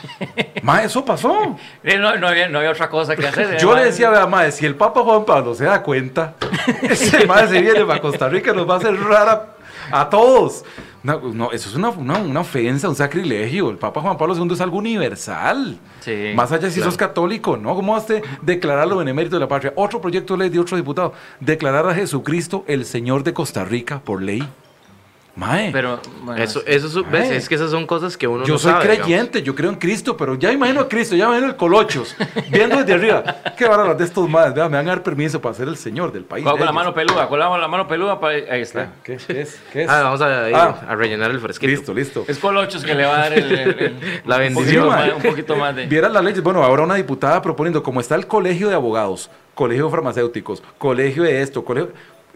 mae, 0.62 0.86
eso 0.86 1.04
pasó. 1.04 1.54
No, 1.82 2.16
no 2.16 2.28
había, 2.28 2.48
no 2.48 2.58
había 2.58 2.70
otra 2.70 2.88
cosa 2.88 3.14
que 3.14 3.26
hacer. 3.26 3.58
Yo 3.58 3.76
le 3.76 3.84
decía, 3.84 4.08
vea, 4.08 4.26
mae, 4.26 4.50
si 4.50 4.64
el 4.64 4.76
Papa 4.76 5.02
Juan 5.02 5.26
Pablo 5.26 5.54
se 5.54 5.64
da 5.64 5.82
cuenta, 5.82 6.36
ese 6.82 7.26
mae 7.26 7.46
se 7.46 7.60
viene 7.60 7.84
para 7.84 8.00
Costa 8.00 8.30
Rica 8.30 8.52
y 8.52 8.56
nos 8.56 8.68
va 8.68 8.74
a 8.74 8.78
hacer 8.78 8.98
rara 8.98 9.56
a 9.90 10.08
todos. 10.08 10.64
No, 11.04 11.20
no, 11.20 11.52
eso 11.52 11.68
es 11.68 11.74
una, 11.76 11.90
una, 11.90 12.16
una 12.18 12.40
ofensa, 12.40 12.88
un 12.88 12.96
sacrilegio. 12.96 13.68
El 13.68 13.76
Papa 13.76 14.00
Juan 14.00 14.16
Pablo 14.16 14.34
II 14.34 14.54
es 14.54 14.60
algo 14.62 14.78
universal. 14.78 15.78
Sí, 16.00 16.32
Más 16.34 16.50
allá 16.50 16.68
si 16.70 16.76
claro. 16.76 16.90
sos 16.90 16.96
católico, 16.98 17.58
¿no? 17.58 17.74
¿Cómo 17.74 17.92
vas 17.92 18.08
a 18.10 18.14
declararlo 18.40 18.96
benemérito 18.96 19.36
de 19.36 19.40
la 19.40 19.48
patria? 19.48 19.74
Otro 19.76 20.00
proyecto 20.00 20.32
de 20.34 20.38
ley 20.38 20.48
de 20.48 20.58
otro 20.58 20.78
diputado. 20.78 21.12
Declarar 21.40 21.86
a 21.86 21.94
Jesucristo 21.94 22.64
el 22.66 22.86
Señor 22.86 23.22
de 23.22 23.34
Costa 23.34 23.64
Rica 23.66 24.00
por 24.02 24.22
ley. 24.22 24.48
Mae. 25.36 25.72
Pero, 25.72 25.98
bueno, 26.22 26.40
Eso, 26.40 26.62
eso 26.64 26.86
es, 26.86 27.10
ves, 27.10 27.28
es 27.30 27.48
que 27.48 27.56
esas 27.56 27.68
son 27.72 27.88
cosas 27.88 28.16
que 28.16 28.28
uno 28.28 28.44
Yo 28.44 28.52
no 28.54 28.58
soy 28.60 28.70
sabe, 28.70 28.84
digamos. 28.84 29.06
creyente, 29.06 29.42
yo 29.42 29.52
creo 29.56 29.68
en 29.70 29.74
Cristo, 29.76 30.16
pero 30.16 30.36
ya 30.36 30.52
imagino 30.52 30.80
a 30.82 30.88
Cristo, 30.88 31.16
ya 31.16 31.24
imagino 31.24 31.48
el 31.48 31.56
Colochos, 31.56 32.14
viendo 32.50 32.76
desde 32.76 32.92
arriba. 32.94 33.24
Qué 33.58 33.66
bárbaro 33.66 33.96
de 33.96 34.04
estos 34.04 34.28
madres, 34.28 34.54
me 34.54 34.60
van 34.62 34.74
a 34.76 34.82
dar 34.90 35.02
permiso 35.02 35.40
para 35.40 35.52
ser 35.56 35.66
el 35.66 35.76
señor 35.76 36.12
del 36.12 36.22
país. 36.24 36.44
con, 36.44 36.60
la 36.60 36.70
mano 36.70 36.94
peluda, 36.94 37.28
con 37.28 37.40
la, 37.40 37.58
la 37.58 37.66
mano 37.66 37.88
peluda, 37.88 38.20
pa- 38.20 38.28
ahí 38.28 38.60
está. 38.60 38.92
¿Qué, 39.02 39.16
qué 39.16 39.40
es? 39.40 39.60
¿Qué 39.72 39.82
es? 39.82 39.88
Ah, 39.90 40.02
vamos 40.04 40.20
a, 40.20 40.48
ir 40.48 40.54
Ah. 40.54 40.82
a 40.88 40.94
rellenar 40.94 41.32
el 41.32 41.40
fresquito. 41.40 41.68
listo, 41.70 41.92
listo. 41.94 42.24
Es 42.28 42.38
Colochos 42.38 42.84
que 42.84 42.94
le 42.94 43.04
va 43.04 43.16
a 43.16 43.18
dar 43.18 43.32
el, 43.32 43.50
el- 43.50 43.78
el- 43.80 44.22
La 44.26 44.36
un 44.36 44.42
bendición. 44.42 44.88
poquito. 44.88 45.16
Un 45.16 45.22
poquito 45.22 45.56
más 45.56 45.74
de... 45.74 45.86
Vieras 45.86 46.12
las 46.12 46.22
leyes. 46.22 46.44
Bueno, 46.44 46.62
ahora 46.62 46.84
una 46.84 46.94
diputada 46.94 47.42
proponiendo, 47.42 47.82
como 47.82 48.00
está 48.00 48.14
el 48.14 48.28
colegio 48.28 48.68
de 48.68 48.76
abogados, 48.76 49.28
colegio 49.54 49.86
de 49.86 49.90
farmacéuticos, 49.90 50.62
colegio 50.78 51.24
de 51.24 51.42
esto, 51.42 51.64
colegio, 51.64 51.92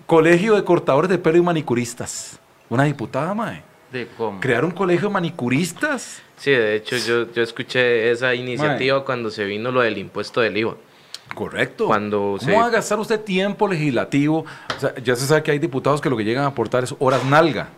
colegio 0.06 0.56
de 0.56 0.64
cortadores 0.64 1.08
de 1.08 1.18
pelo 1.18 1.38
y 1.38 1.42
manicuristas. 1.42 2.40
Una 2.70 2.84
diputada, 2.84 3.34
mae. 3.34 3.62
de 3.92 4.06
cómo. 4.16 4.40
Crear 4.40 4.64
un 4.64 4.70
colegio 4.72 5.08
de 5.08 5.14
manicuristas. 5.14 6.22
Sí, 6.36 6.50
de 6.50 6.76
hecho 6.76 6.96
yo, 6.98 7.32
yo 7.32 7.42
escuché 7.42 8.10
esa 8.10 8.34
iniciativa 8.34 9.04
cuando 9.04 9.30
se 9.30 9.44
vino 9.44 9.70
lo 9.72 9.80
del 9.80 9.96
impuesto 9.98 10.40
del 10.40 10.56
IVA. 10.56 10.74
Correcto. 11.34 11.86
Cuando 11.86 12.18
¿Cómo 12.18 12.38
se- 12.38 12.52
va 12.52 12.66
a 12.66 12.70
gastar 12.70 12.98
usted 13.00 13.20
tiempo 13.20 13.66
legislativo? 13.68 14.44
O 14.76 14.80
sea, 14.80 14.94
ya 15.02 15.16
se 15.16 15.26
sabe 15.26 15.42
que 15.42 15.50
hay 15.50 15.58
diputados 15.58 16.00
que 16.00 16.08
lo 16.10 16.16
que 16.16 16.24
llegan 16.24 16.44
a 16.44 16.48
aportar 16.48 16.84
es 16.84 16.94
horas 16.98 17.24
nalga. 17.24 17.68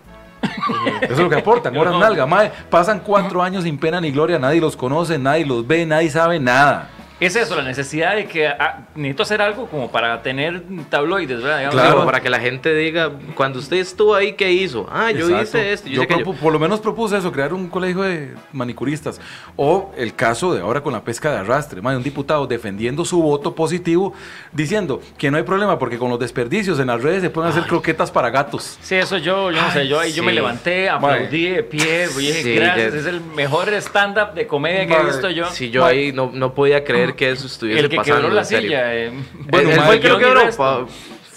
Eso 1.03 1.13
es 1.13 1.19
lo 1.19 1.29
que 1.29 1.37
aportan, 1.37 1.77
horas 1.77 1.95
nalga. 1.99 2.27
Mae, 2.27 2.51
pasan 2.71 3.01
cuatro 3.01 3.43
años 3.43 3.65
sin 3.65 3.79
pena 3.79 4.01
ni 4.01 4.11
gloria, 4.11 4.39
nadie 4.39 4.61
los 4.61 4.77
conoce, 4.77 5.19
nadie 5.19 5.45
los 5.47 5.67
ve, 5.67 5.85
nadie 5.87 6.11
sabe 6.11 6.39
nada. 6.41 6.89
Es 7.21 7.37
eso, 7.37 7.55
la 7.55 7.63
necesidad 7.63 8.17
de 8.17 8.25
que 8.27 8.49
ah, 8.49 8.87
necesito 8.95 9.23
hacer 9.25 9.43
algo 9.43 9.67
como 9.67 9.91
para 9.93 10.23
tener 10.23 10.63
tabloides, 10.89 11.43
¿verdad? 11.43 11.59
Digamos, 11.59 11.81
Claro. 11.81 12.05
Para 12.07 12.21
que 12.21 12.31
la 12.31 12.41
gente 12.41 12.75
diga, 12.75 13.11
cuando 13.35 13.59
usted 13.59 13.77
estuvo 13.77 14.15
ahí, 14.15 14.33
¿qué 14.33 14.51
hizo? 14.53 14.89
Ah, 14.91 15.11
yo 15.11 15.27
Exacto. 15.29 15.43
hice 15.43 15.73
esto. 15.75 15.89
Yo, 15.89 15.97
Yo 15.97 16.03
aquello". 16.05 16.25
propu- 16.25 16.37
por 16.39 16.53
lo 16.53 16.59
menos 16.59 16.81
propuse 16.81 17.19
eso, 17.19 17.31
crear 17.31 17.53
un 17.53 17.69
colegio 17.69 18.03
de 18.03 18.35
manicuristas. 18.53 19.21
O 19.57 19.93
el 19.99 20.15
caso 20.15 20.55
de 20.55 20.63
ahora 20.63 20.81
con 20.83 20.93
la 20.95 21.05
pesca 21.05 21.31
de 21.31 21.37
arrastre, 21.39 21.83
mae, 21.83 21.95
un 21.97 22.03
diputado 22.03 22.47
defendiendo 22.47 23.05
su 23.05 23.21
voto 23.23 23.55
positivo, 23.55 24.15
diciendo 24.53 25.03
que 25.19 25.31
no 25.31 25.37
hay 25.37 25.43
problema 25.43 25.79
porque 25.79 25.99
con 25.99 26.09
los 26.09 26.19
desperdicios 26.19 26.79
en 26.81 26.87
las 26.87 27.03
redes 27.03 27.21
se 27.23 27.29
pueden 27.29 27.51
hacer 27.51 27.65
croquetas 27.65 28.11
para 28.11 28.31
gatos. 28.31 28.79
Sí, 28.81 28.95
eso 28.95 29.19
yo, 29.19 29.51
yo 29.51 29.61
no 29.61 29.71
sé, 29.71 29.87
yo 29.87 30.01
ahí 30.01 30.13
yo 30.13 30.23
me 30.23 30.31
sí. 30.31 30.37
levanté, 30.37 30.89
aplaudí 30.89 31.49
de 31.51 31.63
pie, 31.65 32.09
dije, 32.09 32.43
Sí, 32.43 32.55
gracias, 32.55 32.95
es 32.95 33.07
el 33.07 33.21
mejor 33.21 33.69
stand-up 33.75 34.33
de 34.35 34.47
comedia 34.47 34.87
que 34.87 34.95
he 34.95 34.97
Mae, 34.97 35.07
visto 35.07 35.29
yo. 35.29 35.47
Sí, 35.51 35.71
yo 35.71 35.85
ahí 35.85 36.13
no, 36.13 36.31
no 36.33 36.55
podía 36.55 36.83
creer 36.83 37.10
que 37.15 37.31
eso 37.31 37.47
estuviese 37.47 37.81
el 37.81 37.89
que 37.89 37.97
pasando. 37.97 38.21
quebró 38.21 38.35
la 38.35 38.41
en 38.43 38.47
serio. 38.47 38.69
silla. 38.71 38.95
eh, 38.95 39.13
Bueno, 39.51 39.69
él, 39.69 39.75
él 39.75 39.77
mae, 39.79 39.87
fue 39.87 39.95
el 39.97 40.01
que 40.01 40.09
lo 40.09 40.19
quebró. 40.19 40.57
pa- 40.57 40.87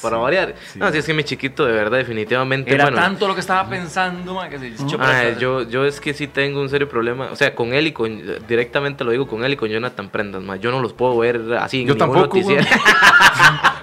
para 0.03 0.17
variar. 0.17 0.53
sí. 0.71 0.77
No, 0.79 0.91
si 0.91 0.97
es 0.99 1.05
que 1.05 1.13
mi 1.13 1.23
chiquito, 1.23 1.65
de 1.65 1.71
verdad, 1.73 1.97
definitivamente. 1.97 2.71
Era 2.73 2.83
bueno, 2.85 2.97
tanto 2.97 3.27
lo 3.27 3.33
que 3.33 3.39
estaba 3.41 3.67
pensando, 3.67 4.35
ma, 4.35 4.49
que 4.49 4.59
se 4.59 4.67
echó 4.67 4.97
para 4.97 5.19
Ah, 5.19 5.29
yo, 5.39 5.63
yo 5.67 5.85
es 5.85 5.99
que 5.99 6.13
sí 6.13 6.27
tengo 6.27 6.61
un 6.61 6.69
serio 6.69 6.87
problema. 6.89 7.29
O 7.31 7.35
sea, 7.35 7.55
con 7.55 7.73
él 7.73 7.87
y 7.87 7.91
con. 7.93 8.21
Directamente 8.47 9.03
lo 9.03 9.11
digo 9.11 9.25
con 9.27 9.43
él 9.43 9.53
y 9.53 9.55
con 9.55 9.69
Jonathan 9.69 10.09
Prendas, 10.09 10.43
ma. 10.43 10.57
Yo 10.57 10.69
no 10.71 10.79
los 10.81 10.93
puedo 10.93 11.17
ver 11.17 11.41
así 11.59 11.81
en 11.81 11.87
Yo 11.87 11.93
ningún 11.95 12.13
tampoco, 12.13 12.37
noticiero. 12.37 12.63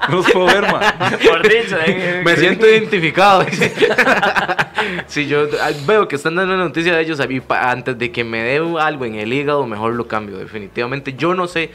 No 0.09 0.17
los 0.17 0.31
puedo 0.33 0.47
ver, 0.47 0.63
ma. 0.63 0.81
Por 1.29 1.43
dicho, 1.49 1.77
eh, 1.87 2.23
Me 2.25 2.35
siento 2.37 2.67
identificado. 2.67 3.45
si 5.07 5.27
yo 5.29 5.47
ah, 5.61 5.71
veo 5.87 6.09
que 6.09 6.17
están 6.17 6.35
dando 6.35 6.55
una 6.55 6.65
noticia 6.65 6.95
de 6.97 7.03
ellos, 7.03 7.21
a 7.21 7.27
mí, 7.27 7.41
pa- 7.41 7.71
antes 7.71 7.97
de 7.99 8.11
que 8.11 8.25
me 8.25 8.43
dé 8.43 8.57
algo 8.81 9.05
en 9.05 9.15
el 9.17 9.33
hígado, 9.33 9.67
mejor 9.67 9.95
lo 9.95 10.09
cambio. 10.09 10.39
Definitivamente. 10.39 11.15
Yo 11.17 11.35
no 11.35 11.47
sé 11.47 11.71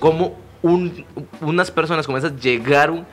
cómo 0.00 0.38
un- 0.62 1.04
unas 1.40 1.70
personas 1.70 2.04
como 2.06 2.18
esas 2.18 2.36
llegaron 2.40 3.06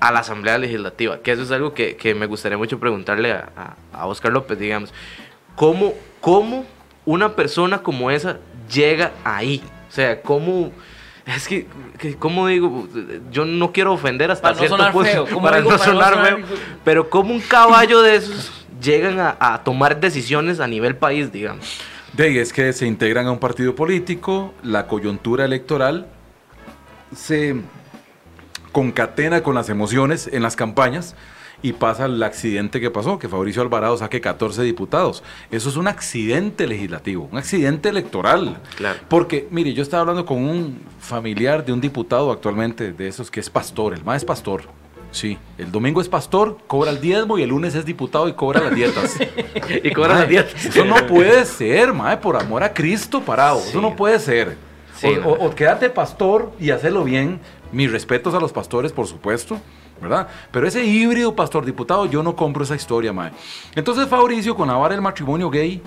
a 0.00 0.10
la 0.12 0.20
Asamblea 0.20 0.58
Legislativa. 0.58 1.18
Que 1.20 1.32
eso 1.32 1.42
es 1.42 1.50
algo 1.50 1.74
que, 1.74 1.96
que 1.96 2.14
me 2.14 2.26
gustaría 2.26 2.56
mucho 2.58 2.78
preguntarle 2.80 3.32
a, 3.32 3.48
a- 3.92 3.98
a 4.00 4.06
Oscar 4.06 4.32
López, 4.32 4.58
digamos. 4.58 4.92
¿Cómo, 5.56 5.94
¿Cómo 6.20 6.64
una 7.04 7.34
persona 7.36 7.82
como 7.82 8.10
esa 8.10 8.38
llega 8.72 9.12
ahí? 9.24 9.62
O 9.88 9.92
sea, 9.92 10.20
¿cómo...? 10.22 10.72
Es 11.26 11.46
que, 11.46 11.66
que, 11.98 12.16
¿cómo 12.16 12.46
digo? 12.48 12.88
Yo 13.30 13.44
no 13.44 13.70
quiero 13.72 13.92
ofender 13.92 14.30
hasta 14.30 14.42
Para 14.42 14.54
no 14.54 14.58
cierto 14.58 14.76
sonar 14.78 14.92
punto, 14.92 15.10
feo, 15.10 15.26
¿cómo 15.26 15.42
para 15.42 15.58
digo 15.58 15.70
no 15.70 15.78
para 15.78 15.92
no 15.92 15.98
sonar 16.00 16.14
sonar- 16.14 16.46
feo, 16.46 16.58
pero 16.82 17.08
¿cómo 17.10 17.32
un 17.34 17.40
caballo 17.40 18.00
de 18.02 18.16
esos 18.16 18.66
llegan 18.82 19.20
a, 19.20 19.36
a 19.38 19.62
tomar 19.62 20.00
decisiones 20.00 20.58
a 20.60 20.66
nivel 20.66 20.96
país, 20.96 21.30
digamos? 21.30 21.78
De 22.14 22.24
ahí 22.24 22.38
es 22.38 22.52
que 22.52 22.72
se 22.72 22.86
integran 22.86 23.26
a 23.26 23.30
un 23.32 23.38
partido 23.38 23.76
político, 23.76 24.54
la 24.64 24.86
coyuntura 24.88 25.44
electoral 25.44 26.06
se 27.14 27.56
concatena 28.72 29.42
con 29.42 29.54
las 29.54 29.68
emociones 29.68 30.28
en 30.32 30.42
las 30.42 30.56
campañas 30.56 31.14
y 31.62 31.72
pasa 31.72 32.06
el 32.06 32.22
accidente 32.22 32.80
que 32.80 32.90
pasó, 32.90 33.18
que 33.18 33.28
Fabricio 33.28 33.62
Alvarado 33.62 33.96
saque 33.96 34.20
14 34.20 34.62
diputados. 34.62 35.22
Eso 35.50 35.68
es 35.68 35.76
un 35.76 35.88
accidente 35.88 36.66
legislativo, 36.66 37.28
un 37.30 37.38
accidente 37.38 37.88
electoral. 37.88 38.58
Claro. 38.76 38.98
Porque, 39.08 39.46
mire, 39.50 39.74
yo 39.74 39.82
estaba 39.82 40.02
hablando 40.02 40.24
con 40.24 40.38
un 40.38 40.80
familiar 40.98 41.64
de 41.64 41.72
un 41.72 41.80
diputado 41.80 42.32
actualmente, 42.32 42.92
de 42.92 43.08
esos 43.08 43.30
que 43.30 43.40
es 43.40 43.50
pastor, 43.50 43.94
el 43.94 44.04
más 44.04 44.18
es 44.18 44.24
pastor. 44.24 44.62
Sí, 45.12 45.36
el 45.58 45.72
domingo 45.72 46.00
es 46.00 46.08
pastor, 46.08 46.58
cobra 46.68 46.92
el 46.92 47.00
diezmo 47.00 47.36
y 47.36 47.42
el 47.42 47.48
lunes 47.48 47.74
es 47.74 47.84
diputado 47.84 48.28
y 48.28 48.32
cobra 48.34 48.60
las 48.60 48.74
dietas. 48.74 49.16
Y 49.84 49.92
cobran 49.92 50.20
las 50.20 50.28
dietas. 50.28 50.64
Eso 50.64 50.84
no 50.84 51.06
puede 51.06 51.44
ser, 51.44 51.92
mae, 51.92 52.16
por 52.16 52.36
amor 52.36 52.62
a 52.62 52.72
Cristo 52.72 53.20
parado. 53.20 53.58
Eso 53.58 53.80
no 53.80 53.94
puede 53.94 54.18
ser. 54.18 54.56
Sí, 55.00 55.06
o, 55.24 55.28
o- 55.30 55.46
o 55.46 55.54
quédate 55.54 55.88
pastor 55.90 56.52
y 56.60 56.70
hacerlo 56.70 57.04
bien. 57.04 57.40
Mis 57.72 57.90
respetos 57.90 58.34
a 58.34 58.40
los 58.40 58.52
pastores, 58.52 58.92
por 58.92 59.06
supuesto, 59.06 59.58
¿verdad? 60.00 60.26
Pero 60.50 60.66
ese 60.66 60.84
híbrido 60.84 61.34
pastor 61.36 61.64
diputado, 61.64 62.06
yo 62.06 62.22
no 62.22 62.34
compro 62.34 62.64
esa 62.64 62.74
historia, 62.74 63.12
mae. 63.12 63.30
Entonces 63.76 64.08
Fabricio, 64.08 64.54
con 64.56 64.68
la 64.68 64.74
vara 64.74 64.94
del 64.94 65.02
matrimonio 65.02 65.48
gay, 65.50 65.80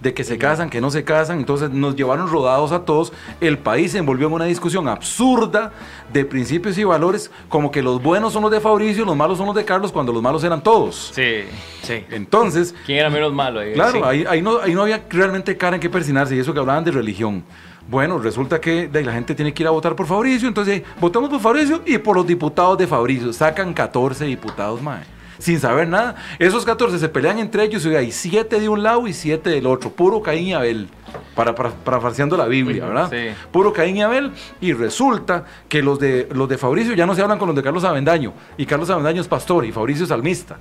de 0.00 0.12
que 0.12 0.22
se 0.24 0.36
casan, 0.38 0.68
que 0.70 0.80
no 0.80 0.90
se 0.90 1.02
casan, 1.02 1.38
entonces 1.38 1.70
nos 1.70 1.96
llevaron 1.96 2.28
rodados 2.30 2.72
a 2.72 2.84
todos. 2.84 3.12
El 3.40 3.58
país 3.58 3.92
se 3.92 3.98
envolvió 3.98 4.26
en 4.26 4.34
una 4.34 4.44
discusión 4.44 4.86
absurda 4.88 5.72
de 6.12 6.24
principios 6.24 6.76
y 6.78 6.84
valores, 6.84 7.30
como 7.48 7.70
que 7.70 7.82
los 7.82 8.02
buenos 8.02 8.32
son 8.32 8.42
los 8.42 8.50
de 8.50 8.60
Fabricio, 8.60 9.04
los 9.04 9.16
malos 9.16 9.38
son 9.38 9.46
los 9.46 9.54
de 9.54 9.64
Carlos, 9.64 9.92
cuando 9.92 10.12
los 10.12 10.20
malos 10.22 10.44
eran 10.44 10.62
todos. 10.62 11.10
Sí. 11.14 11.44
Sí. 11.82 12.04
Entonces, 12.10 12.74
¿Quién 12.86 12.98
era 12.98 13.08
menos 13.10 13.32
malo? 13.32 13.60
ahí? 13.60 13.72
Claro, 13.72 13.92
Sí. 13.92 14.00
ahí, 14.04 14.24
ahí 14.28 14.42
no, 14.42 14.58
ahí 14.60 14.74
no 14.74 14.82
había 14.82 15.02
realmente 15.08 15.56
cara 15.56 15.76
en 15.76 15.80
que 15.80 15.88
persinarse 15.88 16.36
y 16.36 16.38
eso 16.38 16.52
que 16.52 16.60
hablaban 16.60 16.84
de 16.84 16.90
religión. 16.90 17.42
Bueno, 17.88 18.18
resulta 18.18 18.60
que 18.60 18.88
la 18.92 19.12
gente 19.12 19.34
tiene 19.34 19.52
que 19.52 19.62
ir 19.62 19.66
a 19.66 19.70
votar 19.70 19.94
por 19.94 20.06
Fabricio, 20.06 20.48
entonces 20.48 20.82
votamos 21.00 21.28
por 21.28 21.40
Fabricio 21.40 21.82
y 21.84 21.98
por 21.98 22.16
los 22.16 22.26
diputados 22.26 22.78
de 22.78 22.86
Fabricio. 22.86 23.32
Sacan 23.32 23.74
14 23.74 24.24
diputados, 24.24 24.80
mae, 24.80 25.02
sin 25.38 25.60
saber 25.60 25.86
nada. 25.88 26.14
Esos 26.38 26.64
14 26.64 26.98
se 26.98 27.08
pelean 27.10 27.38
entre 27.38 27.64
ellos 27.64 27.84
y 27.84 27.94
hay 27.94 28.10
7 28.10 28.58
de 28.58 28.68
un 28.70 28.82
lado 28.82 29.06
y 29.06 29.12
7 29.12 29.50
del 29.50 29.66
otro. 29.66 29.90
Puro 29.90 30.22
Caín 30.22 30.46
y 30.48 30.54
Abel, 30.54 30.88
para, 31.34 31.54
para, 31.54 31.70
parafraseando 31.70 32.38
la 32.38 32.46
Biblia, 32.46 32.86
¿verdad? 32.86 33.10
Sí. 33.10 33.34
Puro 33.52 33.72
Caín 33.72 33.98
y 33.98 34.02
Abel. 34.02 34.32
Y 34.62 34.72
resulta 34.72 35.44
que 35.68 35.82
los 35.82 35.98
de, 35.98 36.26
los 36.32 36.48
de 36.48 36.56
Fabricio 36.56 36.94
ya 36.94 37.04
no 37.04 37.14
se 37.14 37.20
hablan 37.20 37.38
con 37.38 37.48
los 37.48 37.56
de 37.56 37.62
Carlos 37.62 37.84
Avendaño. 37.84 38.32
Y 38.56 38.64
Carlos 38.64 38.88
Avendaño 38.88 39.20
es 39.20 39.28
pastor 39.28 39.66
y 39.66 39.72
Fabricio 39.72 40.04
es 40.04 40.08
salmista. 40.08 40.56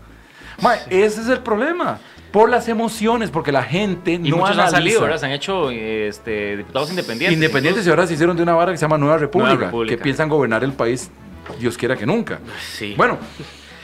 Mae, 0.61 0.79
ese 0.89 1.21
es 1.21 1.29
el 1.29 1.39
problema. 1.39 1.99
Por 2.33 2.49
las 2.49 2.67
emociones, 2.67 3.29
porque 3.29 3.51
la 3.51 3.61
gente 3.63 4.13
Y 4.13 4.17
no 4.31 4.43
analiza. 4.45 4.71
salido, 4.71 5.01
¿verdad? 5.01 5.19
Se 5.19 5.27
han 5.27 5.31
hecho 5.33 5.69
este, 5.69 6.57
diputados 6.57 6.89
independientes. 6.89 7.35
Independientes 7.35 7.85
y 7.85 7.89
ahora 7.91 8.07
se 8.07 8.15
hicieron 8.15 8.35
de 8.35 8.41
una 8.41 8.55
vara 8.55 8.71
que 8.71 8.77
se 8.79 8.81
llama 8.81 8.97
Nueva 8.97 9.17
República, 9.19 9.65
República. 9.65 9.95
que 9.95 10.01
piensan 10.01 10.27
gobernar 10.29 10.63
el 10.63 10.73
país, 10.73 11.11
Dios 11.59 11.77
quiera 11.77 11.95
que 11.95 12.07
nunca. 12.07 12.39
Sí. 12.75 12.95
Bueno, 12.97 13.19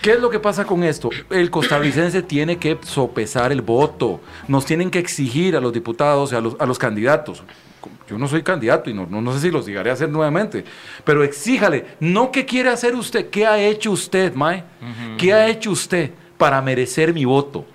¿qué 0.01 0.13
es 0.13 0.19
lo 0.19 0.31
que 0.31 0.39
pasa 0.39 0.65
con 0.65 0.83
esto? 0.83 1.12
El 1.29 1.51
costarricense 1.51 2.23
tiene 2.23 2.57
que 2.57 2.79
sopesar 2.81 3.51
el 3.51 3.62
voto. 3.62 4.19
Nos 4.47 4.65
tienen 4.65 4.89
que 4.89 4.97
exigir 4.97 5.55
a 5.55 5.62
los 5.62 5.71
diputados 5.71 6.33
y 6.33 6.35
a 6.35 6.41
los, 6.41 6.55
a 6.59 6.65
los 6.65 6.79
candidatos. 6.79 7.43
Yo 8.09 8.17
no 8.17 8.27
soy 8.27 8.41
candidato 8.41 8.89
y 8.89 8.95
no, 8.95 9.05
no, 9.07 9.21
no 9.21 9.31
sé 9.31 9.41
si 9.41 9.51
los 9.51 9.67
llegaré 9.67 9.91
a 9.91 9.93
hacer 9.93 10.09
nuevamente, 10.09 10.65
pero 11.03 11.23
exíjale, 11.23 11.85
no 11.99 12.31
qué 12.31 12.43
quiere 12.45 12.69
hacer 12.69 12.95
usted, 12.95 13.29
qué 13.29 13.45
ha 13.45 13.59
hecho 13.59 13.91
usted, 13.91 14.33
Mae, 14.33 14.63
qué 15.19 15.33
ha 15.33 15.47
hecho 15.47 15.69
usted 15.69 16.09
para 16.39 16.59
merecer 16.63 17.13
mi 17.13 17.25
voto. 17.25 17.65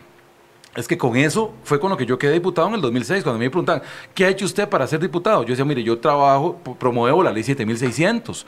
Es 0.76 0.88
que 0.88 0.98
con 0.98 1.16
eso 1.16 1.52
fue 1.62 1.78
con 1.78 1.90
lo 1.90 1.96
que 1.96 2.04
yo 2.04 2.18
quedé 2.18 2.32
diputado 2.32 2.66
en 2.66 2.74
el 2.74 2.80
2006, 2.80 3.22
cuando 3.22 3.38
me 3.38 3.48
preguntan, 3.48 3.80
¿qué 4.12 4.24
ha 4.24 4.28
hecho 4.28 4.44
usted 4.44 4.68
para 4.68 4.86
ser 4.88 4.98
diputado? 4.98 5.42
Yo 5.44 5.50
decía, 5.50 5.64
mire, 5.64 5.84
yo 5.84 5.98
trabajo, 5.98 6.58
promuevo 6.80 7.22
la 7.22 7.30
ley 7.30 7.44
7600, 7.44 8.44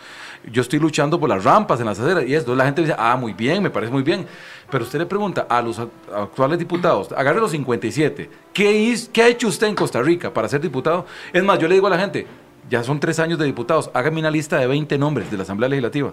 yo 0.50 0.62
estoy 0.62 0.80
luchando 0.80 1.20
por 1.20 1.28
las 1.28 1.44
rampas 1.44 1.78
en 1.78 1.86
las 1.86 2.00
aceras 2.00 2.24
y 2.26 2.34
esto. 2.34 2.54
La 2.56 2.64
gente 2.64 2.80
dice, 2.82 2.94
ah, 2.98 3.16
muy 3.16 3.32
bien, 3.32 3.62
me 3.62 3.70
parece 3.70 3.92
muy 3.92 4.02
bien. 4.02 4.26
Pero 4.70 4.82
usted 4.82 4.98
le 4.98 5.06
pregunta 5.06 5.46
a 5.48 5.62
los 5.62 5.78
actuales 5.78 6.58
diputados, 6.58 7.12
agarre 7.12 7.38
los 7.40 7.52
57, 7.52 8.28
¿qué, 8.52 8.72
hiz- 8.72 9.08
¿qué 9.12 9.22
ha 9.22 9.28
hecho 9.28 9.46
usted 9.46 9.68
en 9.68 9.76
Costa 9.76 10.02
Rica 10.02 10.34
para 10.34 10.48
ser 10.48 10.60
diputado? 10.60 11.06
Es 11.32 11.44
más, 11.44 11.60
yo 11.60 11.68
le 11.68 11.74
digo 11.74 11.86
a 11.86 11.90
la 11.90 11.98
gente, 11.98 12.26
ya 12.68 12.82
son 12.82 12.98
tres 12.98 13.20
años 13.20 13.38
de 13.38 13.44
diputados, 13.44 13.88
hágame 13.94 14.18
una 14.18 14.32
lista 14.32 14.58
de 14.58 14.66
20 14.66 14.98
nombres 14.98 15.30
de 15.30 15.36
la 15.36 15.44
Asamblea 15.44 15.68
Legislativa. 15.68 16.12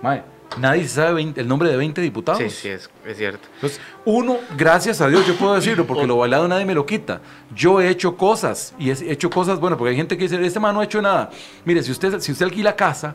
Mae, 0.00 0.22
nadie 0.58 0.86
sabe 0.88 1.14
20 1.14 1.40
el 1.40 1.48
nombre 1.48 1.70
de 1.70 1.76
20 1.76 2.00
diputados. 2.00 2.40
Sí, 2.40 2.50
sí, 2.50 2.68
es, 2.68 2.90
es 3.06 3.16
cierto. 3.16 3.48
Entonces, 3.54 3.80
uno, 4.04 4.38
gracias 4.56 5.00
a 5.00 5.08
Dios, 5.08 5.26
yo 5.26 5.34
puedo 5.36 5.54
decirlo, 5.54 5.86
porque 5.88 6.06
lo 6.06 6.16
bailado 6.16 6.48
nadie 6.48 6.64
me 6.64 6.74
lo 6.74 6.86
quita. 6.86 7.20
Yo 7.54 7.80
he 7.80 7.88
hecho 7.88 8.16
cosas, 8.16 8.74
y 8.78 8.90
he 8.90 9.12
hecho 9.12 9.30
cosas, 9.30 9.60
bueno, 9.60 9.76
porque 9.76 9.90
hay 9.90 9.96
gente 9.96 10.16
que 10.16 10.24
dice, 10.24 10.44
este 10.44 10.60
man 10.60 10.74
no 10.74 10.80
ha 10.80 10.84
hecho 10.84 11.00
nada. 11.00 11.30
Mire, 11.64 11.82
si 11.82 11.92
usted, 11.92 12.20
si 12.20 12.32
usted 12.32 12.46
alquila 12.46 12.74
casa, 12.74 13.14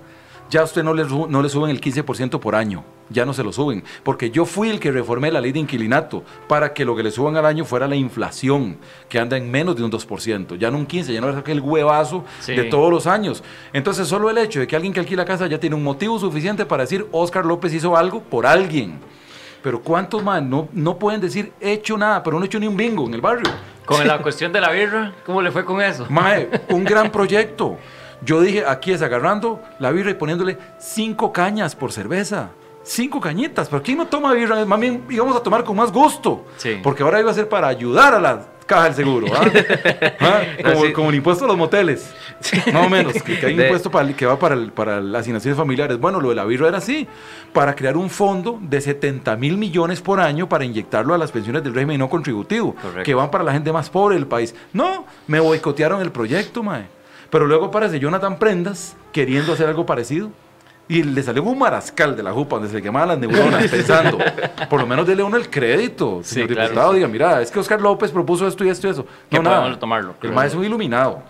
ya 0.50 0.62
a 0.62 0.64
usted 0.64 0.84
no 0.84 0.94
le, 0.94 1.04
no 1.06 1.42
le 1.42 1.50
suben 1.50 1.72
el 1.72 1.82
15% 1.82 2.40
por 2.40 2.56
año, 2.56 2.84
ya 3.10 3.26
no 3.26 3.34
se 3.34 3.44
lo 3.44 3.52
suben, 3.52 3.84
porque 4.04 4.30
yo 4.32 4.46
fui 4.46 4.70
el 4.70 4.80
que 4.80 4.92
reformé 4.92 5.32
la 5.32 5.42
ley 5.42 5.52
de 5.52 5.60
inquilinato 5.60 6.24
para 6.48 6.74
que 6.74 6.86
lo 6.86 6.96
que 6.96 7.04
le 7.04 7.12
suban 7.12 7.36
al 7.38 7.46
año 7.46 7.66
fuera 7.66 7.88
la 7.88 7.96
inflación, 7.96 8.78
que 9.10 9.20
anda 9.20 9.38
en 9.38 9.50
menos 9.50 9.76
de 9.76 9.84
un 9.84 9.92
2%, 9.92 10.58
ya 10.58 10.70
no 10.72 10.78
un 10.78 10.88
15%, 10.88 11.14
ya 11.14 11.22
no 11.22 11.30
es 11.30 11.36
aquel 11.36 11.60
huevazo 11.62 12.24
Sí. 12.40 12.56
de 12.56 12.64
todos 12.66 12.92
los 12.92 13.08
años. 13.08 13.44
Entonces, 13.74 14.08
solo 14.08 14.30
el 14.30 14.38
hecho 14.38 14.60
de 14.60 14.68
que 14.68 14.76
alguien 14.76 14.94
que 14.94 15.00
alquila 15.00 15.26
casa 15.26 15.48
ya 15.48 15.60
tiene 15.60 15.76
un 15.76 15.84
motivo 15.84 16.20
suficiente 16.20 16.66
para 16.66 16.84
decir, 16.84 17.06
Oscar 17.12 17.46
López 17.46 17.74
hizo 17.74 17.96
algo 17.98 18.22
por 18.22 18.46
alguien. 18.46 19.00
Pero 19.64 19.82
¿cuántos 19.82 20.24
más 20.24 20.44
no, 20.44 20.70
no 20.74 21.00
pueden 21.00 21.20
decir 21.22 21.52
he 21.60 21.72
hecho 21.74 21.98
nada, 21.98 22.22
pero 22.22 22.38
no 22.38 22.44
he 22.44 22.46
hecho 22.46 22.60
ni 22.60 22.68
un 22.68 22.78
bingo 22.78 23.08
en 23.08 23.16
el 23.16 23.22
barrio? 23.22 23.52
Con 23.84 24.06
la 24.08 24.18
cuestión 24.22 24.54
de 24.54 24.62
la 24.62 24.70
birra, 24.72 25.14
¿cómo 25.26 25.42
le 25.42 25.50
fue 25.52 25.66
con 25.66 25.82
eso? 25.82 26.06
Mae, 26.10 26.50
un 26.70 26.84
gran 26.84 27.12
proyecto. 27.12 27.76
Yo 28.24 28.42
dije, 28.42 28.64
aquí 28.68 28.92
es 28.92 29.02
agarrando 29.02 29.62
la 29.80 29.92
birra 29.92 30.12
y 30.12 30.16
poniéndole 30.16 30.58
cinco 30.80 31.32
cañas 31.34 31.76
por 31.76 31.92
cerveza. 31.92 32.50
Cinco 32.84 33.20
cañitas. 33.20 33.68
¿Pero 33.70 33.82
quién 33.82 33.98
no 33.98 34.06
toma 34.08 34.34
birra? 34.34 34.64
Más 34.66 34.80
bien 34.80 35.04
íbamos 35.10 35.36
a 35.36 35.40
tomar 35.42 35.64
con 35.64 35.76
más 35.76 35.92
gusto. 35.92 36.46
Sí. 36.58 36.80
Porque 36.84 37.02
ahora 37.04 37.20
iba 37.20 37.32
a 37.32 37.34
ser 37.34 37.50
para 37.50 37.68
ayudar 37.68 38.14
a 38.14 38.20
la 38.20 38.46
caja 38.68 38.86
del 38.86 38.94
seguro. 38.94 39.28
¿ah? 40.20 40.42
Como, 40.64 40.94
como 40.94 41.10
el 41.10 41.16
impuesto 41.16 41.46
a 41.46 41.48
los 41.48 41.58
moteles. 41.58 42.14
Más 42.72 42.86
o 42.86 42.90
menos. 42.90 43.14
Que, 43.14 43.40
que 43.40 43.46
hay 43.48 43.54
un 43.54 43.58
De- 43.60 43.66
impuesto 43.66 43.90
para, 43.90 44.08
que 44.16 44.26
va 44.28 44.38
para, 44.38 44.54
el- 44.56 44.72
para 44.72 45.02
las 45.02 45.22
asignaciones 45.22 45.58
familiares. 45.58 46.00
Bueno, 46.00 46.20
lo 46.22 46.30
de 46.30 46.36
la 46.36 46.46
birra 46.46 46.68
era 46.68 46.78
así. 46.78 47.08
Para 47.54 47.76
crear 47.76 47.98
un 47.98 48.10
fondo 48.10 48.60
de 48.62 48.80
70 48.80 49.36
mil 49.36 49.58
millones 49.58 50.02
por 50.02 50.20
año 50.20 50.48
para 50.48 50.64
inyectarlo 50.64 51.14
a 51.16 51.18
las 51.18 51.32
pensiones 51.32 51.64
del 51.64 51.74
régimen 51.74 51.98
no 52.00 52.08
contributivo. 52.10 52.76
Correcto. 52.76 53.04
Que 53.04 53.16
van 53.16 53.32
para 53.32 53.44
la 53.44 53.52
gente 53.54 53.72
más 53.72 53.90
pobre 53.90 54.16
del 54.16 54.28
país. 54.28 54.54
No, 54.74 55.06
me 55.28 55.40
boicotearon 55.40 56.02
el 56.02 56.12
proyecto, 56.12 56.62
mae. 56.62 56.86
Pero 57.36 57.48
luego 57.48 57.66
aparece 57.66 58.00
Jonathan 58.00 58.40
Prendas 58.40 58.96
queriendo 59.12 59.52
hacer 59.52 59.68
algo 59.68 59.86
parecido. 59.86 60.30
Y 60.88 61.04
le 61.04 61.22
salió 61.22 61.44
un 61.44 61.60
marascal 61.60 62.16
de 62.16 62.24
la 62.24 62.32
jupa 62.32 62.56
donde 62.56 62.70
se 62.70 62.76
le 62.78 62.82
quemaban 62.82 63.10
las 63.10 63.18
neuronas 63.20 63.68
pensando, 63.72 64.18
por 64.70 64.80
lo 64.80 64.88
menos 64.88 65.06
dele 65.06 65.22
uno 65.22 65.36
el 65.36 65.50
crédito, 65.50 66.22
Sí, 66.24 66.36
señor 66.36 66.48
claro. 66.50 66.70
diputado, 66.70 66.94
diga, 66.94 67.08
mira, 67.10 67.42
es 67.42 67.52
que 67.52 67.60
Oscar 67.60 67.82
López 67.82 68.10
propuso 68.12 68.48
esto 68.48 68.64
y 68.64 68.70
esto 68.70 68.88
y 68.88 68.92
eso. 68.92 69.06
No, 69.32 69.42
nada. 69.42 69.78
tomarlo, 69.78 70.12
El 70.12 70.16
claro. 70.18 70.36
mae 70.36 70.48
es 70.48 70.56
un 70.56 70.64
iluminado. 70.64 71.24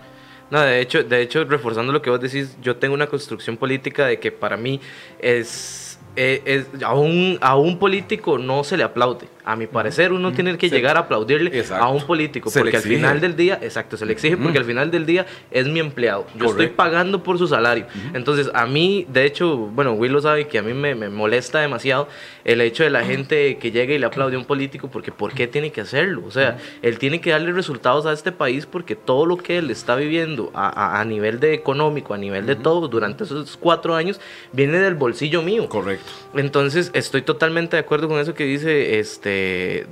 No, 0.51 0.59
de 0.61 0.79
hecho, 0.79 1.03
de 1.03 1.21
hecho, 1.23 1.43
reforzando 1.45 1.91
lo 1.91 2.03
que 2.03 2.11
vos 2.11 2.21
decís, 2.21 2.55
yo 2.61 2.75
tengo 2.75 2.93
una 2.93 3.07
construcción 3.07 3.57
política 3.57 4.05
de 4.05 4.19
que 4.19 4.31
para 4.31 4.57
mí 4.57 4.79
es, 5.19 5.97
eh, 6.15 6.43
es- 6.45 6.83
a, 6.83 6.93
un, 6.93 7.39
a 7.41 7.55
un 7.55 7.79
político 7.79 8.37
no 8.37 8.63
se 8.63 8.77
le 8.77 8.83
aplaude. 8.83 9.27
A 9.47 9.55
mi 9.55 9.67
parecer, 9.67 10.11
uno 10.11 10.31
tiene 10.33 10.57
que 10.57 10.69
llegar 10.69 10.97
a 10.97 11.01
aplaudirle 11.01 11.55
Exacto. 11.57 11.83
a 11.85 11.89
un 11.89 12.01
político, 12.05 12.49
Se 12.49 12.59
porque 12.59 12.77
al 12.77 12.83
final 12.83 13.21
del 13.21 13.35
día, 13.35 13.59
exacto, 13.61 13.95
se 13.95 14.05
le 14.05 14.13
exige 14.13 14.37
porque 14.37 14.57
al 14.57 14.65
final 14.65 14.89
del 14.89 15.05
día 15.05 15.27
es 15.51 15.67
mi 15.67 15.79
empleado. 15.79 16.25
Yo 16.35 16.47
estoy 16.47 16.67
pagando 16.67 17.21
por 17.21 17.37
su 17.37 17.47
salario. 17.47 17.85
Entonces, 18.15 18.49
a 18.55 18.65
mí, 18.65 19.05
de 19.07 19.25
hecho, 19.25 19.55
bueno, 19.55 19.93
Will 19.93 20.11
lo 20.13 20.21
sabe 20.21 20.47
que 20.47 20.57
a 20.57 20.63
mí 20.63 20.73
me, 20.73 20.95
me 20.95 21.09
molesta 21.09 21.59
demasiado 21.59 22.07
el 22.43 22.59
hecho 22.61 22.83
de 22.83 22.89
la 22.89 23.03
gente 23.03 23.57
que 23.57 23.69
llega 23.71 23.93
y 23.93 23.99
le 23.99 24.07
aplaude 24.07 24.35
a 24.35 24.39
un 24.39 24.45
político 24.45 24.89
porque 24.89 25.11
¿por 25.11 25.31
qué 25.33 25.45
tiene 25.47 25.71
que 25.71 25.81
hacerlo? 25.81 26.23
O 26.25 26.31
sea, 26.31 26.57
él 26.81 26.97
tiene 26.97 27.21
que 27.21 27.29
darle 27.29 27.51
resultados 27.51 28.07
a 28.07 28.13
este 28.13 28.31
país 28.31 28.65
porque 28.65 28.95
todo 28.95 29.27
lo 29.27 29.37
que 29.37 29.59
él 29.59 29.69
está 29.69 29.95
viviendo 29.95 30.49
a, 30.55 30.69
a- 30.69 31.01
a 31.01 31.05
nivel 31.05 31.39
de 31.39 31.53
económico, 31.53 32.13
a 32.13 32.17
nivel 32.17 32.47
de 32.47 32.55
todo, 32.55 32.87
durante 32.87 33.25
esos 33.25 33.57
cuatro 33.57 33.93
años, 33.93 34.19
viene 34.53 34.79
del 34.79 34.95
bolsillo 34.95 35.43
mío. 35.43 35.69
Correcto. 35.69 36.11
Entonces, 36.35 36.89
estoy 36.93 37.21
totalmente 37.21 37.75
de 37.77 37.81
acuerdo 37.81 38.07
con 38.07 38.19
eso 38.19 38.33
que 38.33 38.45
dice 38.45 38.97
este 38.99 39.34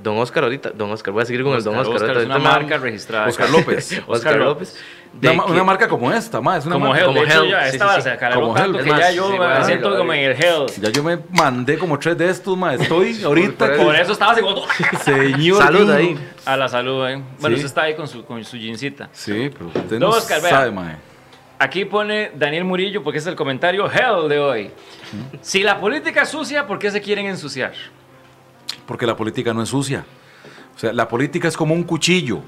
don 0.02 0.18
Oscar 0.18 0.44
ahorita. 0.44 0.70
Don 0.70 0.90
Oscar, 0.90 1.12
voy 1.12 1.22
a 1.22 1.26
seguir 1.26 1.42
con 1.42 1.54
el 1.54 1.62
don 1.64 1.76
Oscar. 1.76 1.96
Oscar 1.96 2.16
es 2.18 2.26
una 2.26 2.38
marca 2.38 2.78
registrada. 2.78 3.26
Oscar 3.28 3.50
López. 3.50 4.02
Oscar 4.06 4.36
López. 4.36 4.76
de 5.12 5.30
Una, 5.30 5.44
que- 5.44 5.52
una 5.52 5.64
marca 5.64 5.88
como 5.88 6.10
esta, 6.12 6.40
ma, 6.40 6.56
es 6.56 6.66
una 6.66 6.74
Como 6.74 6.86
marca- 6.88 7.00
Hell, 7.00 7.06
como 7.06 7.20
de 7.20 7.26
hecho 7.26 7.42
Hell, 7.44 7.50
ya 7.50 7.64
sí, 7.66 7.70
estaba, 7.76 8.00
sí, 8.00 8.10
sí. 8.10 8.16
Como 8.34 8.56
Hell. 8.58 8.72
que 8.72 8.78
Es 8.80 8.84
ya 8.86 8.92
más, 8.92 9.14
yo 9.14 9.30
sí, 9.30 9.38
me 9.38 9.64
siento 9.64 9.96
como 9.96 10.12
en 10.12 10.20
el 10.20 10.32
Hell. 10.32 10.66
Ya 10.80 10.90
yo 10.90 11.02
me 11.04 11.18
mandé 11.30 11.78
como 11.78 11.98
tres 11.98 12.18
de 12.18 12.28
estos, 12.30 12.56
ma. 12.56 12.74
Estoy 12.74 13.22
ahorita 13.24 13.76
Por 13.76 13.94
eso 13.94 14.12
estaba 14.12 14.32
así 14.32 14.40
como... 14.40 14.62
señor. 15.04 15.62
Salud 15.62 15.90
ahí. 15.90 16.18
A 16.44 16.56
la 16.56 16.68
salud, 16.68 17.06
¿eh? 17.08 17.22
Bueno, 17.38 17.56
Sí. 17.56 17.64
usted 17.64 17.66
está 17.66 17.82
ahí 17.82 17.94
con 17.94 18.08
su, 18.08 18.24
con 18.24 18.44
su 18.44 18.56
jeansita. 18.56 19.08
Sí, 19.12 19.50
pero 19.52 19.66
usted 19.68 19.98
No, 19.98 20.08
Oscar, 20.10 20.40
sabe, 20.40 20.70
ma. 20.70 20.98
Aquí 21.56 21.84
pone 21.84 22.32
Daniel 22.34 22.64
Murillo 22.64 23.02
porque 23.04 23.20
es 23.20 23.26
el 23.28 23.36
comentario 23.36 23.88
Hell 23.90 24.28
de 24.28 24.38
hoy. 24.40 24.70
Si 25.40 25.62
la 25.62 25.78
política 25.78 26.22
es 26.22 26.28
sucia, 26.28 26.66
¿por 26.66 26.80
qué 26.80 26.90
se 26.90 27.00
quieren 27.00 27.26
ensuciar? 27.26 27.72
Porque 28.86 29.06
la 29.06 29.16
política 29.16 29.54
no 29.54 29.62
es 29.62 29.68
sucia. 29.68 30.04
O 30.74 30.78
sea, 30.78 30.92
la 30.92 31.08
política 31.08 31.48
es 31.48 31.56
como 31.56 31.74
un 31.74 31.84
cuchillo. 31.84 32.40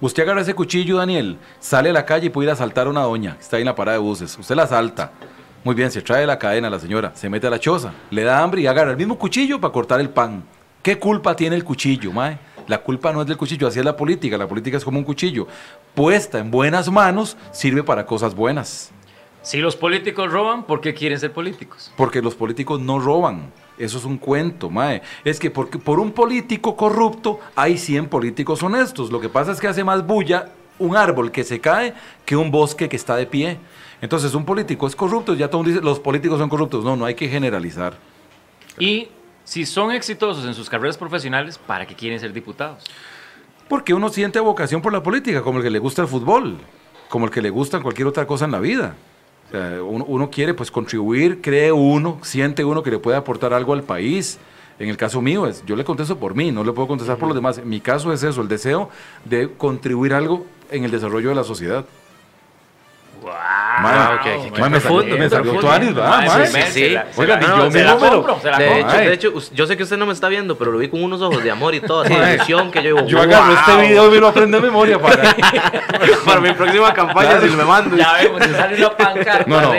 Usted 0.00 0.22
agarra 0.22 0.40
ese 0.40 0.54
cuchillo, 0.54 0.96
Daniel, 0.96 1.38
sale 1.58 1.90
a 1.90 1.92
la 1.92 2.06
calle 2.06 2.26
y 2.26 2.30
puede 2.30 2.46
ir 2.46 2.50
a 2.50 2.54
asaltar 2.54 2.86
a 2.86 2.90
una 2.90 3.02
doña 3.02 3.36
que 3.36 3.42
está 3.42 3.56
ahí 3.56 3.62
en 3.62 3.66
la 3.66 3.74
parada 3.74 3.98
de 3.98 4.02
buses. 4.02 4.38
Usted 4.38 4.54
la 4.54 4.62
asalta. 4.62 5.12
Muy 5.62 5.74
bien, 5.74 5.90
se 5.90 6.00
trae 6.00 6.26
la 6.26 6.38
cadena 6.38 6.68
a 6.68 6.70
la 6.70 6.80
señora, 6.80 7.12
se 7.14 7.28
mete 7.28 7.46
a 7.46 7.50
la 7.50 7.60
choza, 7.60 7.92
le 8.10 8.24
da 8.24 8.42
hambre 8.42 8.62
y 8.62 8.66
agarra 8.66 8.92
el 8.92 8.96
mismo 8.96 9.18
cuchillo 9.18 9.60
para 9.60 9.72
cortar 9.72 10.00
el 10.00 10.08
pan. 10.08 10.42
¿Qué 10.82 10.98
culpa 10.98 11.36
tiene 11.36 11.54
el 11.54 11.64
cuchillo, 11.64 12.12
mae? 12.12 12.38
La 12.66 12.78
culpa 12.78 13.12
no 13.12 13.20
es 13.20 13.26
del 13.26 13.36
cuchillo, 13.36 13.66
así 13.66 13.78
es 13.78 13.84
la 13.84 13.96
política. 13.96 14.38
La 14.38 14.48
política 14.48 14.78
es 14.78 14.84
como 14.84 14.98
un 14.98 15.04
cuchillo. 15.04 15.46
Puesta 15.94 16.38
en 16.38 16.50
buenas 16.50 16.90
manos, 16.90 17.36
sirve 17.50 17.82
para 17.82 18.06
cosas 18.06 18.34
buenas. 18.34 18.90
Si 19.42 19.58
los 19.58 19.76
políticos 19.76 20.30
roban, 20.30 20.64
¿por 20.64 20.80
qué 20.80 20.94
quieren 20.94 21.18
ser 21.18 21.32
políticos? 21.32 21.92
Porque 21.96 22.22
los 22.22 22.34
políticos 22.34 22.80
no 22.80 22.98
roban. 22.98 23.52
Eso 23.80 23.96
es 23.96 24.04
un 24.04 24.18
cuento, 24.18 24.68
mae. 24.68 25.00
Es 25.24 25.38
que 25.40 25.50
porque 25.50 25.78
por 25.78 26.00
un 26.00 26.12
político 26.12 26.76
corrupto 26.76 27.40
hay 27.56 27.78
100 27.78 28.08
políticos 28.08 28.62
honestos. 28.62 29.10
Lo 29.10 29.20
que 29.20 29.30
pasa 29.30 29.52
es 29.52 29.58
que 29.58 29.68
hace 29.68 29.82
más 29.82 30.06
bulla 30.06 30.50
un 30.78 30.96
árbol 30.96 31.32
que 31.32 31.44
se 31.44 31.60
cae 31.60 31.94
que 32.26 32.36
un 32.36 32.50
bosque 32.50 32.90
que 32.90 32.96
está 32.96 33.16
de 33.16 33.26
pie. 33.26 33.58
Entonces, 34.02 34.34
un 34.34 34.44
político 34.44 34.86
es 34.86 34.94
corrupto, 34.94 35.34
ya 35.34 35.48
todo 35.48 35.62
el 35.62 35.66
mundo 35.66 35.80
dice, 35.80 35.84
los 35.84 35.98
políticos 35.98 36.38
son 36.38 36.50
corruptos. 36.50 36.84
No, 36.84 36.94
no 36.94 37.06
hay 37.06 37.14
que 37.14 37.28
generalizar. 37.28 37.94
Y 38.78 39.08
si 39.44 39.64
son 39.64 39.92
exitosos 39.92 40.44
en 40.44 40.52
sus 40.52 40.68
carreras 40.68 40.98
profesionales, 40.98 41.58
¿para 41.58 41.86
qué 41.86 41.94
quieren 41.94 42.20
ser 42.20 42.34
diputados? 42.34 42.84
Porque 43.66 43.94
uno 43.94 44.10
siente 44.10 44.40
vocación 44.40 44.82
por 44.82 44.92
la 44.92 45.02
política, 45.02 45.40
como 45.40 45.58
el 45.58 45.64
que 45.64 45.70
le 45.70 45.78
gusta 45.78 46.02
el 46.02 46.08
fútbol, 46.08 46.58
como 47.08 47.24
el 47.24 47.30
que 47.30 47.40
le 47.40 47.48
gusta 47.48 47.80
cualquier 47.80 48.08
otra 48.08 48.26
cosa 48.26 48.44
en 48.44 48.52
la 48.52 48.60
vida. 48.60 48.94
O 49.50 49.52
sea, 49.52 49.82
uno, 49.82 50.04
uno 50.06 50.30
quiere 50.30 50.54
pues 50.54 50.70
contribuir, 50.70 51.40
cree 51.40 51.72
uno, 51.72 52.18
siente 52.22 52.64
uno 52.64 52.84
que 52.84 52.90
le 52.92 52.98
puede 52.98 53.16
aportar 53.16 53.52
algo 53.52 53.72
al 53.72 53.82
país. 53.82 54.38
En 54.78 54.88
el 54.88 54.96
caso 54.96 55.20
mío, 55.20 55.46
es, 55.46 55.62
yo 55.66 55.76
le 55.76 55.84
contesto 55.84 56.16
por 56.16 56.34
mí, 56.34 56.52
no 56.52 56.64
le 56.64 56.72
puedo 56.72 56.88
contestar 56.88 57.18
por 57.18 57.28
los 57.28 57.34
demás. 57.34 57.58
En 57.58 57.68
mi 57.68 57.80
caso 57.80 58.12
es 58.12 58.22
eso, 58.22 58.40
el 58.40 58.48
deseo 58.48 58.88
de 59.24 59.52
contribuir 59.52 60.14
algo 60.14 60.46
en 60.70 60.84
el 60.84 60.90
desarrollo 60.90 61.28
de 61.28 61.34
la 61.34 61.44
sociedad. 61.44 61.84
¡Wow! 63.20 63.59
Mae, 63.80 64.70
me 64.70 64.80
salió- 64.80 65.16
me 65.18 65.28
salió 65.28 65.52
profundo. 65.52 65.60
Tuanis, 65.60 65.94
¿verdad, 65.94 66.46
sí, 66.70 66.96
Oiga, 67.16 67.36
ni 67.36 67.46
no, 67.46 67.56
yo 67.64 67.70
se 67.70 67.84
la 68.50 68.58
De 68.58 68.80
hecho, 68.80 68.96
de 68.98 69.12
hecho, 69.12 69.32
yo 69.54 69.66
sé 69.66 69.76
que 69.76 69.82
usted 69.82 69.96
no 69.96 70.06
me 70.06 70.12
está 70.12 70.28
viendo, 70.28 70.56
pero 70.56 70.72
lo 70.72 70.78
vi 70.78 70.88
con 70.88 71.02
unos 71.02 71.20
ojos 71.22 71.42
de 71.42 71.50
amor 71.50 71.74
y 71.74 71.80
todo, 71.80 72.02
así 72.02 72.14
de 72.14 72.24
Ay. 72.24 72.34
ilusión 72.36 72.70
que 72.70 72.82
yo 72.82 72.94
digo, 72.96 73.06
Yo 73.06 73.20
agarro 73.22 73.46
"Wow". 73.46 73.56
este 73.60 73.88
video 73.88 74.08
y 74.08 74.10
me 74.12 74.16
lo 74.18 74.28
aprendo 74.28 74.56
de 74.58 74.62
memoria 74.62 74.98
para... 75.02 75.34
para 76.24 76.40
mi 76.40 76.52
próxima 76.52 76.92
campaña 76.92 77.30
Claro. 77.30 77.48
si 77.48 77.56
me 77.56 77.64
mando. 77.64 77.96
Ya 77.96 78.12
vemos, 78.14 78.42
se 78.42 78.52
sale 78.54 78.76
una 78.76 78.96
pancarta 78.96 79.44
No, 79.46 79.60
no, 79.60 79.72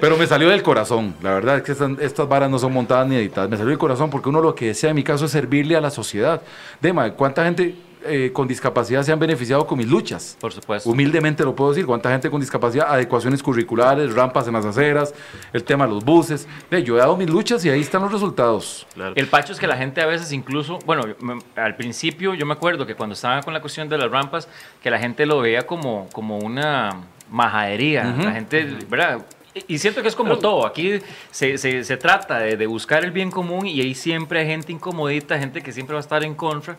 pero 0.00 0.16
me 0.16 0.26
salió 0.26 0.48
del 0.48 0.62
corazón. 0.62 1.14
La 1.22 1.34
verdad 1.34 1.56
es 1.56 1.62
que 1.62 1.72
estas, 1.72 1.90
estas 2.00 2.28
varas 2.28 2.50
no 2.50 2.58
son 2.58 2.72
montadas 2.72 3.06
ni 3.06 3.16
editadas. 3.16 3.48
Me 3.50 3.56
salió 3.56 3.70
del 3.70 3.78
corazón 3.78 4.10
porque 4.10 4.28
uno 4.28 4.40
lo 4.40 4.54
que 4.54 4.66
desea 4.66 4.90
en 4.90 4.96
mi 4.96 5.02
caso 5.04 5.24
es 5.26 5.30
servirle 5.30 5.76
a 5.76 5.80
la 5.80 5.90
sociedad. 5.90 6.40
Dema, 6.80 7.10
¿cuánta 7.12 7.44
gente 7.44 7.74
eh, 8.04 8.30
con 8.32 8.48
discapacidad 8.48 9.02
se 9.02 9.12
han 9.12 9.18
beneficiado 9.18 9.66
con 9.66 9.78
mis 9.78 9.86
luchas? 9.88 10.36
Por 10.40 10.52
supuesto. 10.52 10.88
Humildemente 10.90 11.44
lo 11.44 11.54
puedo 11.54 11.70
decir. 11.70 11.86
¿Cuánta 11.86 12.10
gente 12.10 12.30
con 12.30 12.40
discapacidad? 12.40 12.86
Adecuaciones 12.92 13.42
curriculares, 13.42 14.14
rampas 14.14 14.46
en 14.48 14.54
las 14.54 14.64
aceras, 14.64 15.14
el 15.52 15.64
tema 15.64 15.86
de 15.86 15.92
los 15.94 16.04
buses. 16.04 16.46
Ve, 16.70 16.82
yo 16.82 16.96
he 16.96 16.98
dado 16.98 17.16
mis 17.16 17.28
luchas 17.30 17.64
y 17.64 17.70
ahí 17.70 17.80
están 17.80 18.02
los 18.02 18.12
resultados. 18.12 18.86
Claro. 18.94 19.12
El 19.16 19.26
pacho 19.28 19.52
es 19.52 19.58
que 19.60 19.66
la 19.66 19.76
gente 19.76 20.00
a 20.00 20.06
veces 20.06 20.32
incluso, 20.32 20.78
bueno, 20.86 21.02
me- 21.20 21.38
al 21.56 21.76
principio 21.76 22.34
yo 22.34 22.46
me 22.46 22.52
acuerdo 22.54 22.86
que 22.86 22.94
cuando 22.94 23.14
estaba 23.14 23.40
con 23.42 23.52
la 23.54 23.60
cuestión 23.60 23.88
de 23.88 23.98
las 23.98 24.10
rampas, 24.10 24.48
que 24.82 24.90
la 24.90 24.98
gente 24.98 25.26
lo 25.26 25.40
veía 25.40 25.66
como, 25.66 26.08
como 26.12 26.38
una 26.38 26.90
majadería. 27.30 28.12
Ujú. 28.14 28.24
La 28.24 28.32
gente, 28.32 28.76
¿verdad? 28.88 29.18
Y 29.54 29.74
y 29.74 29.78
siento 29.78 30.00
que 30.00 30.06
es 30.06 30.14
como 30.14 30.38
todo, 30.38 30.64
aquí 30.64 31.00
se, 31.32 31.58
se- 31.58 31.82
se 31.82 31.96
trata 31.96 32.38
de, 32.38 32.56
de 32.56 32.66
buscar 32.68 33.04
el 33.04 33.10
bien 33.10 33.32
común 33.32 33.66
y 33.66 33.80
ahí 33.80 33.96
siempre 33.96 34.38
hay 34.40 34.46
gente 34.46 34.70
incomodita, 34.72 35.36
gente 35.40 35.60
que 35.60 35.72
siempre 35.72 35.94
va 35.94 35.98
a 35.98 36.02
estar 36.02 36.22
en 36.22 36.36
contra. 36.36 36.76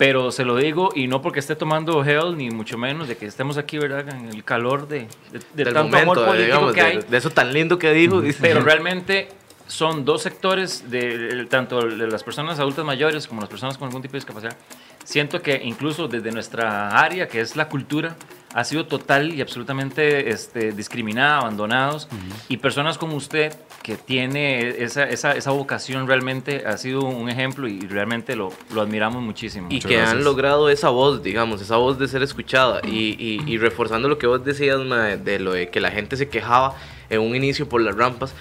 Pero 0.00 0.32
se 0.32 0.46
lo 0.46 0.56
digo, 0.56 0.92
y 0.94 1.08
no 1.08 1.20
porque 1.20 1.40
esté 1.40 1.56
tomando 1.56 2.02
hell, 2.02 2.34
ni 2.34 2.48
mucho 2.48 2.78
menos 2.78 3.06
de 3.06 3.18
que 3.18 3.26
estemos 3.26 3.58
aquí, 3.58 3.76
¿verdad? 3.76 4.08
En 4.08 4.30
el 4.30 4.42
calor 4.44 4.88
de, 4.88 5.00
de, 5.30 5.40
de 5.52 5.64
Del 5.64 5.74
tanto 5.74 5.90
momento, 5.90 6.12
amor 6.12 6.24
político 6.24 6.46
digamos, 6.46 6.72
que 6.72 6.80
hay. 6.80 6.96
de, 6.96 7.02
de 7.02 7.16
eso 7.18 7.28
tan 7.28 7.52
lindo 7.52 7.78
que 7.78 7.92
dijo. 7.92 8.22
Pero 8.40 8.62
realmente 8.62 9.28
son 9.66 10.06
dos 10.06 10.22
sectores, 10.22 10.90
de, 10.90 11.46
tanto 11.50 11.86
de 11.86 12.06
las 12.06 12.24
personas 12.24 12.58
adultas 12.58 12.82
mayores 12.82 13.28
como 13.28 13.42
las 13.42 13.50
personas 13.50 13.76
con 13.76 13.88
algún 13.88 14.00
tipo 14.00 14.12
de 14.12 14.20
discapacidad. 14.20 14.56
Siento 15.04 15.42
que 15.42 15.60
incluso 15.64 16.08
desde 16.08 16.30
nuestra 16.32 16.88
área, 17.00 17.26
que 17.28 17.40
es 17.40 17.56
la 17.56 17.68
cultura, 17.68 18.16
ha 18.52 18.64
sido 18.64 18.86
total 18.86 19.32
y 19.32 19.40
absolutamente 19.40 20.30
este, 20.30 20.72
discriminada, 20.72 21.38
abandonados. 21.38 22.08
Y 22.48 22.56
personas 22.56 22.98
como 22.98 23.14
usted, 23.16 23.54
que 23.82 23.96
tiene 23.96 24.82
esa, 24.82 25.04
esa, 25.04 25.32
esa 25.32 25.52
vocación, 25.52 26.06
realmente 26.08 26.64
ha 26.66 26.76
sido 26.76 27.02
un 27.04 27.28
ejemplo 27.30 27.68
y 27.68 27.80
realmente 27.86 28.34
lo, 28.36 28.52
lo 28.74 28.80
admiramos 28.82 29.22
muchísimo. 29.22 29.68
y 29.70 29.74
Muchas 29.74 29.88
que 29.88 29.96
han 29.96 30.02
gracias. 30.02 30.24
logrado 30.24 30.68
esa 30.68 30.88
voz, 30.90 31.22
digamos, 31.22 31.62
esa 31.62 31.76
voz 31.76 31.98
de 31.98 32.08
ser 32.08 32.22
escuchada. 32.24 32.80
Y, 32.84 33.14
y- 33.18 33.40
y 33.46 33.58
reforzando 33.58 34.08
lo 34.08 34.18
que 34.18 34.26
vos 34.26 34.44
decías, 34.44 34.78
mae, 34.80 35.16
de 35.16 35.38
lo 35.38 35.52
de 35.52 35.70
que 35.70 35.80
la 35.80 35.90
gente 35.92 36.16
se 36.16 36.28
quejaba 36.28 36.74
en 37.08 37.20
un 37.20 37.34
inicio 37.36 37.68
por 37.68 37.80
las 37.80 37.94
rampas. 37.96 38.34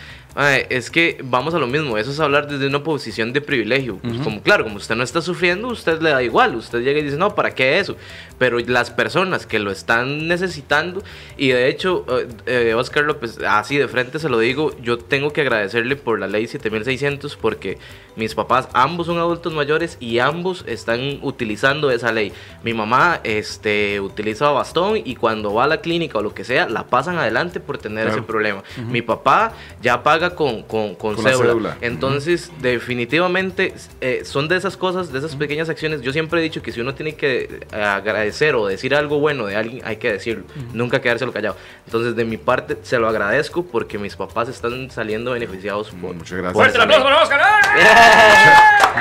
Es 0.69 0.89
que 0.89 1.19
vamos 1.23 1.53
a 1.53 1.59
lo 1.59 1.67
mismo, 1.67 1.97
eso 1.97 2.11
es 2.11 2.19
hablar 2.19 2.47
desde 2.47 2.67
una 2.67 2.83
posición 2.83 3.33
de 3.33 3.41
privilegio. 3.41 3.97
Pues 3.97 4.19
Como 4.21 4.41
claro, 4.41 4.63
como 4.63 4.77
usted 4.77 4.95
no 4.95 5.03
está 5.03 5.21
sufriendo, 5.21 5.67
usted 5.67 6.01
le 6.01 6.11
da 6.11 6.23
igual, 6.23 6.55
usted 6.55 6.79
llega 6.79 6.99
y 6.99 7.03
dice, 7.03 7.17
no, 7.17 7.35
¿para 7.35 7.53
qué 7.53 7.79
eso? 7.79 7.97
Pero 8.37 8.59
las 8.59 8.91
personas 8.91 9.45
que 9.45 9.59
lo 9.59 9.71
están 9.71 10.27
necesitando, 10.27 11.03
y 11.35 11.49
de 11.49 11.67
hecho, 11.67 12.05
eh, 12.09 12.27
eh, 12.45 12.73
Oscar 12.73 13.03
López, 13.03 13.39
así 13.39 13.77
de 13.77 13.87
frente 13.87 14.19
se 14.19 14.29
lo 14.29 14.39
digo, 14.39 14.75
yo 14.81 14.97
tengo 14.97 15.33
que 15.33 15.41
agradecerle 15.41 15.95
por 15.95 16.19
la 16.19 16.27
ley 16.27 16.47
7600 16.47 17.35
porque 17.35 17.77
mis 18.19 18.35
papás 18.35 18.67
ambos 18.73 19.07
son 19.07 19.17
adultos 19.17 19.53
mayores 19.53 19.97
y 19.99 20.19
ambos 20.19 20.63
están 20.67 21.19
utilizando 21.23 21.89
esa 21.89 22.11
ley. 22.11 22.31
Mi 22.63 22.73
mamá 22.73 23.19
este, 23.23 23.99
utiliza 23.99 24.49
bastón 24.49 24.97
y 25.03 25.15
cuando 25.15 25.53
va 25.53 25.63
a 25.63 25.67
la 25.67 25.81
clínica 25.81 26.19
o 26.19 26.21
lo 26.21 26.33
que 26.33 26.43
sea, 26.43 26.67
la 26.69 26.83
pasan 26.85 27.17
adelante 27.17 27.59
por 27.59 27.77
tener 27.77 28.05
Claro. 28.05 28.19
ese 28.19 28.27
problema. 28.27 28.63
Mi 28.89 29.01
papá 29.01 29.53
ya 29.81 30.03
paga 30.03 30.35
con, 30.35 30.63
con, 30.63 30.95
con 30.95 31.15
Con 31.15 31.23
la 31.23 31.31
cédula. 31.31 31.47
cédula. 31.49 31.77
Entonces, 31.81 32.51
definitivamente 32.61 33.73
eh, 34.01 34.21
son 34.25 34.47
de 34.47 34.57
esas 34.57 34.75
cosas, 34.77 35.11
de 35.11 35.19
esas 35.19 35.35
pequeñas 35.35 35.69
acciones. 35.69 36.01
Yo 36.01 36.11
siempre 36.11 36.39
he 36.39 36.43
dicho 36.43 36.61
que 36.61 36.71
si 36.71 36.81
uno 36.81 36.93
tiene 36.95 37.15
que 37.15 37.59
eh, 37.71 37.81
agradecer 37.81 38.55
o 38.55 38.67
decir 38.67 38.93
algo 38.93 39.19
bueno 39.19 39.45
de 39.45 39.55
alguien, 39.55 39.81
hay 39.85 39.97
que 39.97 40.11
decirlo. 40.11 40.43
Nunca 40.73 41.01
quedárselo 41.01 41.31
callado. 41.31 41.55
Entonces, 41.85 42.15
de 42.15 42.25
mi 42.25 42.37
parte, 42.37 42.77
se 42.83 42.97
lo 42.99 43.07
agradezco 43.07 43.63
porque 43.63 43.97
mis 43.97 44.15
papás 44.15 44.49
están 44.49 44.91
saliendo 44.91 45.31
beneficiados 45.31 45.91
por, 45.91 46.13
Muchas 46.15 46.37
gracias. 46.37 46.53
¡Fuerte 46.53 46.77
el 46.77 46.81
aplauso 46.83 47.03
para 47.05 47.21
Oscar! 47.23 47.39
¡Ah! 47.41 48.08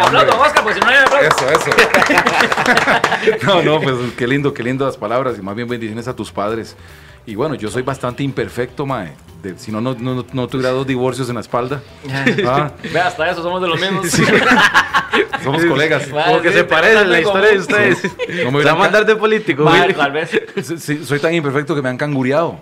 ¡Aplauso 0.00 0.32
a 0.32 0.46
Oscar, 0.46 0.62
porque 0.62 0.74
si 0.74 0.80
no 0.80 0.88
hay 0.88 0.96
aplauso. 0.98 1.48
Eso, 1.48 1.70
eso. 1.70 1.70
no, 3.46 3.62
no, 3.62 3.80
pues 3.80 3.96
qué 4.16 4.26
lindo, 4.26 4.54
qué 4.54 4.62
lindo 4.62 4.86
las 4.86 4.96
palabras 4.96 5.36
y 5.38 5.42
más 5.42 5.54
bien 5.56 5.68
bendiciones 5.68 6.06
a 6.08 6.14
tus 6.14 6.30
padres. 6.30 6.76
Y 7.26 7.34
bueno, 7.34 7.54
yo 7.56 7.68
soy 7.70 7.82
bastante 7.82 8.22
imperfecto, 8.22 8.86
mae. 8.86 9.12
De- 9.42 9.58
si 9.58 9.70
no, 9.70 9.80
no, 9.80 9.94
no, 9.98 10.24
no 10.32 10.48
tuviera 10.48 10.70
dos 10.70 10.86
divorcios 10.86 11.28
en 11.28 11.34
la 11.34 11.40
espalda. 11.42 11.82
Ah, 12.46 12.70
Ve, 12.92 13.00
hasta 13.00 13.30
eso 13.30 13.42
somos 13.42 13.60
de 13.60 13.68
los 13.68 13.80
mismos. 13.80 14.06
somos 15.44 15.64
colegas. 15.66 16.06
Como 16.06 16.40
que 16.40 16.48
Sí, 16.52 16.54
se 16.58 16.64
tenemos 16.64 16.70
parece 16.70 16.98
algo 16.98 17.10
la 17.12 17.20
historia 17.20 17.50
de 17.50 17.56
común. 17.58 17.60
ustedes. 17.92 18.44
No 18.44 18.50
me 18.52 18.58
Se 18.60 18.64
va 18.66 18.72
a 18.72 18.74
mandar 18.76 19.04
de 19.04 19.16
político. 19.16 19.64
Güey. 19.64 19.94
tal 19.94 20.12
vez. 20.12 20.30
Sí, 20.62 20.78
sí, 20.78 21.04
soy 21.04 21.18
tan 21.18 21.34
imperfecto 21.34 21.74
que 21.74 21.82
me 21.82 21.88
han 21.90 21.96
cangureado. 21.98 22.58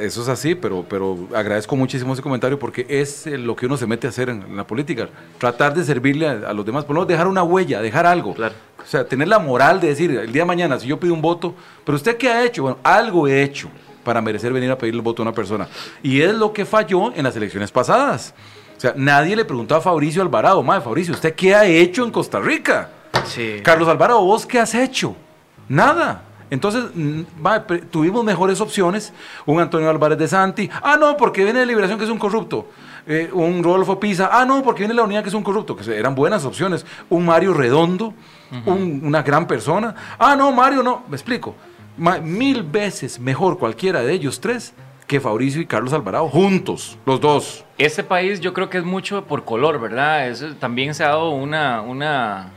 Eso 0.00 0.22
es 0.22 0.28
así, 0.28 0.54
pero, 0.54 0.84
pero 0.88 1.28
agradezco 1.34 1.76
muchísimo 1.76 2.14
ese 2.14 2.22
comentario 2.22 2.58
porque 2.58 2.86
es 2.88 3.26
eh, 3.26 3.36
lo 3.36 3.54
que 3.54 3.66
uno 3.66 3.76
se 3.76 3.86
mete 3.86 4.06
a 4.06 4.10
hacer 4.10 4.30
en, 4.30 4.42
en 4.42 4.56
la 4.56 4.66
política. 4.66 5.08
Tratar 5.38 5.74
de 5.74 5.84
servirle 5.84 6.26
a, 6.26 6.48
a 6.48 6.52
los 6.52 6.64
demás, 6.64 6.84
por 6.84 6.94
lo 6.94 7.00
menos 7.00 7.08
dejar 7.08 7.26
una 7.28 7.42
huella, 7.42 7.82
dejar 7.82 8.06
algo. 8.06 8.34
Claro. 8.34 8.54
O 8.82 8.86
sea, 8.86 9.06
tener 9.06 9.28
la 9.28 9.38
moral 9.38 9.80
de 9.80 9.88
decir, 9.88 10.10
el 10.10 10.32
día 10.32 10.42
de 10.42 10.46
mañana, 10.46 10.78
si 10.78 10.86
yo 10.86 10.98
pido 10.98 11.14
un 11.14 11.22
voto, 11.22 11.54
pero 11.84 11.96
usted 11.96 12.16
qué 12.16 12.28
ha 12.28 12.44
hecho? 12.44 12.62
Bueno, 12.62 12.78
algo 12.82 13.28
he 13.28 13.42
hecho 13.42 13.68
para 14.04 14.20
merecer 14.20 14.52
venir 14.52 14.70
a 14.70 14.78
pedirle 14.78 14.98
el 14.98 15.04
voto 15.04 15.22
a 15.22 15.24
una 15.24 15.34
persona. 15.34 15.68
Y 16.02 16.20
es 16.20 16.34
lo 16.34 16.52
que 16.52 16.64
falló 16.64 17.14
en 17.14 17.24
las 17.24 17.34
elecciones 17.36 17.70
pasadas. 17.70 18.34
O 18.76 18.80
sea, 18.80 18.92
nadie 18.96 19.36
le 19.36 19.44
preguntó 19.44 19.74
a 19.74 19.80
Fabricio 19.80 20.20
Alvarado, 20.20 20.62
madre, 20.62 20.82
Fabricio, 20.82 21.14
¿usted 21.14 21.34
qué 21.34 21.54
ha 21.54 21.64
hecho 21.64 22.04
en 22.04 22.10
Costa 22.10 22.40
Rica? 22.40 22.90
Sí. 23.24 23.60
Carlos 23.62 23.88
Alvarado, 23.88 24.22
¿vos 24.22 24.44
qué 24.44 24.58
has 24.58 24.74
hecho? 24.74 25.16
Nada. 25.68 26.22
Entonces, 26.50 26.84
va, 27.44 27.66
tuvimos 27.66 28.24
mejores 28.24 28.60
opciones. 28.60 29.12
Un 29.46 29.60
Antonio 29.60 29.88
Álvarez 29.90 30.18
de 30.18 30.28
Santi. 30.28 30.70
Ah, 30.82 30.96
no, 30.98 31.16
porque 31.16 31.44
viene 31.44 31.60
de 31.60 31.66
Liberación, 31.66 31.98
que 31.98 32.04
es 32.04 32.10
un 32.10 32.18
corrupto. 32.18 32.68
Eh, 33.06 33.28
un 33.32 33.62
Rodolfo 33.62 33.98
Pisa. 34.00 34.30
Ah, 34.32 34.44
no, 34.44 34.62
porque 34.62 34.80
viene 34.80 34.94
de 34.94 34.98
la 34.98 35.04
Unidad, 35.04 35.22
que 35.22 35.28
es 35.28 35.34
un 35.34 35.42
corrupto. 35.42 35.76
Que 35.76 35.98
eran 35.98 36.14
buenas 36.14 36.44
opciones. 36.44 36.86
Un 37.10 37.24
Mario 37.26 37.52
Redondo, 37.54 38.14
un- 38.66 39.00
una 39.04 39.22
gran 39.22 39.46
persona. 39.46 39.94
Ah, 40.18 40.36
no, 40.36 40.52
Mario, 40.52 40.82
no. 40.82 41.02
Me 41.08 41.16
explico. 41.16 41.54
Ma- 41.96 42.18
mil 42.18 42.62
veces 42.62 43.18
mejor 43.20 43.58
cualquiera 43.58 44.00
de 44.02 44.12
ellos 44.12 44.40
tres 44.40 44.74
que 45.06 45.20
Fabricio 45.20 45.60
y 45.60 45.66
Carlos 45.66 45.92
Alvarado 45.92 46.28
juntos, 46.28 46.98
los 47.04 47.20
dos. 47.20 47.64
Este 47.76 48.02
país 48.02 48.40
yo 48.40 48.54
creo 48.54 48.70
que 48.70 48.78
es 48.78 48.84
mucho 48.84 49.24
por 49.26 49.44
color, 49.44 49.78
¿verdad? 49.78 50.32
También 50.58 50.94
se 50.94 51.04
ha 51.04 51.08
dado 51.08 51.28
una, 51.30 51.82
una, 51.82 52.48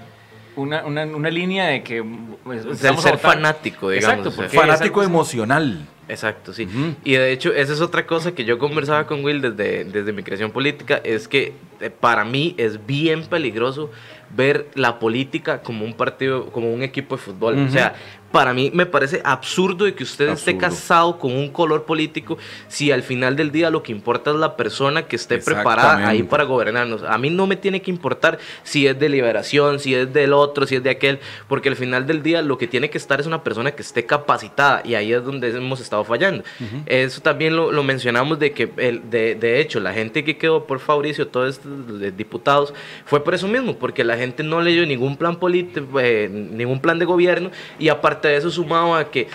una, 0.57 0.85
una, 0.85 1.05
una 1.05 1.29
línea 1.29 1.67
de 1.67 1.83
que... 1.83 2.03
pues, 2.43 2.65
Del 2.65 2.77
ser 2.77 2.93
votar- 2.93 3.17
fanático, 3.19 3.89
digamos. 3.89 4.17
Exacto, 4.27 4.41
o 4.45 4.49
sea. 4.49 4.61
Fanático 4.61 5.03
emocional. 5.03 5.87
Exacto, 6.09 6.53
sí. 6.53 6.67
Y 7.03 7.13
de 7.13 7.31
hecho, 7.33 7.53
esa 7.53 7.73
es 7.73 7.81
otra 7.81 8.05
cosa 8.05 8.33
que 8.33 8.45
yo 8.45 8.57
conversaba 8.59 9.05
con 9.07 9.23
Will 9.25 9.41
desde, 9.41 9.83
desde 9.83 10.13
mi 10.13 10.23
creación 10.23 10.51
política, 10.51 11.01
es 11.03 11.27
que 11.27 11.53
eh, 11.81 11.89
para 11.89 12.23
mí 12.23 12.55
es 12.57 12.85
bien 12.85 13.25
peligroso 13.25 13.91
ver 14.29 14.67
la 14.73 14.99
política 14.99 15.61
como 15.61 15.83
un 15.85 15.93
partido, 15.93 16.45
como 16.51 16.71
un 16.73 16.81
equipo 16.81 17.17
de 17.17 17.21
fútbol. 17.21 17.57
O 17.59 17.69
sea, 17.69 17.93
para 18.31 18.53
mí 18.53 18.71
me 18.73 18.85
parece 18.85 19.21
absurdo 19.23 19.85
de 19.85 19.93
que 19.93 20.03
usted 20.03 20.29
esté 20.29 20.51
Absurdo. 20.51 20.59
casado 20.59 21.19
con 21.19 21.31
un 21.31 21.49
color 21.49 21.85
político 21.85 22.37
si 22.67 22.91
al 22.91 23.03
final 23.03 23.35
del 23.35 23.51
día 23.51 23.69
lo 23.69 23.83
que 23.83 23.91
importa 23.91 24.31
es 24.31 24.37
la 24.37 24.57
persona 24.57 25.03
que 25.03 25.15
esté 25.15 25.37
preparada 25.37 26.07
ahí 26.07 26.23
para 26.23 26.43
gobernarnos. 26.43 27.03
A 27.03 27.17
mí 27.17 27.29
no 27.29 27.47
me 27.47 27.55
tiene 27.55 27.81
que 27.81 27.89
importar 27.89 28.37
si 28.63 28.85
es 28.85 28.99
de 28.99 29.09
liberación, 29.09 29.79
si 29.79 29.95
es 29.95 30.11
del 30.11 30.33
otro, 30.33 30.67
si 30.67 30.75
es 30.75 30.83
de 30.83 30.89
aquel, 30.89 31.19
porque 31.47 31.69
al 31.69 31.75
final 31.75 32.05
del 32.05 32.21
día 32.21 32.41
lo 32.41 32.57
que 32.57 32.67
tiene 32.67 32.89
que 32.89 32.97
estar 32.97 33.19
es 33.19 33.27
una 33.27 33.43
persona 33.43 33.71
que 33.71 33.81
esté 33.81 34.05
capacitada 34.05 34.81
y 34.83 34.95
ahí 34.95 35.13
es 35.13 35.23
donde 35.23 35.49
hemos 35.49 35.79
estado 35.79 36.03
fallando. 36.03 36.43
Eso 36.85 37.21
también 37.21 37.55
lo, 37.55 37.71
lo 37.71 37.83
mencionamos 37.83 38.39
de 38.39 38.51
que, 38.51 38.71
el, 38.77 39.09
de, 39.09 39.35
de 39.35 39.61
hecho, 39.61 39.79
la 39.79 39.93
gente 39.93 40.23
que 40.23 40.37
quedó 40.37 40.65
por 40.65 40.79
Fabricio, 40.79 41.27
todos 41.27 41.57
estos 41.57 41.71
diputados, 42.17 42.73
fue 43.05 43.23
por 43.23 43.33
eso 43.33 43.47
mismo, 43.47 43.77
porque 43.77 44.03
la 44.03 44.17
gente 44.17 44.43
no 44.43 44.61
leyó 44.61 44.85
ningún 44.85 45.17
plan 45.17 45.37
político, 45.37 45.99
eh, 45.99 46.27
ningún 46.29 46.81
plan 46.81 46.99
de 46.99 47.05
gobierno 47.05 47.51
y 47.79 47.89
aparte 47.89 48.16
de 48.21 48.37
eso 48.37 48.49
sumaba 48.49 48.99
a 48.99 49.05
que 49.11 49.27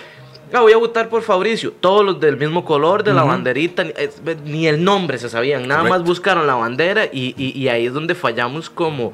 Ah, 0.55 0.59
voy 0.61 0.71
a 0.71 0.77
votar 0.77 1.09
por 1.09 1.23
Fabricio. 1.23 1.71
Todos 1.71 2.05
los 2.05 2.19
del 2.19 2.37
mismo 2.37 2.63
color, 2.63 3.03
de 3.03 3.11
la 3.11 3.23
banderita, 3.23 3.83
ni, 3.85 3.91
es- 3.97 4.21
ni 4.45 4.67
el 4.67 4.83
nombre 4.83 5.17
se 5.17 5.27
sabían. 5.27 5.67
Nada 5.67 5.81
más 5.83 6.03
buscaron 6.03 6.45
la 6.45 6.53
bandera 6.53 7.05
y, 7.05 7.33
y- 7.35 7.59
y 7.59 7.69
ahí 7.69 7.87
es 7.87 7.93
donde 7.93 8.13
fallamos 8.13 8.69
como, 8.69 9.13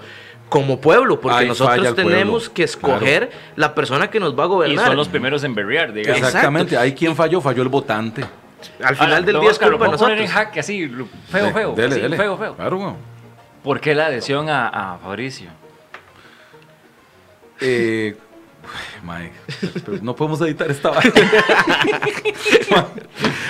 como 0.50 0.82
pueblo, 0.82 1.22
porque 1.22 1.38
Ahí 1.38 1.48
nosotros 1.48 1.78
pueblo, 1.94 1.96
tenemos 1.96 2.50
que 2.50 2.64
escoger 2.64 3.30
la 3.56 3.74
persona 3.74 4.10
que 4.10 4.20
nos 4.20 4.38
va 4.38 4.44
a 4.44 4.48
Y 4.48 4.50
gobernar. 4.50 4.88
son 4.88 4.98
los 4.98 5.08
primeros 5.08 5.42
en 5.46 5.56
berrear, 5.56 5.94
digamos. 5.94 6.22
Exactamente. 6.22 6.76
Ahí 6.76 6.92
quien 6.94 7.16
falló, 7.16 7.40
falló 7.40 7.64
el 7.64 7.70
votante. 7.70 8.26
Al 8.84 8.96
final 8.98 9.14
Ahora, 9.14 9.22
del 9.26 9.40
día 9.40 9.52
es 9.52 9.62
lo 9.62 9.68
culpa 9.70 9.86
de 9.86 9.90
puedo 9.92 9.98
poner 9.98 10.18
en 10.18 10.24
nosotros. 10.26 10.46
jaque 10.46 10.60
así, 10.60 10.88
lo- 10.88 11.08
feo, 11.30 11.54
feo. 11.54 11.74
dele, 11.74 11.94
así, 11.94 12.02
dele. 12.02 12.18
Feo, 12.18 12.38
feo. 12.38 12.56
Claro, 12.58 12.78
weón. 12.80 12.96
¿Por 13.64 13.80
qué 13.80 13.96
la 13.96 14.08
adhesión 14.08 14.50
a, 14.50 14.68
a 14.68 14.98
Fabricio? 14.98 15.52
Eh, 17.62 18.16
mae, 19.04 19.32
no 20.02 20.16
podemos 20.16 20.42
editar 20.42 20.70
esta 20.72 20.90
vaina. 20.90 21.14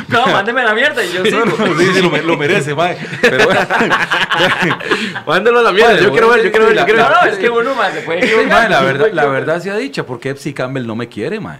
No, 0.08 0.26
mándeme 0.26 0.64
la 0.64 0.74
mierda 0.74 1.04
y 1.04 1.12
yo 1.14 1.24
sigo. 1.24 1.46
No, 1.46 1.56
no, 1.68 1.78
sí, 1.80 1.86
sí, 1.94 2.02
lo, 2.02 2.10
me- 2.10 2.24
lo 2.24 2.36
merece, 2.36 2.74
mae. 2.74 2.98
Pero 3.22 3.46
bueno. 3.46 3.60
Mándelo 5.28 5.60
a 5.60 5.64
la 5.64 5.72
mierda. 5.72 5.90
Vale, 5.92 6.04
yo 6.04 6.12
quiero 6.12 6.30
ver, 6.30 6.44
yo 6.44 6.50
quiero 6.52 6.66
ver, 6.68 6.78
yo 6.78 6.86
quiero 6.86 7.00
No, 7.04 7.10
ver. 7.10 7.18
no, 7.26 7.30
es 7.32 7.38
que 7.38 7.50
uno 7.50 7.76
más 7.76 7.94
se 7.94 8.02
puede 8.02 8.46
mae, 8.48 8.70
la 8.70 8.82
verdad, 8.82 9.10
la 9.14 9.26
verdad 9.28 9.62
sea 9.62 9.76
dicha, 9.78 10.06
porque 10.06 10.30
Epsi 10.30 10.54
Campbell 10.54 10.88
no 10.88 10.96
me 10.96 11.08
quiere, 11.08 11.40
mae. 11.40 11.60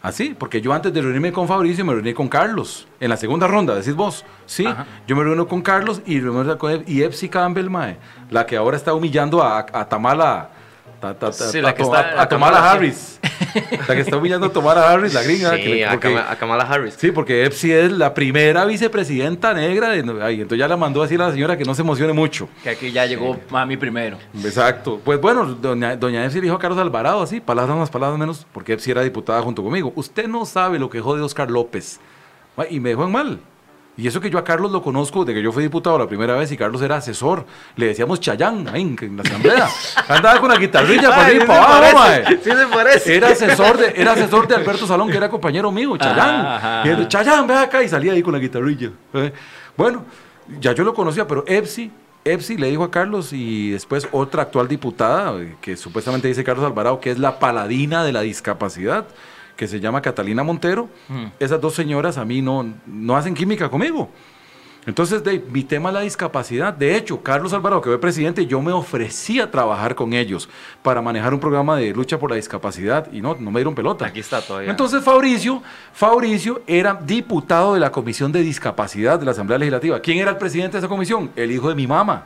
Así, 0.00 0.34
porque 0.36 0.60
yo 0.62 0.72
antes 0.72 0.92
de 0.92 1.00
reunirme 1.02 1.32
con 1.32 1.46
Fabricio 1.46 1.84
me 1.84 1.92
reuní 1.92 2.14
con 2.14 2.28
Carlos. 2.28 2.88
En 2.98 3.10
la 3.10 3.16
segunda 3.18 3.46
ronda, 3.46 3.74
decís 3.74 3.94
vos. 3.94 4.24
Sí, 4.46 4.64
Ajá. 4.66 4.86
yo 5.06 5.14
me 5.14 5.22
reúno 5.22 5.46
con 5.46 5.60
Carlos 5.62 6.00
y 6.06 6.16
y 6.86 7.02
Epsi 7.02 7.28
Campbell, 7.28 7.68
mae, 7.68 7.98
la 8.30 8.46
que 8.46 8.56
ahora 8.56 8.76
está 8.78 8.94
humillando 8.94 9.42
a, 9.42 9.58
a 9.70 9.88
Tamala. 9.88 10.50
Ta- 11.02 11.14
ta- 11.18 11.30
ta- 11.30 11.32
Sí, 11.50 11.58
a, 11.58 11.62
la 11.62 11.74
que 11.74 11.82
está- 11.82 12.12
a- 12.12 12.14
la 12.14 12.22
a 12.22 12.28
Kamala, 12.28 12.58
sí. 12.58 12.64
Harris. 12.68 13.18
La 13.88 13.94
que 13.94 14.00
está 14.00 14.16
humillando 14.16 14.46
a 14.46 14.50
Tomala 14.52 14.90
Harris, 14.90 15.12
la 15.12 15.22
gringa. 15.22 15.54
Sí, 15.56 15.82
porque- 15.90 16.16
a 16.16 16.36
Kamala 16.36 16.64
Harris. 16.64 16.94
Sí, 16.96 17.12
porque 17.12 17.44
Epsi 17.44 17.70
es 17.70 17.92
la 17.92 18.14
primera 18.14 18.64
vicepresidenta 18.64 19.52
negra. 19.52 19.90
De, 19.90 19.98
ay, 20.22 20.36
entonces 20.40 20.58
ya 20.58 20.68
la 20.68 20.76
mandó 20.78 21.02
así 21.02 21.16
a 21.16 21.18
la 21.18 21.30
señora 21.32 21.58
que 21.58 21.64
no 21.64 21.74
se 21.74 21.82
emocione 21.82 22.14
mucho. 22.14 22.48
Que 22.62 22.70
aquí 22.70 22.90
ya 22.92 23.04
llegó 23.04 23.38
mami 23.50 23.76
primero. 23.76 24.16
Exacto. 24.42 25.00
Pues 25.04 25.20
bueno, 25.20 25.44
doña, 25.44 25.96
doña 25.96 26.24
Epsi 26.24 26.40
dijo 26.40 26.54
a 26.54 26.58
Carlos 26.58 26.78
Alvarado, 26.80 27.20
así, 27.22 27.40
palabras 27.40 27.76
más, 27.76 27.90
palabras 27.90 28.18
menos, 28.18 28.46
porque 28.52 28.72
Epsi 28.72 28.90
era 28.92 29.02
diputada 29.02 29.42
junto 29.42 29.62
conmigo. 29.62 29.92
Usted 29.96 30.26
no 30.28 30.46
sabe 30.46 30.78
lo 30.78 30.88
que 30.88 31.00
jode 31.00 31.20
Oscar 31.20 31.50
López. 31.50 32.00
Y 32.70 32.80
me 32.80 32.90
dejó 32.90 33.04
en 33.04 33.12
mal. 33.12 33.38
Y 34.02 34.08
eso 34.08 34.20
que 34.20 34.28
yo 34.28 34.36
a 34.36 34.42
Carlos 34.42 34.72
lo 34.72 34.82
conozco 34.82 35.24
de 35.24 35.32
que 35.32 35.40
yo 35.40 35.52
fui 35.52 35.62
diputado 35.62 35.96
la 35.96 36.08
primera 36.08 36.34
vez 36.34 36.50
y 36.50 36.56
Carlos 36.56 36.82
era 36.82 36.96
asesor. 36.96 37.46
Le 37.76 37.86
decíamos 37.86 38.18
Chayán 38.18 38.66
ahí 38.66 38.82
en, 38.82 38.96
en 39.00 39.16
la 39.16 39.22
asamblea. 39.22 39.68
Andaba 40.08 40.40
con 40.40 40.50
la 40.50 40.58
guitarrilla 40.58 41.08
para 41.14 41.30
sí 41.30 41.38
para 41.46 41.64
abajo, 41.64 41.98
mae. 42.00 42.38
Sí 42.42 42.50
se 42.50 42.66
parece. 42.66 43.16
Era 43.16 43.28
asesor, 43.28 43.78
de, 43.78 43.94
era 43.94 44.14
asesor 44.14 44.48
de 44.48 44.56
Alberto 44.56 44.88
Salón, 44.88 45.08
que 45.08 45.16
era 45.16 45.30
compañero 45.30 45.70
mío, 45.70 45.96
Chayán. 45.96 46.46
Ajá, 46.46 46.82
Y 46.84 46.88
él. 46.88 47.06
Chayán, 47.06 47.46
ve 47.46 47.54
acá 47.54 47.80
y 47.80 47.88
salía 47.88 48.12
ahí 48.12 48.24
con 48.24 48.32
la 48.32 48.40
guitarrilla. 48.40 48.90
¿eh? 49.14 49.32
Bueno, 49.76 50.04
ya 50.58 50.72
yo 50.72 50.82
lo 50.82 50.94
conocía, 50.94 51.28
pero 51.28 51.44
Epsi, 51.46 51.92
Epsi 52.24 52.56
le 52.56 52.70
dijo 52.70 52.82
a 52.82 52.90
Carlos 52.90 53.32
y 53.32 53.70
después 53.70 54.08
otra 54.10 54.42
actual 54.42 54.66
diputada, 54.66 55.40
eh, 55.40 55.54
que 55.60 55.76
supuestamente 55.76 56.26
dice 56.26 56.42
Carlos 56.42 56.66
Alvarado, 56.66 56.98
que 56.98 57.12
es 57.12 57.20
la 57.20 57.38
paladina 57.38 58.02
de 58.02 58.10
la 58.10 58.22
discapacidad, 58.22 59.06
que 59.62 59.68
se 59.68 59.78
llama 59.78 60.02
Catalina 60.02 60.42
Montero. 60.42 60.88
Mm. 61.06 61.26
Esas 61.38 61.60
dos 61.60 61.72
señoras 61.72 62.18
a 62.18 62.24
mí 62.24 62.42
no, 62.42 62.66
no 62.84 63.16
hacen 63.16 63.32
química 63.32 63.68
conmigo. 63.68 64.10
Entonces, 64.86 65.22
de, 65.22 65.38
mi 65.38 65.62
tema 65.62 65.90
es 65.90 65.94
la 65.94 66.00
discapacidad. 66.00 66.74
De 66.74 66.96
hecho, 66.96 67.22
Carlos 67.22 67.52
Alvarado, 67.52 67.80
que 67.80 67.88
fue 67.88 68.00
presidente, 68.00 68.44
yo 68.44 68.60
me 68.60 68.72
ofrecí 68.72 69.38
a 69.38 69.48
trabajar 69.48 69.94
con 69.94 70.14
ellos 70.14 70.48
para 70.82 71.00
manejar 71.00 71.32
un 71.32 71.38
programa 71.38 71.76
de 71.76 71.92
lucha 71.92 72.18
por 72.18 72.30
la 72.30 72.34
discapacidad 72.34 73.08
y 73.12 73.20
no, 73.20 73.36
no 73.38 73.52
me 73.52 73.60
dieron 73.60 73.76
pelota. 73.76 74.04
Aquí 74.04 74.18
está 74.18 74.40
todavía. 74.40 74.68
Entonces, 74.68 75.04
Fabricio, 75.04 75.62
Fabricio 75.92 76.62
era 76.66 76.94
diputado 76.94 77.74
de 77.74 77.78
la 77.78 77.92
Comisión 77.92 78.32
de 78.32 78.42
Discapacidad 78.42 79.20
de 79.20 79.26
la 79.26 79.30
Asamblea 79.30 79.60
Legislativa. 79.60 80.00
¿Quién 80.00 80.18
era 80.18 80.32
el 80.32 80.38
presidente 80.38 80.72
de 80.72 80.78
esa 80.78 80.88
comisión? 80.88 81.30
El 81.36 81.52
hijo 81.52 81.68
de 81.68 81.76
mi 81.76 81.86
mamá. 81.86 82.24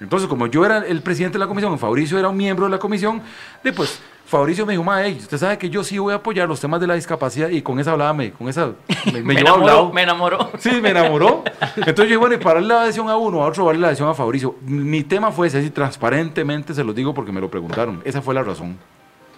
Entonces, 0.00 0.28
como 0.28 0.48
yo 0.48 0.64
era 0.64 0.78
el 0.78 1.02
presidente 1.02 1.34
de 1.34 1.40
la 1.40 1.46
comisión, 1.46 1.78
Fabricio 1.78 2.18
era 2.18 2.28
un 2.28 2.36
miembro 2.36 2.64
de 2.64 2.72
la 2.72 2.80
comisión, 2.80 3.22
de, 3.62 3.72
pues 3.72 4.00
Fabricio 4.28 4.66
me 4.66 4.74
dijo, 4.74 4.84
mae, 4.84 5.12
usted 5.16 5.38
sabe 5.38 5.56
que 5.56 5.70
yo 5.70 5.82
sí 5.82 5.96
voy 5.98 6.12
a 6.12 6.16
apoyar 6.16 6.46
los 6.46 6.60
temas 6.60 6.78
de 6.80 6.86
la 6.86 6.92
discapacidad 6.94 7.48
y 7.48 7.62
con 7.62 7.80
esa 7.80 7.92
hablaba, 7.92 8.12
me, 8.12 8.30
con 8.32 8.46
esa, 8.48 8.72
me, 9.06 9.12
me 9.12 9.22
me, 9.22 9.34
llevó 9.36 9.48
a 9.48 9.52
un 9.54 9.62
enamoró, 9.62 9.66
lado. 9.66 9.92
me 9.92 10.02
enamoró. 10.02 10.50
Sí, 10.58 10.70
me 10.82 10.90
enamoró. 10.90 11.44
Entonces 11.76 11.96
yo 11.96 12.04
dije, 12.04 12.16
bueno, 12.18 12.34
y 12.34 12.38
para 12.38 12.54
darle 12.56 12.68
la 12.68 12.82
adhesión 12.82 13.08
a 13.08 13.16
uno, 13.16 13.42
a 13.42 13.46
otro, 13.46 13.64
darle 13.64 13.80
la 13.80 13.86
adhesión 13.86 14.06
a 14.08 14.12
Fabricio. 14.14 14.56
Mi 14.60 15.02
tema 15.02 15.32
fue 15.32 15.46
ese, 15.46 15.60
así 15.60 15.70
transparentemente 15.70 16.74
se 16.74 16.84
los 16.84 16.94
digo 16.94 17.14
porque 17.14 17.32
me 17.32 17.40
lo 17.40 17.48
preguntaron. 17.50 18.02
Esa 18.04 18.20
fue 18.20 18.34
la 18.34 18.42
razón. 18.42 18.76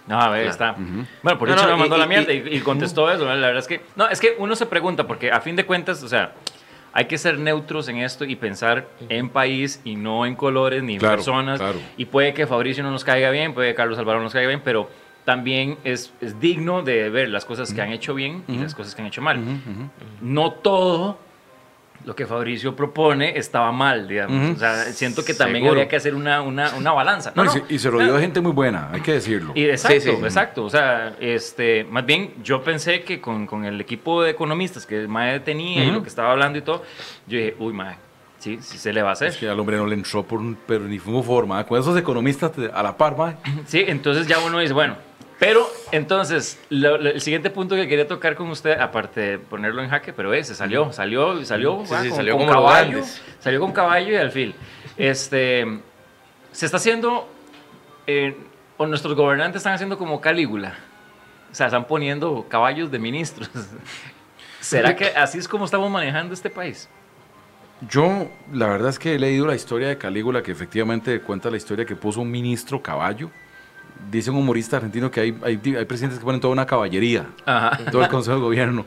No, 0.07 0.19
a 0.19 0.29
ver, 0.29 0.47
está. 0.47 0.75
Bueno, 1.23 1.39
por 1.39 1.47
No, 1.47 1.55
eso 1.55 1.65
no, 1.65 1.71
me 1.73 1.79
mandó 1.79 1.95
y- 1.95 1.99
la 1.99 2.05
mierda 2.07 2.33
y, 2.33 2.37
y- 2.49 2.57
y 2.57 2.59
contestó 2.59 3.09
eso. 3.09 3.23
La 3.23 3.35
verdad 3.35 3.59
es 3.59 3.67
que. 3.67 3.81
No, 3.95 4.09
es 4.09 4.19
que 4.19 4.35
uno 4.39 4.57
se 4.57 4.65
pregunta, 4.65 5.07
porque 5.07 5.31
a 5.31 5.39
fin 5.39 5.55
de 5.55 5.65
cuentas, 5.65 6.03
o 6.03 6.09
sea, 6.09 6.33
hay 6.93 7.05
que 7.05 7.17
ser 7.17 7.39
neutros 7.39 7.87
en 7.87 7.97
esto 7.97 8.25
y 8.25 8.35
pensar 8.35 8.87
en 9.09 9.29
país 9.29 9.81
y 9.85 9.95
no 9.95 10.25
en 10.25 10.35
colores 10.35 10.83
ni 10.83 10.93
en 10.93 10.99
Claro, 10.99 11.15
personas. 11.17 11.59
claro. 11.59 11.79
Y 11.97 12.05
puede 12.05 12.33
que 12.33 12.45
Fabricio 12.47 12.83
no 12.83 12.91
nos 12.91 13.03
caiga 13.03 13.29
bien, 13.29 13.53
puede 13.53 13.69
que 13.69 13.75
Carlos 13.75 13.97
Alvaro 13.97 14.19
no 14.19 14.25
nos 14.25 14.33
caiga 14.33 14.49
bien, 14.49 14.61
pero 14.63 14.89
también 15.25 15.77
es, 15.83 16.11
es 16.19 16.39
digno 16.39 16.81
de 16.81 17.09
ver 17.09 17.29
las 17.29 17.45
cosas 17.45 17.73
que 17.73 17.81
han 17.81 17.91
hecho 17.91 18.13
bien 18.15 18.43
y 18.47 18.57
las 18.57 18.73
cosas 18.75 18.95
que 18.95 19.01
han 19.03 19.07
hecho 19.07 19.21
mal. 19.21 19.39
No 20.21 20.51
todo 20.51 21.17
lo 22.05 22.15
que 22.15 22.25
Fabricio 22.25 22.75
propone 22.75 23.37
estaba 23.37 23.71
mal, 23.71 24.07
digamos. 24.07 24.43
Ujú. 24.49 24.55
O 24.55 24.59
sea, 24.59 24.85
siento 24.85 25.23
que 25.23 25.33
también 25.33 25.63
Seguro. 25.63 25.71
habría 25.79 25.87
que 25.89 25.95
hacer 25.95 26.15
una, 26.15 26.41
una, 26.41 26.73
una 26.75 26.91
balanza. 26.91 27.31
No, 27.35 27.43
No, 27.43 27.51
y, 27.51 27.59
no, 27.59 27.65
se, 27.67 27.73
y 27.75 27.79
se 27.79 27.89
rodeó 27.89 28.15
de 28.15 28.21
gente 28.21 28.41
muy 28.41 28.51
buena, 28.51 28.89
hay 28.91 29.01
que 29.01 29.13
decirlo. 29.13 29.51
y 29.55 29.65
exacto, 29.65 29.99
Sí, 30.01 30.07
sí. 30.09 30.23
exacto. 30.23 30.63
O 30.65 30.69
sea, 30.69 31.15
este, 31.19 31.83
más 31.85 32.05
bien 32.05 32.33
yo 32.43 32.63
pensé 32.63 33.03
que 33.03 33.21
con, 33.21 33.45
con 33.47 33.65
el 33.65 33.79
equipo 33.81 34.23
de 34.23 34.31
economistas 34.31 34.85
que 34.85 34.97
el 34.99 35.07
MAE 35.07 35.39
tenía 35.41 35.83
y 35.83 35.87
Ujú. 35.87 35.97
lo 35.97 36.03
que 36.03 36.09
estaba 36.09 36.31
hablando 36.31 36.57
y 36.57 36.61
todo, 36.61 36.83
yo 37.27 37.37
dije, 37.37 37.55
uy, 37.59 37.73
MAE, 37.73 37.95
sí, 38.39 38.57
sí 38.61 38.77
se 38.77 38.91
le 38.93 39.01
va 39.01 39.09
a 39.09 39.13
hacer. 39.13 39.27
Es 39.29 39.37
que 39.37 39.47
al 39.47 39.59
hombre 39.59 39.77
no 39.77 39.85
le 39.85 39.95
entró 39.95 40.23
por 40.23 40.39
un, 40.39 40.57
pero 40.65 40.85
ni 40.85 40.97
forma. 40.99 41.61
¿eh? 41.61 41.65
Con 41.65 41.79
esos 41.79 41.97
economistas 41.97 42.51
a 42.73 42.81
la 42.83 42.97
par, 42.97 43.15
mae. 43.17 43.35
Sí, 43.67 43.83
entonces 43.87 44.27
ya 44.27 44.39
uno 44.39 44.59
dice, 44.59 44.73
bueno, 44.73 44.95
Pero 45.41 45.67
entonces, 45.91 46.59
lo- 46.69 46.99
lo- 46.99 47.09
el 47.09 47.19
siguiente 47.19 47.49
punto 47.49 47.75
que 47.75 47.87
quería 47.87 48.07
tocar 48.07 48.35
con 48.35 48.51
usted, 48.51 48.79
aparte 48.79 49.19
de 49.21 49.39
ponerlo 49.39 49.81
en 49.81 49.89
jaque, 49.89 50.13
pero 50.13 50.35
ese 50.35 50.53
salió, 50.53 50.93
salió, 50.93 51.43
salió, 51.45 51.83
Sí, 51.83 51.93
ah, 51.95 52.01
sí, 52.03 52.09
con, 52.09 52.15
salió 52.17 52.37
con 52.37 52.41
como 52.45 52.53
caballo, 52.53 53.03
salió 53.39 53.59
con 53.59 53.71
caballo 53.71 54.11
y 54.11 54.15
alfil. 54.17 54.53
Este, 54.97 55.65
se 56.51 56.65
está 56.67 56.77
haciendo, 56.77 57.27
eh, 58.05 58.37
o 58.77 58.85
nuestros 58.85 59.15
gobernantes 59.15 59.61
están 59.61 59.73
haciendo 59.73 59.97
como 59.97 60.21
Calígula, 60.21 60.75
o 61.51 61.55
sea, 61.55 61.65
están 61.65 61.85
poniendo 61.87 62.45
caballos 62.47 62.91
de 62.91 62.99
ministros. 62.99 63.49
¿Será 64.59 64.95
que 64.95 65.05
así 65.07 65.39
es 65.39 65.47
como 65.47 65.65
estamos 65.65 65.89
manejando 65.89 66.35
este 66.35 66.51
país? 66.51 66.87
Yo, 67.89 68.29
la 68.53 68.67
verdad 68.67 68.89
es 68.89 68.99
que 68.99 69.15
he 69.15 69.17
leído 69.19 69.47
la 69.47 69.55
historia 69.55 69.87
de 69.87 69.97
Calígula, 69.97 70.43
que 70.43 70.51
efectivamente 70.51 71.19
cuenta 71.19 71.49
la 71.49 71.57
historia 71.57 71.83
que 71.83 71.95
puso 71.95 72.21
un 72.21 72.29
ministro 72.29 72.79
caballo. 72.79 73.31
Dice 74.09 74.31
un 74.31 74.37
humorista 74.37 74.77
argentino 74.77 75.11
que 75.11 75.19
hay, 75.19 75.37
hay, 75.43 75.59
hay 75.75 75.85
presidentes 75.85 76.19
que 76.19 76.25
ponen 76.25 76.41
toda 76.41 76.53
una 76.53 76.65
caballería, 76.65 77.27
Ajá. 77.45 77.77
todo 77.91 78.01
el 78.03 78.09
Consejo 78.09 78.37
de 78.37 78.41
Gobierno. 78.43 78.85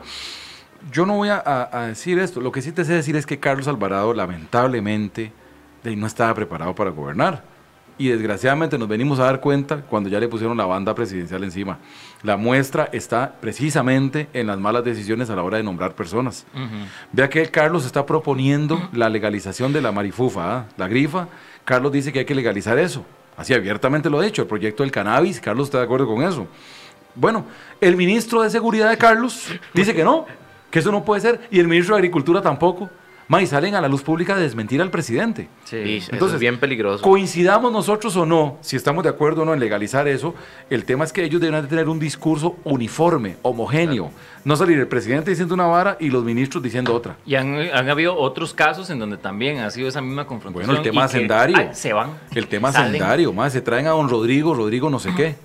Yo 0.91 1.05
no 1.05 1.15
voy 1.15 1.29
a, 1.29 1.37
a- 1.37 1.69
a 1.81 1.87
decir 1.87 2.19
esto. 2.19 2.41
Lo 2.41 2.51
que 2.51 2.61
sí 2.61 2.71
te 2.71 2.85
sé 2.85 2.93
decir 2.93 3.15
es 3.15 3.25
que 3.25 3.39
Carlos 3.39 3.67
Alvarado, 3.67 4.13
lamentablemente, 4.13 5.31
no 5.83 6.07
estaba 6.07 6.33
preparado 6.33 6.73
para 6.75 6.89
gobernar. 6.91 7.43
Y 7.97 8.09
desgraciadamente 8.09 8.77
nos 8.77 8.89
venimos 8.89 9.19
a 9.19 9.23
dar 9.23 9.39
cuenta 9.39 9.77
cuando 9.77 10.09
ya 10.09 10.19
le 10.19 10.27
pusieron 10.27 10.57
la 10.57 10.65
banda 10.65 10.93
presidencial 10.93 11.43
encima. 11.45 11.77
La 12.23 12.35
muestra 12.35 12.89
está 12.91 13.35
precisamente 13.39 14.27
en 14.33 14.47
las 14.47 14.59
malas 14.59 14.83
decisiones 14.83 15.29
a 15.29 15.35
la 15.35 15.43
hora 15.43 15.57
de 15.57 15.63
nombrar 15.63 15.95
personas. 15.95 16.45
Ujú. 16.53 16.85
Vea 17.13 17.29
que 17.29 17.45
Carlos 17.47 17.85
está 17.85 18.05
proponiendo 18.05 18.89
la 18.91 19.07
legalización 19.09 19.71
de 19.71 19.81
la 19.81 19.93
marifufa, 19.93 20.57
¿ah? 20.57 20.65
la 20.75 20.89
grifa. 20.89 21.29
Carlos 21.63 21.91
dice 21.93 22.11
que 22.11 22.19
hay 22.19 22.25
que 22.25 22.35
legalizar 22.35 22.77
eso. 22.77 23.05
Así 23.37 23.53
abiertamente 23.53 24.09
lo 24.09 24.19
ha 24.19 24.23
dicho, 24.23 24.41
el 24.41 24.47
proyecto 24.47 24.83
del 24.83 24.91
cannabis. 24.91 25.39
Carlos 25.39 25.67
está 25.67 25.79
de 25.79 25.85
acuerdo 25.85 26.07
con 26.07 26.23
eso. 26.23 26.47
Bueno, 27.15 27.45
el 27.81 27.95
ministro 27.95 28.41
de 28.41 28.49
Seguridad 28.49 28.89
de 28.89 28.97
Carlos 28.97 29.47
dice 29.73 29.93
que 29.93 30.03
no, 30.03 30.25
que 30.71 30.79
eso 30.79 30.91
no 30.91 31.03
puede 31.03 31.21
ser. 31.21 31.47
Y 31.51 31.59
el 31.59 31.67
ministro 31.67 31.95
de 31.95 31.99
Agricultura 31.99 32.41
tampoco. 32.41 32.89
Ma, 33.27 33.41
y 33.41 33.47
salen 33.47 33.73
a 33.73 33.81
la 33.81 33.87
luz 33.87 34.03
pública 34.03 34.35
a 34.35 34.37
desmentir 34.37 34.81
al 34.81 34.91
presidente. 34.91 35.47
Sí. 35.63 35.97
Eso 35.97 36.11
Entonces, 36.11 36.35
es 36.35 36.39
bien 36.39 36.59
peligroso. 36.59 37.03
Coincidamos 37.03 37.71
nosotros 37.71 38.15
o 38.17 38.25
no, 38.25 38.57
si 38.61 38.75
estamos 38.75 39.03
de 39.03 39.09
acuerdo 39.09 39.41
o 39.41 39.45
no 39.45 39.53
en 39.53 39.59
legalizar 39.59 40.07
eso, 40.07 40.35
el 40.69 40.85
tema 40.85 41.05
es 41.05 41.11
que 41.11 41.23
ellos 41.23 41.41
deberían 41.41 41.63
de 41.63 41.69
tener 41.69 41.89
un 41.89 41.99
discurso 41.99 42.57
uniforme, 42.63 43.37
homogéneo. 43.41 44.11
No 44.43 44.55
salir 44.55 44.77
el 44.77 44.87
presidente 44.87 45.31
diciendo 45.31 45.55
una 45.55 45.65
vara 45.65 45.97
y 45.99 46.09
los 46.09 46.23
ministros 46.23 46.61
diciendo 46.61 46.93
otra. 46.93 47.17
Y 47.25 47.33
han, 47.33 47.55
han 47.73 47.89
habido 47.89 48.15
otros 48.15 48.53
casos 48.53 48.91
en 48.91 48.99
donde 48.99 49.17
también 49.17 49.59
ha 49.59 49.71
sido 49.71 49.87
esa 49.87 50.01
misma 50.01 50.27
confrontación. 50.27 50.67
Bueno, 50.67 50.83
el 50.83 50.87
tema 50.87 51.05
hacendario. 51.05 51.69
se 51.73 51.93
van. 51.93 52.11
El 52.33 52.47
tema 52.47 52.71
salen. 52.71 52.91
sendario, 52.91 53.33
más 53.33 53.53
se 53.53 53.61
traen 53.61 53.87
a 53.87 53.91
don 53.91 54.07
Rodrigo, 54.07 54.53
Rodrigo 54.53 54.89
no 54.91 54.99
sé 54.99 55.09
qué. 55.15 55.35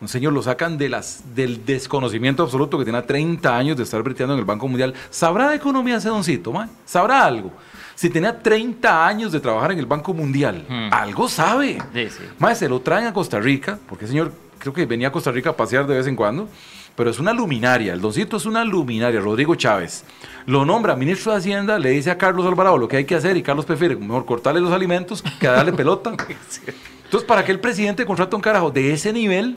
Un 0.00 0.08
señor 0.08 0.34
lo 0.34 0.42
sacan 0.42 0.76
de 0.76 0.90
las, 0.90 1.22
del 1.34 1.64
desconocimiento 1.64 2.42
absoluto 2.42 2.78
que 2.78 2.84
tiene 2.84 3.00
30 3.00 3.56
años 3.56 3.76
de 3.78 3.82
estar 3.84 4.02
breteando 4.02 4.34
en 4.34 4.40
el 4.40 4.44
Banco 4.44 4.68
Mundial. 4.68 4.92
¿Sabrá 5.08 5.48
de 5.50 5.56
economía 5.56 5.96
ese 5.96 6.08
doncito, 6.10 6.52
ma? 6.52 6.68
¿Sabrá 6.84 7.24
algo? 7.24 7.50
Si 7.94 8.10
tenía 8.10 8.38
30 8.38 9.06
años 9.06 9.32
de 9.32 9.40
trabajar 9.40 9.72
en 9.72 9.78
el 9.78 9.86
Banco 9.86 10.12
Mundial, 10.12 10.66
Hmm. 10.68 10.88
algo 10.92 11.28
sabe. 11.30 11.78
Sí, 11.94 12.10
sí. 12.10 12.24
Más 12.38 12.58
se 12.58 12.68
lo 12.68 12.80
traen 12.80 13.06
a 13.06 13.14
Costa 13.14 13.40
Rica, 13.40 13.78
porque 13.88 14.04
el 14.04 14.10
señor 14.10 14.32
creo 14.58 14.74
que 14.74 14.84
venía 14.84 15.08
a 15.08 15.12
Costa 15.12 15.30
Rica 15.32 15.50
a 15.50 15.56
pasear 15.56 15.86
de 15.86 15.96
vez 15.96 16.06
en 16.06 16.14
cuando, 16.14 16.46
pero 16.94 17.08
es 17.08 17.18
una 17.18 17.32
luminaria, 17.32 17.94
el 17.94 18.00
doncito 18.02 18.36
es 18.36 18.44
una 18.44 18.64
luminaria, 18.64 19.18
Rodrigo 19.20 19.54
Chávez. 19.54 20.04
Lo 20.44 20.66
nombra 20.66 20.94
ministro 20.94 21.32
de 21.32 21.38
Hacienda, 21.38 21.78
le 21.78 21.88
dice 21.90 22.10
a 22.10 22.18
Carlos 22.18 22.44
Alvarado 22.44 22.76
lo 22.76 22.86
que 22.86 22.98
hay 22.98 23.04
que 23.06 23.14
hacer 23.14 23.34
y 23.38 23.42
Carlos 23.42 23.64
prefiere 23.64 23.96
mejor 23.96 24.26
cortarle 24.26 24.60
los 24.60 24.72
alimentos 24.72 25.22
que 25.40 25.46
darle 25.46 25.72
pelota. 25.72 26.10
Entonces, 27.04 27.26
¿para 27.26 27.44
qué 27.46 27.52
el 27.52 27.60
presidente 27.60 28.04
contrata 28.04 28.36
un 28.36 28.42
carajo 28.42 28.70
de 28.70 28.92
ese 28.92 29.10
nivel 29.12 29.56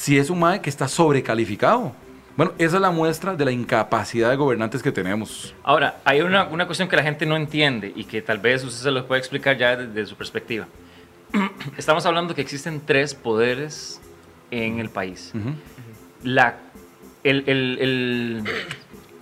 si 0.00 0.16
es 0.16 0.30
un 0.30 0.38
MAE 0.40 0.62
que 0.62 0.70
está 0.70 0.88
sobrecalificado? 0.88 1.92
Bueno, 2.34 2.52
esa 2.56 2.76
es 2.76 2.80
la 2.80 2.90
muestra 2.90 3.36
de 3.36 3.44
la 3.44 3.50
incapacidad 3.50 4.30
de 4.30 4.36
gobernantes 4.36 4.82
que 4.82 4.90
tenemos. 4.90 5.54
Ahora, 5.62 6.00
hay 6.06 6.22
una, 6.22 6.44
una 6.44 6.64
cuestión 6.64 6.88
que 6.88 6.96
la 6.96 7.02
gente 7.02 7.26
no 7.26 7.36
entiende 7.36 7.92
y 7.94 8.04
que 8.04 8.22
tal 8.22 8.38
vez 8.38 8.64
usted 8.64 8.82
se 8.82 8.90
lo 8.90 9.06
puede 9.06 9.18
explicar 9.18 9.58
ya 9.58 9.76
desde 9.76 10.06
su 10.06 10.16
perspectiva. 10.16 10.66
Estamos 11.76 12.06
hablando 12.06 12.34
que 12.34 12.40
existen 12.40 12.80
tres 12.86 13.14
poderes 13.14 14.00
en 14.50 14.78
el 14.78 14.88
país. 14.88 15.32
La, 16.22 16.56
el, 17.24 17.44
el, 17.46 17.78
el- 17.80 18.44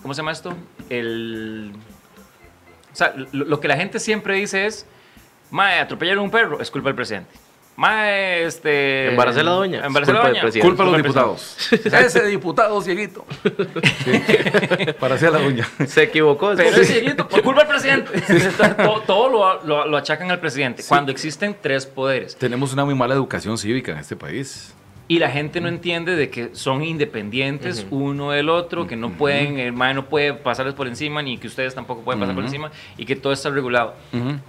¿Cómo 0.01 0.14
se 0.14 0.18
llama 0.18 0.31
esto? 0.31 0.55
El. 0.89 1.72
O 2.93 2.97
sea, 2.97 3.14
lo, 3.33 3.45
lo 3.47 3.59
que 3.61 3.66
la 3.66 3.76
gente 3.76 3.99
siempre 3.99 4.37
dice 4.37 4.66
es: 4.66 4.87
Mae, 5.51 5.81
atropellaron 5.81 6.22
un 6.24 6.31
perro, 6.31 6.61
es 6.61 6.70
culpa 6.70 6.91
del 6.91 6.97
presidente. 6.97 7.31
Mae, 7.79 8.43
este. 8.45 9.11
Embaracé 9.11 9.39
a 9.39 9.45
la 9.45 9.53
doña, 9.53 9.87
Embaracé 9.87 10.11
a 10.11 10.14
la 10.14 10.29
doña. 10.29 10.43
Culpa 10.61 10.83
a 10.83 10.87
los 10.87 10.97
diputados. 10.97 11.57
Ese 11.85 12.26
diputado 12.26 12.83
cieguito. 12.83 13.24
Sí. 14.05 14.12
Para 14.99 15.14
hacer 15.14 15.31
la 15.33 15.39
uña. 15.39 15.64
Se 15.87 16.03
equivocó. 16.03 16.55
Pero 16.57 16.76
es 16.76 16.89
cierto, 16.89 17.29
por 17.29 17.41
culpa 17.43 17.61
del 17.64 17.68
presidente. 17.68 18.20
Todo 18.83 19.01
todo 19.03 19.29
lo, 19.29 19.62
lo- 19.64 19.87
lo 19.87 19.97
achacan 19.97 20.29
al 20.33 20.41
presidente. 20.41 20.83
Cuando 20.89 21.12
existen 21.12 21.57
tres 21.62 21.87
poderes. 21.87 22.35
Tenemos 22.37 22.72
una 22.72 22.85
muy 22.85 22.97
mala 22.97 23.14
educación 23.14 23.57
cívica 23.57 23.93
en 23.93 23.99
este 23.99 24.16
país. 24.16 24.74
Y 25.07 25.20
la 25.20 25.31
gente 25.31 25.61
no 25.61 25.68
entiende 25.68 26.16
de 26.16 26.31
que 26.31 26.51
son 26.55 26.83
independientes 26.83 27.87
uno 27.91 28.33
del 28.33 28.49
otro, 28.49 28.89
que 28.89 28.97
no 28.97 29.12
pueden, 29.12 29.61
el 29.61 29.72
mae 29.72 29.95
no 29.95 30.07
puede 30.07 30.35
pasarles 30.35 30.74
por 30.74 30.89
encima, 30.89 31.22
ni 31.22 31.39
que 31.39 31.47
ustedes 31.47 31.76
tampoco 31.76 32.03
pueden 32.03 32.18
pasar 32.18 32.35
por 32.35 32.43
encima, 32.45 32.72
y 32.97 33.07
que 33.07 33.14
todo 33.14 33.33
está 33.33 33.49
regulado. 33.51 33.95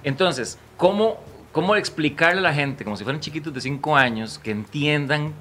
Entonces, 0.03 0.57
¿cómo, 0.75 1.23
¿cómo 1.51 1.75
explicarle 1.75 2.39
a 2.39 2.43
la 2.43 2.53
gente, 2.53 2.83
como 2.83 2.95
si 2.97 3.03
fueran 3.03 3.21
chiquitos 3.21 3.53
de 3.53 3.61
5 3.61 3.95
años, 3.95 4.39
que 4.39 4.51
entiendan 4.51 5.33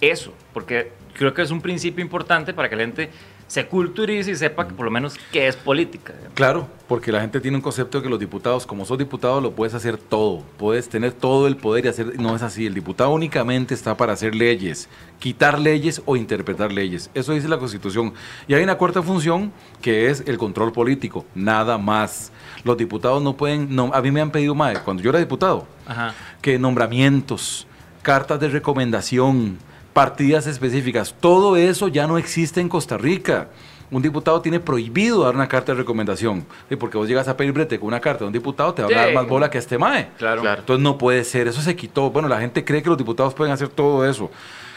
eso? 0.00 0.34
Porque 0.52 0.92
creo 1.14 1.34
que 1.34 1.42
es 1.42 1.50
un 1.50 1.60
principio 1.60 2.02
importante 2.02 2.52
para 2.52 2.68
que 2.68 2.76
la 2.76 2.82
gente 2.82 3.10
se 3.52 3.66
culturice 3.66 4.30
y 4.30 4.34
sepa 4.34 4.66
que 4.66 4.72
por 4.72 4.86
lo 4.86 4.90
menos 4.90 5.14
qué 5.30 5.46
es 5.46 5.56
política. 5.56 6.14
Claro, 6.32 6.68
porque 6.88 7.12
la 7.12 7.20
gente 7.20 7.38
tiene 7.38 7.58
un 7.58 7.62
concepto 7.62 7.98
de 7.98 8.04
que 8.04 8.08
los 8.08 8.18
diputados, 8.18 8.64
como 8.64 8.86
sos 8.86 8.96
diputado, 8.96 9.42
lo 9.42 9.52
puedes 9.52 9.74
hacer 9.74 9.98
todo. 9.98 10.42
Puedes 10.56 10.88
tener 10.88 11.12
todo 11.12 11.46
el 11.46 11.58
poder 11.58 11.84
y 11.84 11.88
hacer. 11.88 12.18
No 12.18 12.34
es 12.34 12.40
así. 12.40 12.64
El 12.64 12.72
diputado 12.72 13.10
únicamente 13.10 13.74
está 13.74 13.94
para 13.94 14.14
hacer 14.14 14.34
leyes, 14.34 14.88
quitar 15.18 15.58
leyes 15.58 16.00
o 16.06 16.16
interpretar 16.16 16.72
leyes. 16.72 17.10
Eso 17.12 17.34
dice 17.34 17.46
la 17.46 17.58
Constitución. 17.58 18.14
Y 18.48 18.54
hay 18.54 18.62
una 18.62 18.76
cuarta 18.76 19.02
función 19.02 19.52
que 19.82 20.08
es 20.08 20.22
el 20.26 20.38
control 20.38 20.72
político. 20.72 21.26
Nada 21.34 21.76
más. 21.76 22.32
Los 22.64 22.78
diputados 22.78 23.22
no 23.22 23.36
pueden. 23.36 23.76
No, 23.76 23.90
a 23.92 24.00
mí 24.00 24.10
me 24.10 24.22
han 24.22 24.30
pedido 24.30 24.54
más, 24.54 24.78
cuando 24.78 25.02
yo 25.02 25.10
era 25.10 25.18
diputado, 25.18 25.66
Ajá. 25.86 26.14
que 26.40 26.58
nombramientos, 26.58 27.66
cartas 28.00 28.40
de 28.40 28.48
recomendación, 28.48 29.58
partidas 29.92 30.46
específicas, 30.46 31.14
todo 31.20 31.56
eso 31.56 31.88
ya 31.88 32.06
no 32.06 32.18
existe 32.18 32.60
en 32.60 32.68
Costa 32.68 32.96
Rica. 32.98 33.48
Un 33.90 34.00
diputado 34.00 34.40
tiene 34.40 34.58
prohibido 34.58 35.22
dar 35.24 35.34
una 35.34 35.46
carta 35.48 35.72
de 35.72 35.78
recomendación. 35.78 36.46
¿sí? 36.70 36.76
Porque 36.76 36.96
vos 36.96 37.06
llegas 37.06 37.28
a 37.28 37.36
pedir 37.36 37.52
brete 37.52 37.78
con 37.78 37.88
una 37.88 38.00
carta 38.00 38.20
de 38.20 38.26
un 38.28 38.32
diputado, 38.32 38.72
te 38.72 38.80
va 38.82 38.86
a 38.88 38.90
Sí. 38.90 38.94
dar 38.94 39.12
más 39.12 39.28
bola 39.28 39.50
que 39.50 39.58
este 39.58 39.76
MAE. 39.76 40.08
Claro. 40.16 40.40
Claro. 40.40 40.60
Entonces 40.60 40.82
no 40.82 40.96
puede 40.96 41.24
ser, 41.24 41.46
eso 41.48 41.60
se 41.60 41.76
quitó. 41.76 42.10
Bueno, 42.10 42.26
la 42.26 42.40
gente 42.40 42.64
cree 42.64 42.82
que 42.82 42.88
los 42.88 42.96
diputados 42.96 43.34
pueden 43.34 43.52
hacer 43.52 43.68
todo 43.68 44.08
eso, 44.08 44.30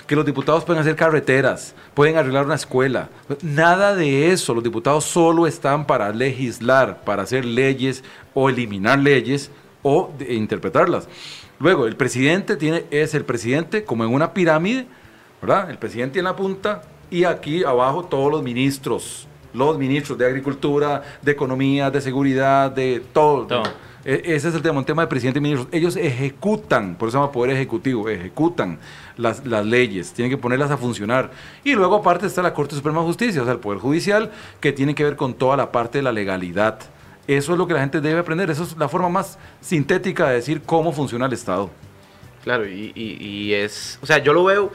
que 0.06 0.18
los 0.18 0.26
diputados 0.26 0.66
pueden 0.66 0.82
hacer 0.82 0.98
carreteras, 0.98 1.76
pueden 1.94 2.18
arreglar 2.18 2.46
una 2.46 2.56
escuela. 2.56 3.08
Nada 3.42 3.96
de 3.96 4.34
eso, 4.34 4.54
los 4.54 4.64
diputados 4.66 5.06
solo 5.06 5.48
están 5.48 5.88
para 5.88 6.12
legislar, 6.12 7.06
para 7.06 7.24
hacer 7.24 7.46
leyes 7.46 8.04
o 8.34 8.50
eliminar 8.50 9.00
leyes 9.00 9.50
o 9.82 10.12
de- 10.20 10.34
interpretarlas. 10.34 11.08
Luego, 11.60 11.88
el 11.88 11.96
presidente 11.96 12.58
tiene, 12.58 12.84
es 12.92 13.14
el 13.16 13.24
presidente 13.24 13.86
como 13.86 14.04
en 14.04 14.14
una 14.14 14.34
pirámide, 14.34 14.88
¿verdad? 15.46 15.70
El 15.70 15.78
presidente 15.78 16.20
en 16.20 16.26
la 16.26 16.36
punta 16.36 16.82
y 17.12 17.24
aquí 17.24 17.64
abajo 17.64 18.04
todos 18.06 18.32
los 18.32 18.42
ministros, 18.44 19.28
los 19.54 19.78
ministros 19.78 20.18
de 20.18 20.26
agricultura, 20.26 21.04
de 21.22 21.32
economía, 21.32 21.92
de 21.92 22.02
seguridad, 22.02 22.72
de 22.72 23.04
todo. 23.14 23.46
Todo. 23.46 23.64
E- 24.04 24.22
Ese 24.36 24.50
es 24.50 24.56
el 24.56 24.62
tema, 24.62 24.80
un 24.80 24.86
tema 24.86 25.04
de 25.04 25.08
presidente 25.08 25.40
y 25.40 25.42
ministros. 25.42 25.68
Ellos 25.74 25.96
ejecutan, 25.96 26.96
por 26.96 27.08
eso 27.10 27.18
se 27.18 27.22
llama 27.22 27.32
poder 27.32 27.52
ejecutivo, 27.56 28.10
ejecutan 28.10 28.80
las, 29.18 29.46
las 29.46 29.66
leyes, 29.66 30.14
tienen 30.14 30.30
que 30.32 30.38
ponerlas 30.38 30.72
a 30.72 30.78
funcionar. 30.78 31.32
Y 31.64 31.74
luego 31.74 31.96
aparte 31.96 32.26
está 32.28 32.42
la 32.42 32.54
Corte 32.54 32.76
Suprema 32.76 33.00
de 33.02 33.06
Justicia, 33.08 33.42
o 33.42 33.46
sea, 33.46 33.54
el 33.54 33.60
Poder 33.60 33.80
Judicial, 33.80 34.32
que 34.60 34.74
tiene 34.74 34.94
que 34.96 35.04
ver 35.04 35.16
con 35.16 35.34
toda 35.36 35.56
la 35.58 35.72
parte 35.72 36.00
de 36.00 36.04
la 36.04 36.12
legalidad. 36.12 36.80
Eso 37.28 37.54
es 37.54 37.58
lo 37.58 37.66
que 37.66 37.74
la 37.74 37.80
gente 37.80 38.02
debe 38.02 38.20
aprender, 38.20 38.50
eso 38.52 38.64
es 38.64 38.78
la 38.78 38.88
forma 38.90 39.10
más 39.10 39.40
sintética 39.62 40.28
de 40.30 40.36
decir 40.36 40.62
cómo 40.64 40.92
funciona 40.92 41.26
el 41.26 41.34
Estado. 41.34 41.72
Claro, 42.44 42.68
y, 42.68 42.92
y- 42.94 43.18
y 43.26 43.54
es, 43.56 43.98
o 44.04 44.06
sea, 44.06 44.20
yo 44.20 44.32
lo 44.32 44.44
veo 44.44 44.72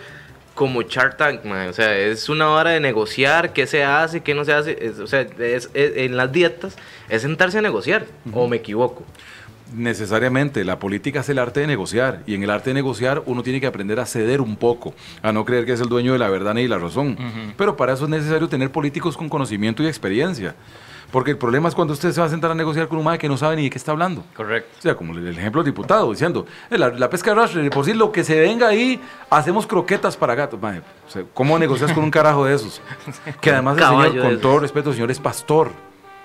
como 0.54 0.82
Shark 0.82 1.16
Tank, 1.16 1.44
mae, 1.44 1.68
o 1.68 1.72
sea, 1.72 1.96
es 1.96 2.28
una 2.28 2.50
hora 2.50 2.70
de 2.70 2.80
negociar 2.80 3.52
qué 3.52 3.66
se 3.66 3.82
hace, 3.84 4.20
qué 4.22 4.34
no 4.34 4.44
se 4.44 4.52
hace, 4.52 4.76
es- 4.84 4.98
o 4.98 5.06
sea, 5.06 5.20
es- 5.22 5.70
es- 5.74 5.92
en 5.96 6.16
las 6.16 6.30
dietas 6.32 6.76
es 7.08 7.22
sentarse 7.22 7.58
a 7.58 7.62
negociar, 7.62 8.04
o 8.32 8.46
me 8.48 8.56
equivoco. 8.58 9.04
Necesariamente, 9.74 10.64
la 10.64 10.78
política 10.78 11.20
es 11.20 11.28
el 11.28 11.38
arte 11.38 11.60
de 11.60 11.66
negociar 11.66 12.22
y 12.26 12.34
en 12.34 12.42
el 12.42 12.50
arte 12.50 12.70
de 12.70 12.74
negociar 12.74 13.22
uno 13.26 13.42
tiene 13.42 13.60
que 13.60 13.66
aprender 13.66 14.00
a 14.00 14.06
ceder 14.06 14.40
un 14.40 14.56
poco, 14.56 14.94
a 15.22 15.32
no 15.32 15.44
creer 15.44 15.64
que 15.66 15.72
es 15.72 15.80
el 15.80 15.88
dueño 15.88 16.12
de 16.12 16.18
la 16.18 16.28
verdad 16.28 16.54
ni 16.54 16.66
la 16.68 16.78
razón. 16.78 17.12
Ujú. 17.12 17.52
Pero 17.56 17.76
para 17.76 17.92
eso 17.92 18.04
es 18.04 18.10
necesario 18.10 18.48
tener 18.48 18.70
políticos 18.70 19.16
con 19.16 19.28
conocimiento 19.28 19.82
y 19.82 19.86
experiencia. 19.86 20.54
Porque 21.10 21.32
el 21.32 21.38
problema 21.38 21.68
es 21.68 21.74
cuando 21.74 21.92
usted 21.92 22.12
se 22.12 22.20
va 22.20 22.28
a 22.28 22.30
sentar 22.30 22.52
a 22.52 22.54
negociar 22.54 22.86
con 22.86 22.98
un 22.98 23.04
mae 23.04 23.18
que 23.18 23.28
no 23.28 23.36
sabe 23.36 23.56
ni 23.56 23.64
de 23.64 23.70
qué 23.70 23.78
está 23.78 23.90
hablando. 23.90 24.24
Correcto. 24.36 24.70
O 24.78 24.82
sea, 24.82 24.94
como 24.94 25.12
el 25.12 25.26
ejemplo 25.26 25.60
del 25.62 25.72
diputado 25.72 26.08
diciendo, 26.10 26.46
"Eh, 26.70 26.78
la, 26.78 26.90
la 26.90 27.10
pesca 27.10 27.34
de 27.34 27.40
arrastre, 27.40 27.68
por 27.70 27.84
si 27.84 27.94
lo 27.94 28.12
que 28.12 28.22
se 28.22 28.38
venga 28.38 28.68
ahí, 28.68 29.00
hacemos 29.28 29.66
croquetas 29.66 30.16
para 30.16 30.36
gatos. 30.36 30.60
Mae, 30.60 30.78
o 30.78 31.10
sea, 31.10 31.24
¿Cómo 31.34 31.58
negocias 31.58 31.92
con 31.92 32.04
un 32.04 32.10
carajo 32.12 32.44
de 32.44 32.54
esos? 32.54 32.80
Que 33.40 33.50
además 33.50 33.76
el 33.78 33.84
señor, 33.84 34.12
de 34.12 34.20
con 34.20 34.40
todo 34.40 34.60
respeto, 34.60 34.90
el 34.90 34.94
señor 34.94 35.10
es 35.10 35.18
pastor. 35.18 35.72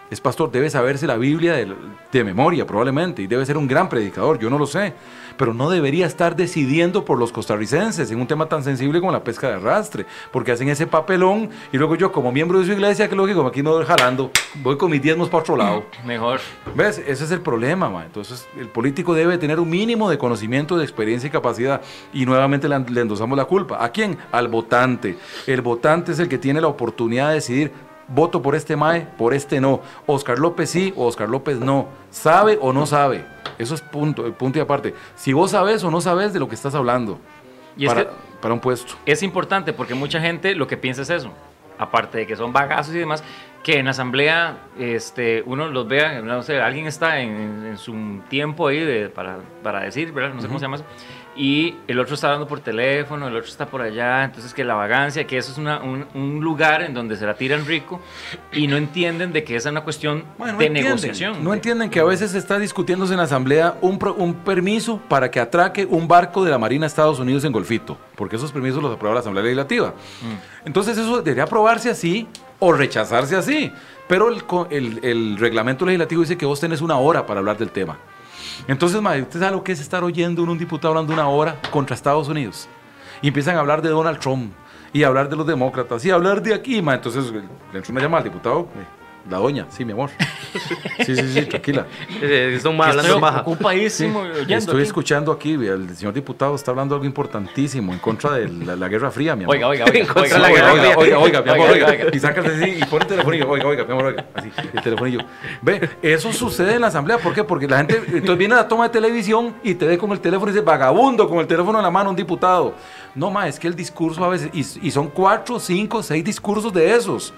Es 0.10 0.22
pastor, 0.22 0.52
debe 0.52 0.70
saberse 0.70 1.08
la 1.08 1.18
Biblia 1.18 1.54
de, 1.54 1.74
de 2.12 2.24
memoria 2.24 2.68
probablemente 2.68 3.24
y 3.24 3.28
debe 3.28 3.46
ser 3.46 3.58
un 3.58 3.68
gran 3.68 3.90
predicador, 3.90 4.38
yo 4.38 4.50
no 4.52 4.60
lo 4.60 4.68
sé. 4.68 4.94
Pero 5.36 5.54
no 5.54 5.70
debería 5.70 6.06
estar 6.06 6.36
decidiendo 6.36 7.04
por 7.04 7.18
los 7.18 7.32
costarricenses 7.32 8.10
en 8.12 8.20
un 8.20 8.28
tema 8.28 8.48
tan 8.48 8.64
sensible 8.64 9.00
como 9.00 9.12
la 9.12 9.24
pesca 9.24 9.48
de 9.48 9.56
arrastre, 9.56 10.06
porque 10.32 10.52
hacen 10.52 10.70
ese 10.70 10.88
papelón 10.88 11.50
y 11.74 11.78
luego 11.78 11.96
yo 11.96 12.12
como 12.12 12.32
miembro 12.32 12.60
de 12.60 12.66
su 12.66 12.72
iglesia, 12.72 13.10
que 13.10 13.16
lógico, 13.16 13.46
aquí 13.46 13.64
no 13.64 13.72
voy 13.72 13.86
jalando, 13.86 14.32
voy 14.62 14.78
con 14.78 14.92
mis 14.92 15.02
diezmos 15.02 15.28
para 15.28 15.42
otro 15.42 15.58
lado. 15.58 15.86
Mejor. 16.06 16.40
¿Ves? 16.76 17.00
Ese 17.00 17.24
es 17.26 17.32
el 17.32 17.42
problema, 17.42 17.90
ma. 17.90 18.06
Entonces, 18.06 18.48
el 18.58 18.70
político 18.70 19.14
debe 19.14 19.38
tener 19.38 19.60
un 19.60 19.70
mínimo 19.70 20.10
de 20.10 20.18
conocimiento, 20.18 20.78
de 20.78 20.84
experiencia 20.84 21.28
y 21.28 21.32
capacidad. 21.32 21.82
Y 22.14 22.26
nuevamente 22.26 22.70
le, 22.70 22.80
le 22.80 23.02
endosamos 23.02 23.38
la 23.38 23.46
culpa. 23.46 23.84
¿A 23.84 23.90
quién? 23.90 24.18
Al 24.32 24.48
votante. 24.48 25.18
El 25.48 25.62
votante 25.62 26.12
es 26.12 26.20
el 26.20 26.30
que 26.30 26.38
tiene 26.38 26.62
la 26.62 26.68
oportunidad 26.68 27.30
de 27.30 27.36
decidir, 27.36 27.72
voto 28.08 28.42
por 28.42 28.56
este 28.56 28.76
MAE, 28.76 29.02
por 29.18 29.34
este 29.34 29.60
no. 29.62 29.82
Oscar 30.06 30.40
López 30.40 30.70
sí 30.70 30.94
o 30.96 31.06
Oscar 31.08 31.30
López 31.30 31.60
no. 31.60 31.88
¿Sabe 32.12 32.58
o 32.62 32.72
no 32.74 32.86
sabe? 32.86 33.26
Eso 33.58 33.74
es 33.76 33.82
punto, 33.82 34.32
punto 34.34 34.60
y 34.60 34.62
aparte. 34.62 34.94
Si 35.16 35.34
vos 35.34 35.52
sabes 35.52 35.84
o 35.84 35.92
no 35.92 36.02
sabes 36.02 36.34
de 36.34 36.40
lo 36.40 36.48
que 36.50 36.56
estás 36.56 36.76
hablando 36.76 37.20
Y 37.78 37.86
es 37.86 37.94
para, 37.94 38.06
que 38.06 38.10
para 38.42 38.54
un 38.54 38.60
puesto. 38.60 38.96
es 39.06 39.24
importante 39.24 39.74
porque 39.74 39.96
mucha 39.96 40.20
gente 40.22 40.56
lo 40.56 40.68
que 40.68 40.78
piensa 40.78 41.02
es 41.04 41.10
eso. 41.10 41.32
Aparte 41.78 42.20
de 42.20 42.28
que 42.28 42.36
son 42.38 42.54
bagazos 42.54 42.96
y 42.96 43.00
demás, 43.00 43.22
que 43.62 43.80
en 43.80 43.86
la 43.86 43.92
asamblea 43.92 44.60
este, 44.80 45.44
uno 45.46 45.68
los 45.68 45.88
vea, 45.88 46.22
no 46.22 46.42
sé, 46.44 46.62
alguien 46.62 46.86
está 46.88 47.20
en, 47.20 47.78
su 47.78 47.94
tiempo 48.30 48.68
ahí 48.68 48.80
de- 48.80 49.10
para, 49.10 49.40
para 49.62 49.82
decir, 49.82 50.14
¿verdad? 50.14 50.34
No 50.34 50.42
sé 50.42 50.48
cómo 50.48 50.60
se 50.60 50.64
llama 50.66 50.76
eso. 50.78 50.86
Y 51.38 51.76
el 51.90 52.00
otro 52.00 52.16
está 52.16 52.28
hablando 52.28 52.48
por 52.48 52.62
teléfono, 52.62 53.28
el 53.28 53.36
otro 53.36 53.50
está 53.50 53.66
por 53.66 53.82
allá. 53.82 54.24
Entonces, 54.24 54.54
que 54.54 54.64
la 54.64 54.74
vagancia, 54.76 55.28
que 55.28 55.38
eso 55.38 55.52
es 55.52 55.58
una- 55.58 55.80
un, 55.82 56.06
un 56.14 56.40
lugar 56.42 56.82
en 56.82 56.94
donde 56.94 57.18
se 57.18 57.26
la 57.26 57.34
tiran 57.34 57.66
rico 57.66 58.00
y 58.54 58.68
no 58.68 58.78
entienden 58.78 59.34
de 59.34 59.44
que 59.44 59.58
esa 59.58 59.68
es 59.68 59.72
una 59.74 59.82
cuestión 59.82 60.24
Bueno, 60.38 60.54
no 60.54 60.60
de 60.60 60.66
entienden, 60.68 60.96
negociación. 60.96 61.44
No 61.44 61.54
entienden 61.54 61.90
que 61.90 62.00
a 62.00 62.06
veces 62.06 62.32
se 62.32 62.38
está 62.38 62.58
discutiéndose 62.58 63.12
en 63.14 63.18
la 63.18 63.24
asamblea 63.26 63.76
un, 63.82 64.00
pro- 64.00 64.14
un 64.14 64.34
permiso 64.34 65.02
para 65.10 65.30
que 65.30 65.42
atraque 65.42 65.86
un 65.86 66.08
barco 66.08 66.44
de 66.44 66.52
la 66.52 66.58
Marina 66.58 66.82
de 66.86 66.88
Estados 66.88 67.20
Unidos 67.20 67.44
en 67.44 67.52
Golfito, 67.52 67.98
porque 68.16 68.38
esos 68.38 68.54
permisos 68.54 68.82
los 68.82 68.96
aprueba 68.96 69.16
la 69.16 69.20
Asamblea 69.20 69.44
Legislativa. 69.44 69.90
Mm. 69.90 70.68
Entonces 70.68 70.98
eso 70.98 71.18
debería 71.22 71.44
aprobarse 71.44 71.90
así 71.90 72.28
o 72.60 72.72
rechazarse 72.72 73.36
así, 73.36 73.74
pero 74.08 74.30
el, 74.30 74.42
el- 74.70 75.00
el 75.04 75.38
reglamento 75.38 75.86
legislativo 75.86 76.22
dice 76.22 76.38
que 76.38 76.46
vos 76.46 76.62
tenés 76.62 76.80
una 76.80 76.96
hora 76.98 77.26
para 77.26 77.40
hablar 77.42 77.58
del 77.58 77.72
tema. 77.72 77.98
Entonces, 78.68 79.02
madre, 79.02 79.22
¿usted 79.22 79.40
sabe 79.40 79.52
lo 79.52 79.64
que 79.64 79.72
es 79.72 79.80
estar 79.80 80.04
oyendo 80.04 80.44
un 80.44 80.58
diputado 80.58 80.90
hablando 80.90 81.14
una 81.14 81.28
hora 81.28 81.60
contra 81.72 81.96
Estados 81.96 82.28
Unidos? 82.28 82.68
Y 83.22 83.30
empiezan 83.30 83.56
a 83.58 83.60
hablar 83.60 83.82
de 83.82 83.90
Donald 83.90 84.20
Trump 84.20 84.54
y 84.94 85.04
hablar 85.04 85.30
de 85.30 85.36
los 85.36 85.46
demócratas 85.46 86.04
y 86.06 86.12
hablar 86.12 86.42
de 86.42 86.54
aquí, 86.54 86.82
ma. 86.82 86.96
Entonces 86.96 87.32
le 87.32 87.40
entró 87.74 87.92
una 87.92 88.02
llamada 88.02 88.24
al 88.24 88.30
diputado, 88.30 88.62
eh, 88.62 88.86
la 89.30 89.38
doña, 89.38 89.66
sí, 89.70 89.84
mi 89.86 89.92
amor. 89.94 90.10
Sí, 91.06 91.16
sí, 91.16 91.28
sí, 91.34 91.42
tranquila. 91.48 91.86
Eh, 92.22 92.54
Están 92.56 92.78
más 92.78 92.88
Que 92.94 93.00
hablando 93.00 93.20
baja. 93.20 93.42
ocupadísimo 93.42 94.20
oyendo 94.22 94.56
Estoy 94.56 94.76
aquí. 94.76 94.84
escuchando 94.84 95.32
aquí, 95.32 95.54
el 95.54 95.96
señor 95.96 96.14
diputado 96.14 96.56
está 96.56 96.72
hablando 96.72 96.96
algo 96.96 97.06
importantísimo 97.06 97.92
en 97.94 98.00
contra 98.00 98.32
de 98.34 98.48
la, 98.48 98.76
la 98.76 98.88
Guerra 98.88 99.12
Fría, 99.12 99.36
mi 99.36 99.44
amor. 99.44 99.56
Oiga, 99.56 99.68
oiga, 99.68 99.86
oiga. 99.86 100.00
En 100.00 100.06
contra 100.06 100.22
oiga, 100.24 100.36
de 100.36 100.42
la 100.42 100.48
oiga, 100.48 100.62
Guerra 100.62 100.72
oiga, 100.72 101.02
Fría. 101.02 101.20
oiga, 101.20 101.20
oiga, 101.20 101.42
mi 101.42 101.50
amor, 101.52 101.70
Oiga, 101.72 101.86
oiga. 101.88 102.04
oiga. 102.06 102.16
Y 102.16 102.20
sacas 102.20 102.46
así 102.46 102.78
y 102.82 102.86
pon 102.86 103.02
el 103.02 103.08
telefonillo. 103.08 103.50
Oiga, 103.50 103.68
oiga, 103.68 103.84
mi 103.86 103.92
amor, 103.92 104.06
oiga. 104.06 104.26
Así, 104.34 104.52
el 104.74 104.82
telefonillo. 104.82 105.20
Ve, 105.62 105.90
eso 106.02 106.32
sucede 106.32 106.76
en 106.76 106.82
la 106.82 106.88
asamblea. 106.88 107.18
¿Por 107.18 107.34
qué? 107.34 107.44
Porque 107.44 107.68
la 107.68 107.78
gente, 107.78 107.98
entonces 108.08 108.38
viene 108.38 108.54
a 108.54 108.58
la 108.58 108.68
toma 108.68 108.86
de 108.88 108.90
televisión 108.94 109.56
y 109.64 109.76
te 109.76 109.86
ve 109.88 109.98
con 109.98 110.12
el 110.12 110.20
teléfono 110.20 110.50
y 110.52 110.54
dice, 110.54 110.64
vagabundo, 110.66 111.28
con 111.28 111.40
el 111.40 111.48
teléfono 111.48 111.80
en 111.80 111.84
la 111.84 111.92
mano, 111.92 112.10
un 112.12 112.16
diputado. 112.16 112.74
No, 113.16 113.32
ma, 113.32 113.48
es 113.48 113.60
que 113.60 113.68
el 113.68 113.76
discurso 113.76 114.24
a 114.26 114.28
veces, 114.28 114.50
y, 114.54 114.88
y 114.88 114.92
son 114.92 115.08
cuatro, 115.08 115.58
cinco, 115.58 116.04
seis 116.04 116.24
discursos 116.24 116.72
de 116.74 116.94
esos. 116.94 117.34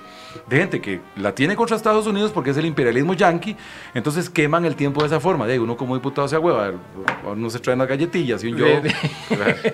De 0.48 0.58
gente 0.58 0.82
que 0.82 1.02
la 1.16 1.34
tiene 1.34 1.56
contra 1.56 1.76
Estados 1.76 2.06
Unidos 2.06 2.32
porque 2.32 2.50
es 2.50 2.58
el 2.58 2.66
imperialismo 2.66 3.14
yanqui, 3.14 3.56
entonces 3.94 4.30
queman 4.30 4.66
el 4.66 4.76
tiempo 4.76 5.02
de 5.02 5.08
esa 5.08 5.20
forma. 5.20 5.48
De 5.48 5.60
uno 5.60 5.78
como 5.78 5.96
diputado 5.96 6.28
se 6.28 6.38
hueva, 6.38 6.74
uno 7.26 7.50
se 7.50 7.60
trae 7.60 7.76
unas 7.76 7.88
galletillas 7.88 8.44
y 8.44 8.52
un 8.52 8.58
yo. 8.58 8.66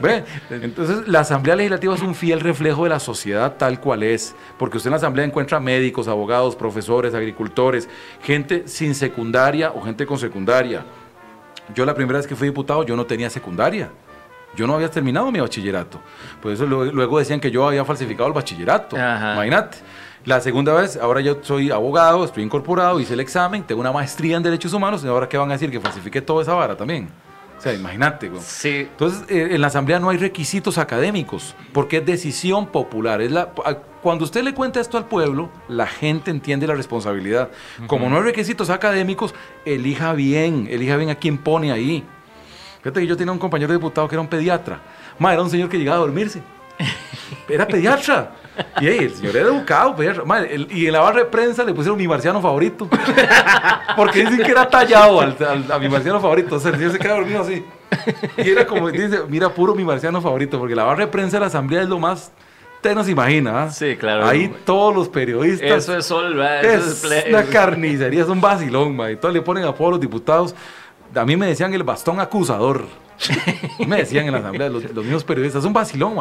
¿Ve? 0.02 0.24
Entonces, 0.50 1.08
la 1.08 1.22
Asamblea 1.22 1.56
Legislativa 1.56 1.96
es 1.96 2.02
un 2.02 2.16
fiel 2.16 2.40
reflejo 2.40 2.84
de 2.84 2.90
la 2.90 3.00
sociedad 3.00 3.56
tal 3.58 3.80
cual 3.80 4.04
es, 4.04 4.36
porque 4.58 4.78
usted 4.78 4.90
en 4.90 4.92
la 4.92 4.98
Asamblea 4.98 5.26
encuentra 5.26 5.60
médicos, 5.60 6.08
abogados, 6.08 6.56
profesores, 6.56 7.14
agricultores, 7.14 7.90
gente 8.22 8.64
sin 8.68 8.94
secundaria 8.96 9.72
o 9.72 9.82
gente 9.82 10.06
con 10.06 10.18
secundaria. 10.18 10.86
Yo 11.74 11.86
la 11.86 11.94
primera 11.94 12.20
vez 12.20 12.28
que 12.28 12.36
fui 12.36 12.48
diputado, 12.50 12.84
yo 12.84 12.96
no 12.96 13.06
tenía 13.06 13.30
secundaria. 13.30 13.90
Yo 14.56 14.68
no 14.68 14.76
había 14.76 14.90
terminado 14.90 15.32
mi 15.32 15.40
bachillerato. 15.40 16.00
Por 16.42 16.52
eso 16.52 16.66
luego, 16.66 17.20
decían 17.20 17.40
que 17.40 17.52
yo 17.52 17.68
había 17.68 17.84
falsificado 17.86 18.28
el 18.28 18.34
bachillerato. 18.34 18.96
Ajá. 18.96 19.34
Imagínate. 19.34 19.78
La 20.26 20.40
segunda 20.40 20.74
vez, 20.74 20.96
ahora 20.96 21.20
yo 21.20 21.40
soy 21.42 21.70
abogado, 21.70 22.24
estoy 22.24 22.44
incorporado, 22.44 23.00
hice 23.00 23.14
el 23.14 23.20
examen, 23.20 23.64
tengo 23.64 23.82
una 23.82 23.92
maestría 23.92 24.38
en 24.38 24.44
Derechos 24.44 24.72
Humanos, 24.72 25.04
y 25.04 25.08
ahora 25.08 25.28
qué 25.28 25.38
van 25.38 25.50
a 25.50 25.54
decir 25.54 25.70
que 25.70 25.82
falsifiqué 25.82 26.22
toda 26.22 26.44
esa 26.44 26.54
vara 26.54 26.78
también. 26.78 27.10
O 27.58 27.62
sea, 27.62 27.74
imagínate. 27.74 28.30
güey. 28.30 28.42
Sí, 28.42 28.88
Entonces, 28.92 29.24
eh, 29.30 29.50
en 29.52 29.62
la 29.62 29.68
asamblea 29.68 30.00
no 30.00 30.10
hay 30.10 30.18
requisitos 30.18 30.78
académicos, 30.78 31.56
porque 31.74 31.98
es 31.98 32.06
decisión 32.06 32.68
popular. 32.68 33.22
Es 33.22 33.32
la, 33.32 33.50
cuando 34.02 34.26
usted 34.26 34.44
le 34.44 34.54
cuenta 34.54 34.80
esto 34.80 34.98
al 34.98 35.06
pueblo, 35.06 35.50
la 35.68 35.88
gente 35.88 36.32
entiende 36.32 36.68
la 36.68 36.76
responsabilidad. 36.76 37.50
Como 37.88 38.10
no 38.10 38.18
hay 38.18 38.24
requisitos 38.24 38.70
académicos, 38.70 39.34
elija 39.66 40.14
bien, 40.14 40.68
elija 40.70 40.98
bien 40.98 41.10
a 41.10 41.16
quién 41.16 41.38
pone 41.38 41.72
ahí. 41.72 42.06
Fíjate 42.84 43.00
que 43.00 43.08
yo 43.08 43.16
tenía 43.18 43.32
un 43.32 43.40
compañero 43.40 43.72
diputado 43.74 44.08
que 44.08 44.16
era 44.16 44.22
un 44.22 44.28
pediatra. 44.28 44.80
Ma, 45.18 45.32
era 45.34 45.42
un 45.42 45.50
señor 45.50 45.70
que 45.70 45.78
llegaba 45.78 45.98
a 45.98 46.02
dormirse. 46.02 46.42
Era 47.48 47.66
pediatra. 47.68 48.32
Y 48.82 48.88
ey, 48.88 48.98
el 49.06 49.16
señor 49.16 49.36
era 49.38 49.48
educado, 49.48 49.96
pediatra. 49.96 50.24
Ma, 50.26 50.40
el- 50.42 50.68
y 50.72 50.86
en 50.88 50.94
la 50.94 51.00
barra 51.00 51.20
de 51.20 51.26
prensa 51.26 51.64
le 51.64 51.74
pusieron 51.74 51.98
mi 51.98 52.08
marciano 52.08 52.42
favorito. 52.42 52.88
Porque 53.96 54.20
dicen 54.26 54.44
que 54.44 54.52
era 54.52 54.68
tallado 54.70 55.22
al- 55.22 55.38
al- 55.40 55.72
a 55.72 55.80
mi 55.80 55.88
marciano 55.90 56.20
favorito. 56.20 56.56
O 56.56 56.60
sea, 56.60 56.72
el 56.72 56.78
señor 56.78 56.92
se 56.92 57.00
queda 57.00 57.14
dormido 57.16 57.42
así. 57.42 57.64
Y 58.38 58.50
era 58.50 58.66
como, 58.68 58.90
dice, 58.92 59.20
mira, 59.30 59.50
puro 59.50 59.74
mi 59.76 59.84
marciano 59.84 60.22
favorito. 60.22 60.60
Porque 60.60 60.76
la 60.76 60.84
barra 60.84 61.06
de 61.06 61.12
prensa 61.12 61.38
de 61.38 61.42
la 61.42 61.48
asamblea 61.48 61.84
es 61.84 61.90
lo 61.90 62.00
más. 62.00 62.32
Usted 62.76 62.96
no 62.96 63.04
se 63.06 63.12
imagina. 63.12 63.64
¿ah? 63.64 63.72
Sí, 63.72 63.96
claro. 63.96 64.26
Ahí 64.26 64.54
todos 64.66 64.94
los 64.94 65.08
periodistas. 65.10 65.70
eso 65.84 65.96
es 65.98 66.06
sol. 66.06 66.42
Eso 66.62 66.90
Es 66.90 66.96
play- 67.02 67.30
una 67.30 67.44
carnicería, 67.46 68.24
es 68.24 68.28
un 68.30 68.42
vacilón, 68.42 68.96
ma. 68.96 69.10
Y 69.10 69.16
todos 69.16 69.34
le 69.34 69.42
ponen 69.42 69.64
apodo 69.64 69.88
a 69.88 69.92
los 69.92 70.00
diputados. 70.02 70.54
A 71.16 71.26
mí 71.26 71.36
me 71.36 71.46
decían 71.46 71.74
el 71.74 71.84
bastón 71.84 72.20
acusador. 72.20 72.88
me 73.88 73.98
decían 73.98 74.26
en 74.26 74.34
la 74.34 74.40
asamblea 74.40 74.70
los, 74.70 74.84
los 74.92 75.04
mismos 75.04 75.24
periodistas, 75.24 75.62
es 75.62 75.66
un 75.66 75.74
vacilón. 75.74 76.14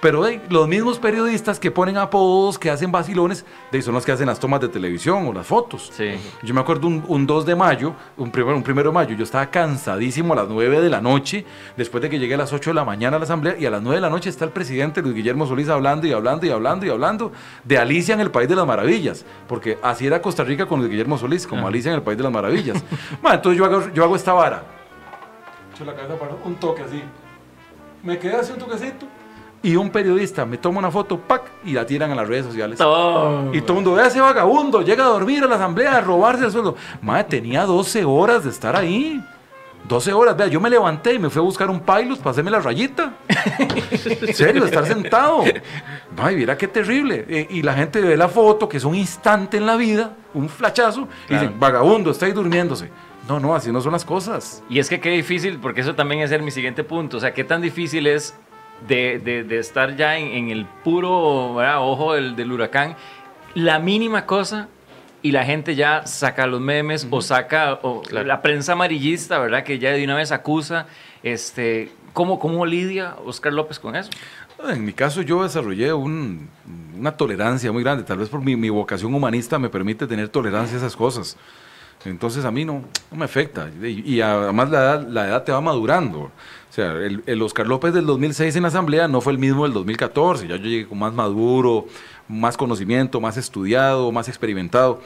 Pero 0.00 0.26
hey, 0.26 0.40
los 0.48 0.68
mismos 0.68 0.98
periodistas 0.98 1.58
que 1.58 1.70
ponen 1.70 1.96
apodos, 1.96 2.58
que 2.58 2.70
hacen 2.70 2.92
vacilones, 2.92 3.44
de, 3.70 3.82
son 3.82 3.94
los 3.94 4.04
que 4.04 4.12
hacen 4.12 4.26
las 4.26 4.40
tomas 4.40 4.60
de 4.60 4.68
televisión 4.68 5.26
o 5.26 5.32
las 5.32 5.46
fotos. 5.46 5.90
Sí. 5.92 6.12
Yo 6.42 6.54
me 6.54 6.60
acuerdo 6.60 6.86
un, 6.88 7.04
un 7.06 7.26
2 7.26 7.46
de 7.46 7.56
mayo, 7.56 7.94
un 8.16 8.30
primero, 8.30 8.56
un 8.56 8.62
primero 8.62 8.90
de 8.90 8.94
mayo, 8.94 9.16
yo 9.16 9.24
estaba 9.24 9.46
cansadísimo 9.50 10.32
a 10.32 10.36
las 10.36 10.48
9 10.48 10.80
de 10.80 10.90
la 10.90 11.00
noche, 11.00 11.44
después 11.76 12.02
de 12.02 12.10
que 12.10 12.18
llegué 12.18 12.34
a 12.34 12.38
las 12.38 12.52
8 12.52 12.70
de 12.70 12.74
la 12.74 12.84
mañana 12.84 13.16
a 13.16 13.18
la 13.18 13.24
asamblea, 13.24 13.56
y 13.58 13.66
a 13.66 13.70
las 13.70 13.82
9 13.82 13.96
de 13.96 14.00
la 14.00 14.10
noche 14.10 14.30
está 14.30 14.44
el 14.44 14.50
presidente 14.50 15.02
Luis 15.02 15.14
Guillermo 15.14 15.46
Solís 15.46 15.68
hablando 15.68 16.06
y 16.06 16.12
hablando 16.12 16.46
y 16.46 16.50
hablando 16.50 16.86
y 16.86 16.90
hablando 16.90 17.32
de 17.64 17.78
Alicia 17.78 18.14
en 18.14 18.20
el 18.20 18.30
País 18.30 18.48
de 18.48 18.56
las 18.56 18.66
Maravillas, 18.66 19.24
porque 19.48 19.78
así 19.82 20.06
era 20.06 20.20
Costa 20.20 20.44
Rica 20.44 20.66
con 20.66 20.80
Luis 20.80 20.90
Guillermo 20.90 21.18
Solís, 21.18 21.46
como 21.46 21.66
Alicia 21.66 21.90
en 21.90 21.96
el 21.96 22.02
País 22.02 22.18
de 22.18 22.24
las 22.24 22.32
Maravillas. 22.32 22.82
Ma, 23.22 23.34
entonces 23.34 23.58
yo 23.58 23.64
hago, 23.64 23.92
yo 23.92 24.04
hago 24.04 24.16
esta 24.16 24.32
vara. 24.32 24.79
Echo 25.80 25.90
la 25.90 25.96
cabeza 25.96 26.18
para 26.18 26.34
un 26.44 26.56
toque 26.56 26.82
así. 26.82 27.02
Me 28.02 28.18
quedé 28.18 28.34
así 28.34 28.52
un 28.52 28.58
toquecito. 28.58 29.06
Y 29.62 29.76
un 29.76 29.88
periodista 29.88 30.44
me 30.44 30.58
toma 30.58 30.78
una 30.78 30.90
foto, 30.90 31.18
¡pac! 31.18 31.42
y 31.64 31.72
la 31.72 31.86
tiran 31.86 32.10
a 32.10 32.14
las 32.14 32.28
redes 32.28 32.44
sociales. 32.44 32.76
Todo. 32.76 33.54
Y 33.54 33.62
todo 33.62 33.78
el 33.78 33.84
mundo 33.84 33.94
ve 33.94 34.02
a 34.02 34.06
ese 34.08 34.20
vagabundo, 34.20 34.82
llega 34.82 35.04
a 35.04 35.08
dormir 35.08 35.42
a 35.42 35.46
la 35.46 35.54
asamblea, 35.54 35.96
a 35.96 36.00
robarse 36.02 36.44
el 36.44 36.52
sueldo. 36.52 36.76
Madre, 37.00 37.24
tenía 37.24 37.64
12 37.64 38.04
horas 38.04 38.44
de 38.44 38.50
estar 38.50 38.76
ahí. 38.76 39.24
12 39.88 40.12
horas, 40.12 40.36
vea, 40.36 40.48
yo 40.48 40.60
me 40.60 40.68
levanté 40.68 41.14
y 41.14 41.18
me 41.18 41.30
fui 41.30 41.40
a 41.40 41.44
buscar 41.44 41.70
un 41.70 41.80
pilot 41.80 42.18
para 42.18 42.32
hacerme 42.32 42.50
la 42.50 42.60
rayita. 42.60 43.14
En 44.20 44.34
serio, 44.34 44.66
estar 44.66 44.86
sentado. 44.86 45.44
Ay, 46.18 46.36
mira 46.36 46.58
qué 46.58 46.68
terrible. 46.68 47.24
Eh, 47.26 47.46
y 47.48 47.62
la 47.62 47.72
gente 47.72 48.02
ve 48.02 48.18
la 48.18 48.28
foto, 48.28 48.68
que 48.68 48.76
es 48.76 48.84
un 48.84 48.94
instante 48.94 49.56
en 49.56 49.64
la 49.64 49.76
vida, 49.76 50.12
un 50.34 50.50
flachazo, 50.50 51.08
y 51.28 51.34
dicen, 51.34 51.58
vagabundo, 51.58 52.10
está 52.10 52.26
ahí 52.26 52.32
durmiéndose. 52.32 52.90
No, 53.30 53.38
no, 53.38 53.54
así 53.54 53.70
no 53.70 53.80
son 53.80 53.92
las 53.92 54.04
cosas. 54.04 54.60
Y 54.68 54.80
es 54.80 54.88
que 54.88 54.98
qué 54.98 55.10
difícil, 55.10 55.58
porque 55.60 55.82
eso 55.82 55.94
también 55.94 56.20
es 56.20 56.42
mi 56.42 56.50
siguiente 56.50 56.82
punto. 56.82 57.18
O 57.18 57.20
sea, 57.20 57.32
qué 57.32 57.44
tan 57.44 57.62
difícil 57.62 58.08
es 58.08 58.34
de, 58.88 59.20
de- 59.20 59.44
de 59.44 59.58
estar 59.60 59.94
ya 59.96 60.18
en, 60.18 60.26
en 60.32 60.50
el 60.50 60.66
puro 60.66 61.54
¿verdad? 61.54 61.76
ojo 61.80 62.14
del, 62.14 62.34
del 62.34 62.50
huracán. 62.50 62.96
La 63.54 63.78
mínima 63.78 64.26
cosa 64.26 64.66
y 65.22 65.30
la 65.30 65.44
gente 65.44 65.76
ya 65.76 66.06
saca 66.08 66.48
los 66.48 66.60
memes 66.60 67.06
o 67.08 67.22
saca 67.22 67.78
o 67.82 68.02
Claro. 68.02 68.26
la 68.26 68.42
prensa 68.42 68.72
amarillista, 68.72 69.38
¿verdad? 69.38 69.62
Que 69.62 69.78
ya 69.78 69.92
de 69.92 70.02
una 70.02 70.16
vez 70.16 70.32
acusa. 70.32 70.86
Este, 71.22 71.92
¿Cómo, 72.12 72.40
¿Cómo 72.40 72.66
lidia 72.66 73.14
Oscar 73.24 73.52
López 73.52 73.78
con 73.78 73.94
eso? 73.94 74.10
En 74.68 74.84
mi 74.84 74.92
caso 74.92 75.22
yo 75.22 75.44
desarrollé 75.44 75.92
un- 75.92 76.48
una 76.98 77.12
tolerancia 77.16 77.70
muy 77.70 77.84
grande, 77.84 78.02
tal 78.02 78.18
vez 78.18 78.28
por 78.28 78.42
mi, 78.42 78.56
mi 78.56 78.70
vocación 78.70 79.14
humanista 79.14 79.56
me 79.60 79.68
permite 79.68 80.08
tener 80.08 80.28
tolerancia 80.30 80.74
a 80.76 80.78
esas 80.80 80.96
cosas. 80.96 81.36
Entonces 82.04 82.44
a 82.44 82.50
mí 82.50 82.64
no, 82.64 82.82
no 83.10 83.16
me 83.16 83.24
afecta. 83.26 83.68
Y, 83.82 84.14
y 84.14 84.20
además 84.20 84.70
la 84.70 84.78
edad, 84.80 85.08
la 85.08 85.28
edad 85.28 85.44
te 85.44 85.52
va 85.52 85.60
madurando. 85.60 86.20
O 86.20 86.72
sea, 86.72 86.92
el, 86.92 87.22
el 87.26 87.42
Oscar 87.42 87.66
López 87.66 87.92
del 87.92 88.06
2006 88.06 88.56
en 88.56 88.62
la 88.62 88.68
Asamblea 88.68 89.06
no 89.08 89.20
fue 89.20 89.32
el 89.32 89.38
mismo 89.38 89.64
del 89.64 89.72
2014. 89.74 90.48
Ya 90.48 90.56
yo 90.56 90.62
llegué 90.64 90.86
con 90.86 90.98
más 90.98 91.12
maduro, 91.12 91.86
más 92.28 92.56
conocimiento, 92.56 93.20
más 93.20 93.36
estudiado, 93.36 94.10
más 94.12 94.28
experimentado 94.28 95.00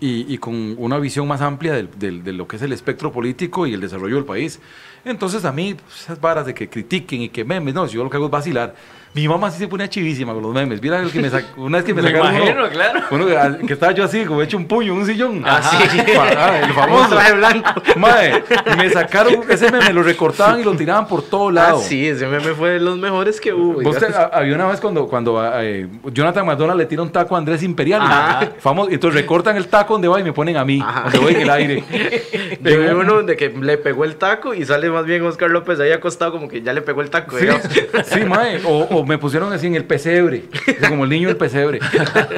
y, 0.00 0.32
y 0.32 0.38
con 0.38 0.76
una 0.78 0.98
visión 0.98 1.28
más 1.28 1.42
amplia 1.42 1.74
del- 1.74 1.90
del- 1.98 2.24
de 2.24 2.32
lo 2.32 2.48
que 2.48 2.56
es 2.56 2.62
el 2.62 2.72
espectro 2.72 3.12
político 3.12 3.66
y 3.66 3.74
el 3.74 3.80
desarrollo 3.82 4.14
del 4.16 4.24
país. 4.24 4.60
Entonces 5.04 5.44
a 5.44 5.52
mí, 5.52 5.74
pues, 5.74 6.02
esas 6.02 6.20
varas 6.20 6.46
de 6.46 6.54
que 6.54 6.70
critiquen 6.70 7.20
y 7.22 7.28
que 7.28 7.44
memes, 7.44 7.74
no, 7.74 7.86
yo 7.86 8.02
lo 8.02 8.08
que 8.08 8.16
hago 8.16 8.26
es 8.26 8.32
vacilar. 8.32 8.74
Mi 9.12 9.26
mamá 9.26 9.50
sí 9.50 9.58
se 9.58 9.66
pone 9.66 9.88
chivísima 9.88 10.32
con 10.32 10.40
los 10.42 10.54
memes. 10.54 10.80
Mira 10.80 11.00
el 11.00 11.10
que 11.10 11.18
me 11.18 11.28
sac- 11.32 11.56
una 11.56 11.78
vez 11.78 11.84
que 11.84 11.92
me 11.92 12.00
Me 12.00 12.08
sacaron 12.12 12.28
uno- 12.32 12.44
imagino, 12.44 12.68
claro. 12.70 13.00
uno 13.10 13.26
que- 13.66 13.72
estaba 13.72 13.90
yo 13.92 14.04
así, 14.04 14.24
como 14.24 14.40
hecho 14.40 14.56
un 14.56 14.66
puño, 14.66 14.94
un 14.94 15.04
sillón. 15.04 15.42
Ah, 15.44 15.60
sí. 15.62 15.98
Ah, 16.16 16.60
el 16.62 16.70
Un 16.70 16.76
famoso. 16.76 17.08
traje 17.08 17.32
blanco. 17.32 17.82
Mae, 17.96 18.42
me 18.76 18.88
sacaron, 18.90 19.40
ese 19.48 19.68
meme 19.72 19.92
lo 19.92 20.04
recortaban 20.04 20.60
y 20.60 20.62
lo 20.62 20.74
tiraban 20.76 21.08
por 21.08 21.22
todo 21.22 21.48
Ah, 21.48 21.52
lado. 21.52 21.80
sí, 21.80 22.06
ese 22.06 22.28
meme 22.28 22.52
fue 22.54 22.70
de 22.70 22.78
los 22.80 22.98
mejores 22.98 23.40
que 23.40 23.52
hubo. 23.52 23.82
Vos 23.82 23.98
te- 23.98 24.06
había 24.32 24.54
una 24.54 24.68
vez 24.68 24.80
cuando, 24.80 25.08
cuando 25.08 25.42
eh, 25.60 25.88
Jonathan 26.12 26.46
McDonald 26.46 26.78
le 26.78 26.86
tira 26.86 27.02
un 27.02 27.10
taco 27.10 27.34
a 27.34 27.38
Andrés 27.38 27.64
Imperial. 27.64 28.02
Ajá. 28.02 28.52
Famoso, 28.60 28.90
entonces 28.90 29.20
recortan 29.20 29.56
el 29.56 29.66
taco 29.66 29.94
donde 29.94 30.06
va 30.06 30.20
y 30.20 30.22
me 30.24 30.32
ponen 30.32 30.56
a 30.56 30.64
mí, 30.64 30.80
Ajá. 30.80 31.02
donde 31.10 31.18
voy 31.18 31.34
en 31.34 31.40
el 31.40 31.50
aire. 31.50 31.84
Yo 32.62 32.80
vi 32.80 32.86
uno 32.86 33.22
de 33.24 33.36
que 33.36 33.48
le 33.48 33.76
pegó 33.76 34.04
el 34.04 34.14
taco 34.16 34.54
y 34.54 34.64
sale 34.64 34.88
más 34.88 35.04
bien 35.04 35.24
Oscar 35.24 35.50
López 35.50 35.80
ahí 35.80 35.90
acostado 35.90 36.30
como 36.30 36.46
que 36.48 36.62
ya 36.62 36.72
le 36.72 36.80
pegó 36.82 37.00
el 37.00 37.10
taco. 37.10 37.36
Sí, 37.36 37.42
digamos. 37.46 37.66
sí, 38.04 38.20
mae. 38.24 38.60
O, 38.64 38.86
o 38.90 38.99
me 39.04 39.18
pusieron 39.18 39.52
así 39.52 39.66
en 39.66 39.74
el 39.74 39.84
pesebre, 39.84 40.44
así 40.66 40.88
como 40.88 41.04
el 41.04 41.10
niño 41.10 41.28
del 41.28 41.36
pesebre. 41.36 41.78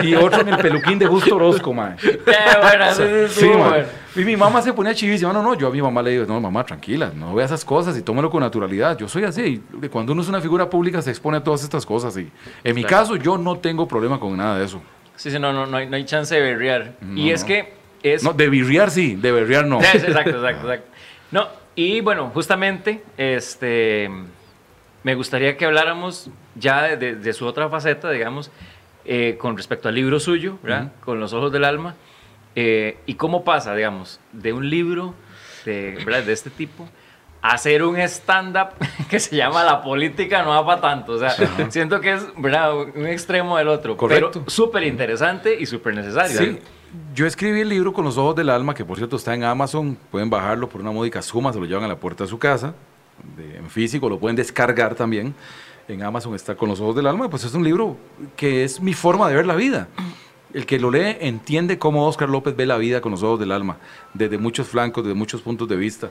Y 0.03 0.15
otro 0.15 0.41
en 0.43 0.49
el 0.49 0.59
peluquín 0.59 0.99
de 0.99 1.07
Justo 1.07 1.37
Orozco, 1.37 1.73
mae. 1.73 1.97
Qué 1.97 2.21
bueno, 2.61 2.95
sí, 2.95 3.03
sí, 3.29 3.41
Sí. 3.41 4.21
Y 4.21 4.25
mi 4.27 4.37
mamá 4.37 4.61
se 4.61 4.73
ponía 4.75 4.95
chivísima. 4.95 5.33
No, 5.33 5.43
no, 5.43 5.55
yo 5.55 5.69
a 5.69 5.71
mi 5.71 5.81
mamá 5.81 6.03
le 6.03 6.11
digo, 6.11 6.27
no, 6.27 6.39
mamá, 6.39 6.65
tranquila, 6.67 7.11
no 7.15 7.35
vea 7.35 7.47
esas 7.47 7.65
cosas 7.65 7.97
y 7.97 8.03
tómalo 8.03 8.29
con 8.29 8.41
naturalidad. 8.41 8.99
Yo 8.99 9.09
soy 9.09 9.25
así. 9.25 9.63
y 9.83 9.89
Cuando 9.89 10.13
uno 10.13 10.21
es 10.21 10.29
una 10.29 10.41
figura 10.43 10.69
pública 10.69 11.01
se 11.01 11.09
expone 11.11 11.39
a 11.39 11.43
todas 11.43 11.63
estas 11.63 11.87
cosas. 11.87 12.17
Y 12.19 12.31
en 12.63 12.75
mi 12.75 12.83
Claro. 12.85 13.05
caso, 13.05 13.17
yo 13.17 13.39
no 13.39 13.57
tengo 13.59 13.89
problema 13.89 14.21
con 14.21 14.37
nada 14.37 14.59
de 14.59 14.67
eso. 14.67 14.83
Sí, 15.17 15.31
sí, 15.31 15.39
no, 15.39 15.53
no, 15.55 15.67
no, 15.67 15.77
hay, 15.79 15.89
no 15.89 15.97
hay 15.97 16.05
chance 16.05 16.35
de 16.35 16.41
berrear. 16.43 16.93
No, 17.01 17.19
y 17.19 17.31
es 17.31 17.41
no. 17.43 17.47
que 17.47 17.73
es... 18.03 18.23
No, 18.23 18.33
de 18.35 18.49
birriar 18.51 18.91
sí, 18.91 19.15
de 19.17 19.33
berrear 19.33 19.67
no. 19.67 19.81
Exacto, 19.83 20.09
exacto, 20.11 20.63
exacto. 20.63 20.87
No, 21.31 21.49
y 21.75 22.01
bueno, 22.03 22.31
justamente, 22.35 23.03
este, 23.17 24.11
me 25.05 25.15
gustaría 25.15 25.57
que 25.57 25.65
habláramos 25.65 26.31
ya 26.55 26.83
de, 26.83 26.97
de- 26.97 27.15
de 27.17 27.33
su 27.33 27.47
otra 27.47 27.69
faceta, 27.69 28.11
digamos, 28.11 28.51
eh, 29.05 29.37
con 29.39 29.57
respecto 29.57 29.89
al 29.89 29.95
libro 29.97 30.21
suyo, 30.21 30.59
¿verdad? 30.63 30.93
Con 31.05 31.19
los 31.21 31.33
ojos 31.33 31.51
del 31.53 31.65
alma. 31.65 31.95
eh, 32.55 32.99
y 33.07 33.15
cómo 33.15 33.45
pasa, 33.45 33.75
digamos, 33.75 34.21
de 34.33 34.53
un 34.53 34.69
libro 34.69 35.15
de, 35.65 35.99
¿verdad? 36.05 36.23
de 36.23 36.33
este 36.35 36.51
tipo 36.51 36.87
a 37.41 37.55
hacer 37.55 37.83
un 37.83 37.97
stand-up 37.99 38.69
que 39.11 39.19
se 39.19 39.35
llama 39.35 39.65
La 39.65 39.83
política 39.83 40.43
no 40.43 40.51
va 40.51 40.65
para 40.67 40.81
tanto. 40.81 41.13
O 41.15 41.19
sea, 41.19 41.31
siento 41.71 42.01
que 42.01 42.13
es 42.13 42.27
¿verdad? 42.37 42.73
un 42.77 43.07
extremo 43.07 43.57
del 43.59 43.69
otro. 43.69 43.97
Correcto. 43.97 44.31
Pero 44.33 44.51
súper 44.51 44.85
interesante 44.85 45.57
y 45.59 45.67
súper 45.67 45.95
necesario. 45.95 46.39
Sí, 46.39 46.59
yo 47.15 47.27
escribí 47.27 47.61
el 47.63 47.71
libro 47.71 47.93
con 47.93 48.05
los 48.05 48.17
ojos 48.19 48.37
del 48.37 48.51
alma, 48.51 48.75
que 48.75 48.85
por 48.85 48.99
cierto 48.99 49.17
está 49.17 49.35
en 49.35 49.43
Amazon, 49.45 49.97
pueden 50.11 50.29
bajarlo 50.31 50.69
por 50.69 50.81
una 50.83 50.91
módica 50.93 51.23
suma, 51.23 51.53
se 51.53 51.59
lo 51.59 51.65
llevan 51.65 51.85
a 51.85 51.89
la 51.89 51.97
puerta 51.97 52.23
de 52.25 52.29
su 52.31 52.39
casa, 52.39 52.75
de- 53.37 53.57
en 53.59 53.69
físico, 53.71 54.09
lo 54.09 54.19
pueden 54.19 54.37
descargar 54.37 54.95
también. 54.95 55.35
En 55.89 56.03
Amazon 56.03 56.35
está 56.35 56.55
con 56.55 56.69
los 56.69 56.81
ojos 56.81 56.95
del 56.97 57.07
alma, 57.07 57.29
pues 57.29 57.45
es 57.45 57.55
un 57.55 57.65
libro 57.65 57.97
que 58.37 58.65
es 58.65 58.81
mi 58.81 58.95
forma 58.95 59.29
de 59.29 59.35
ver 59.35 59.47
la 59.47 59.55
vida. 59.57 59.89
El 60.55 60.67
que 60.67 60.79
lo 60.79 60.91
lee 60.91 61.17
entiende 61.21 61.79
cómo 61.79 62.07
Oscar 62.07 62.29
López 62.29 62.55
ve 62.55 62.67
la 62.67 62.77
vida 62.77 63.01
con 63.01 63.11
los 63.13 63.23
ojos 63.23 63.41
del 63.41 63.53
alma, 63.53 63.79
desde 64.15 64.39
muchos 64.39 64.69
flancos, 64.69 65.03
desde 65.03 65.15
muchos 65.15 65.41
puntos 65.43 65.67
de 65.69 65.77
vista. 65.77 66.11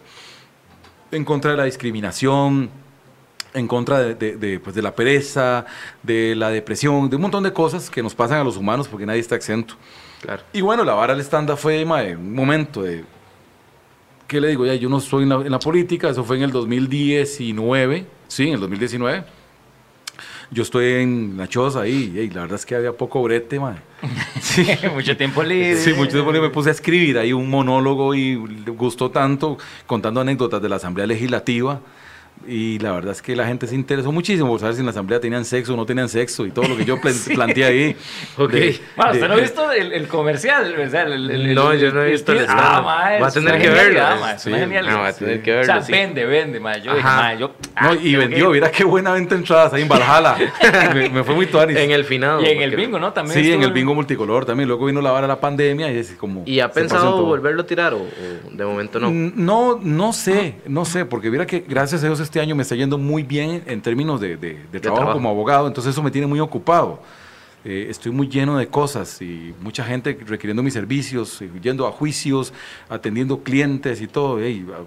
En 1.11 1.23
contra 1.25 1.51
de 1.51 1.57
la 1.57 1.65
discriminación, 1.65 2.69
en 3.53 3.67
contra 3.67 3.99
de, 3.99 4.15
de- 4.15 4.37
de, 4.37 4.59
pues, 4.59 4.75
de 4.75 4.81
la 4.81 4.95
pereza, 4.95 5.65
de 6.01 6.35
la 6.35 6.49
depresión, 6.49 7.09
de 7.09 7.15
un 7.17 7.21
montón 7.21 7.43
de 7.43 7.53
cosas 7.53 7.89
que 7.89 8.01
nos 8.01 8.15
pasan 8.15 8.39
a 8.39 8.43
los 8.43 8.57
humanos 8.57 8.87
porque 8.87 9.05
nadie 9.05 9.19
está 9.19 9.35
exento. 9.35 9.75
Claro. 10.21 10.43
Y 10.53 10.61
bueno, 10.61 10.83
la 10.83 10.93
vara 10.93 11.13
del 11.13 11.23
stand-up 11.23 11.57
fue 11.57 11.83
mae, 11.85 12.15
un 12.15 12.33
momento 12.33 12.81
de... 12.83 13.03
¿Qué 14.31 14.39
le 14.39 14.47
digo? 14.47 14.65
Ya, 14.65 14.75
yo 14.75 14.87
no 14.87 14.99
estoy 14.99 15.23
en 15.23 15.29
la, 15.29 15.35
en 15.35 15.51
la 15.51 15.59
política, 15.59 16.07
eso 16.07 16.23
fue 16.23 16.37
en 16.37 16.43
el 16.43 16.53
2019, 16.53 18.05
sí, 18.29 18.47
en 18.47 18.53
el 18.53 18.61
2019. 18.61 19.25
Yo 20.51 20.63
estoy 20.63 20.93
en 21.01 21.33
la 21.35 21.49
choza 21.49 21.81
ahí, 21.81 22.17
y 22.17 22.29
la 22.29 22.43
verdad 22.43 22.55
es 22.55 22.65
que 22.65 22.75
había 22.75 22.93
poco 22.93 23.21
brete, 23.23 23.59
mae. 23.59 23.75
Sí. 24.39 24.65
Mucho 24.93 25.17
tiempo 25.17 25.43
libre. 25.43 25.75
Sí, 25.75 25.91
mucho 25.91 26.11
tiempo 26.11 26.31
me 26.31 26.49
puse 26.49 26.69
a 26.69 26.71
escribir 26.71 27.17
ahí 27.17 27.33
un 27.33 27.49
monólogo 27.49 28.15
y 28.15 28.35
gustó 28.67 29.11
tanto 29.11 29.57
contando 29.85 30.21
anécdotas 30.21 30.61
de 30.61 30.69
la 30.69 30.77
Asamblea 30.77 31.07
Legislativa. 31.07 31.81
Y 32.47 32.79
la 32.79 32.91
verdad 32.93 33.11
es 33.11 33.21
que 33.21 33.35
la 33.35 33.45
gente 33.45 33.67
se 33.67 33.75
interesó 33.75 34.11
muchísimo 34.11 34.49
por 34.49 34.59
saber 34.59 34.73
si 34.75 34.79
en 34.79 34.85
la 34.87 34.91
Asamblea 34.91 35.19
tenían 35.19 35.45
sexo 35.45 35.73
o 35.73 35.77
no 35.77 35.85
tenían 35.85 36.09
sexo 36.09 36.45
y 36.45 36.51
todo 36.51 36.67
lo 36.67 36.75
que 36.77 36.85
yo 36.85 36.99
plan- 36.99 37.13
planteé 37.35 37.65
ahí. 37.65 37.95
Ok. 38.37 38.51
De- 38.51 38.79
Bueno, 38.95 39.11
de- 39.11 39.17
¿usted 39.17 39.27
no 39.27 39.33
ha 39.33 39.37
visto 39.37 39.71
el, 39.71 39.91
el 39.93 40.07
comercial? 40.07 40.75
O 40.79 40.89
sea, 40.89 41.03
el- 41.03 41.29
el- 41.29 41.31
el- 41.49 41.55
No, 41.55 41.73
yo 41.73 41.91
no 41.91 42.01
he 42.03 42.11
visto 42.11 42.31
el 42.31 42.45
Ah, 42.49 42.81
mae, 42.83 43.19
Va 43.21 43.27
a 43.27 43.31
tener 43.31 43.61
que 43.61 43.69
verlo, 43.69 43.99
es 43.99 44.41
sí. 44.41 44.51
Ah, 44.51 44.97
va 44.99 45.07
a 45.07 45.13
tener 45.13 45.37
Sí. 45.37 45.43
que 45.43 45.51
O 45.51 45.55
verlo, 45.57 45.73
sea, 45.73 45.81
sí. 45.81 45.91
vende, 45.91 46.25
vende, 46.25 46.59
mae. 46.59 46.81
Yo 46.81 46.93
mae, 46.95 47.37
yo... 47.37 47.47
No, 47.49 47.53
ah, 47.75 47.95
y 48.01 48.15
vendió, 48.15 48.47
que- 48.47 48.53
mira 48.53 48.71
qué 48.71 48.83
buena 48.83 49.11
venta 49.13 49.35
de 49.35 49.41
entradas 49.41 49.73
ahí 49.73 49.83
en 49.83 49.87
Valhalla. 49.89 50.35
me, 50.93 51.09
me 51.09 51.23
fue 51.23 51.35
muy 51.35 51.45
tuanis. 51.45 51.77
En 51.77 51.91
el 51.91 52.05
final. 52.05 52.43
Y 52.43 52.47
en 52.49 52.61
el 52.61 52.75
bingo, 52.75 52.99
¿no? 52.99 53.13
También 53.13 53.39
Sí, 53.43 53.51
en 53.51 53.63
el 53.63 53.71
bingo 53.71 53.93
multicolor 53.93 54.45
también. 54.45 54.67
Luego 54.67 54.85
vino 54.87 55.01
la 55.01 55.11
vara 55.11 55.27
de 55.27 55.33
la 55.33 55.39
pandemia 55.39 55.91
y 55.91 55.97
es 55.97 56.11
como... 56.13 56.43
¿Y 56.45 56.59
ha 56.59 56.71
pensado 56.71 57.23
volverlo 57.25 57.61
a 57.61 57.65
tirar 57.65 57.93
o, 57.93 58.01
o 58.01 58.07
de 58.51 58.65
momento 58.65 58.99
no? 58.99 59.09
No, 59.11 59.79
no 59.81 60.13
sé, 60.13 60.55
no 60.67 60.85
sé, 60.85 61.05
porque 61.05 61.29
mira 61.29 61.45
que 61.45 61.63
gracias 61.67 62.03
a 62.03 62.07
Dios 62.07 62.19
este 62.31 62.39
año 62.39 62.55
me 62.55 62.63
está 62.63 62.75
yendo 62.75 62.97
muy 62.97 63.23
bien 63.23 63.61
en 63.65 63.81
términos 63.81 64.21
de, 64.21 64.37
de- 64.37 64.57
de 64.71 64.79
trabajo, 64.79 65.01
trabajo. 65.01 65.17
como 65.17 65.29
abogado, 65.29 65.67
entonces 65.67 65.91
eso 65.91 66.01
me 66.01 66.11
tiene 66.11 66.27
muy 66.27 66.39
ocupado. 66.39 67.01
Eh, 67.65 67.87
estoy 67.89 68.11
muy 68.11 68.27
lleno 68.29 68.57
de 68.57 68.67
cosas 68.67 69.21
y 69.21 69.53
mucha 69.61 69.83
gente 69.83 70.17
requiriendo 70.25 70.63
mis 70.63 70.73
servicios, 70.73 71.41
eh, 71.41 71.49
yendo 71.61 71.85
a 71.85 71.91
juicios, 71.91 72.53
atendiendo 72.89 73.43
clientes 73.43 74.01
y 74.01 74.07
todo. 74.07 74.39
Ey, 74.39 74.65
ah, 74.73 74.79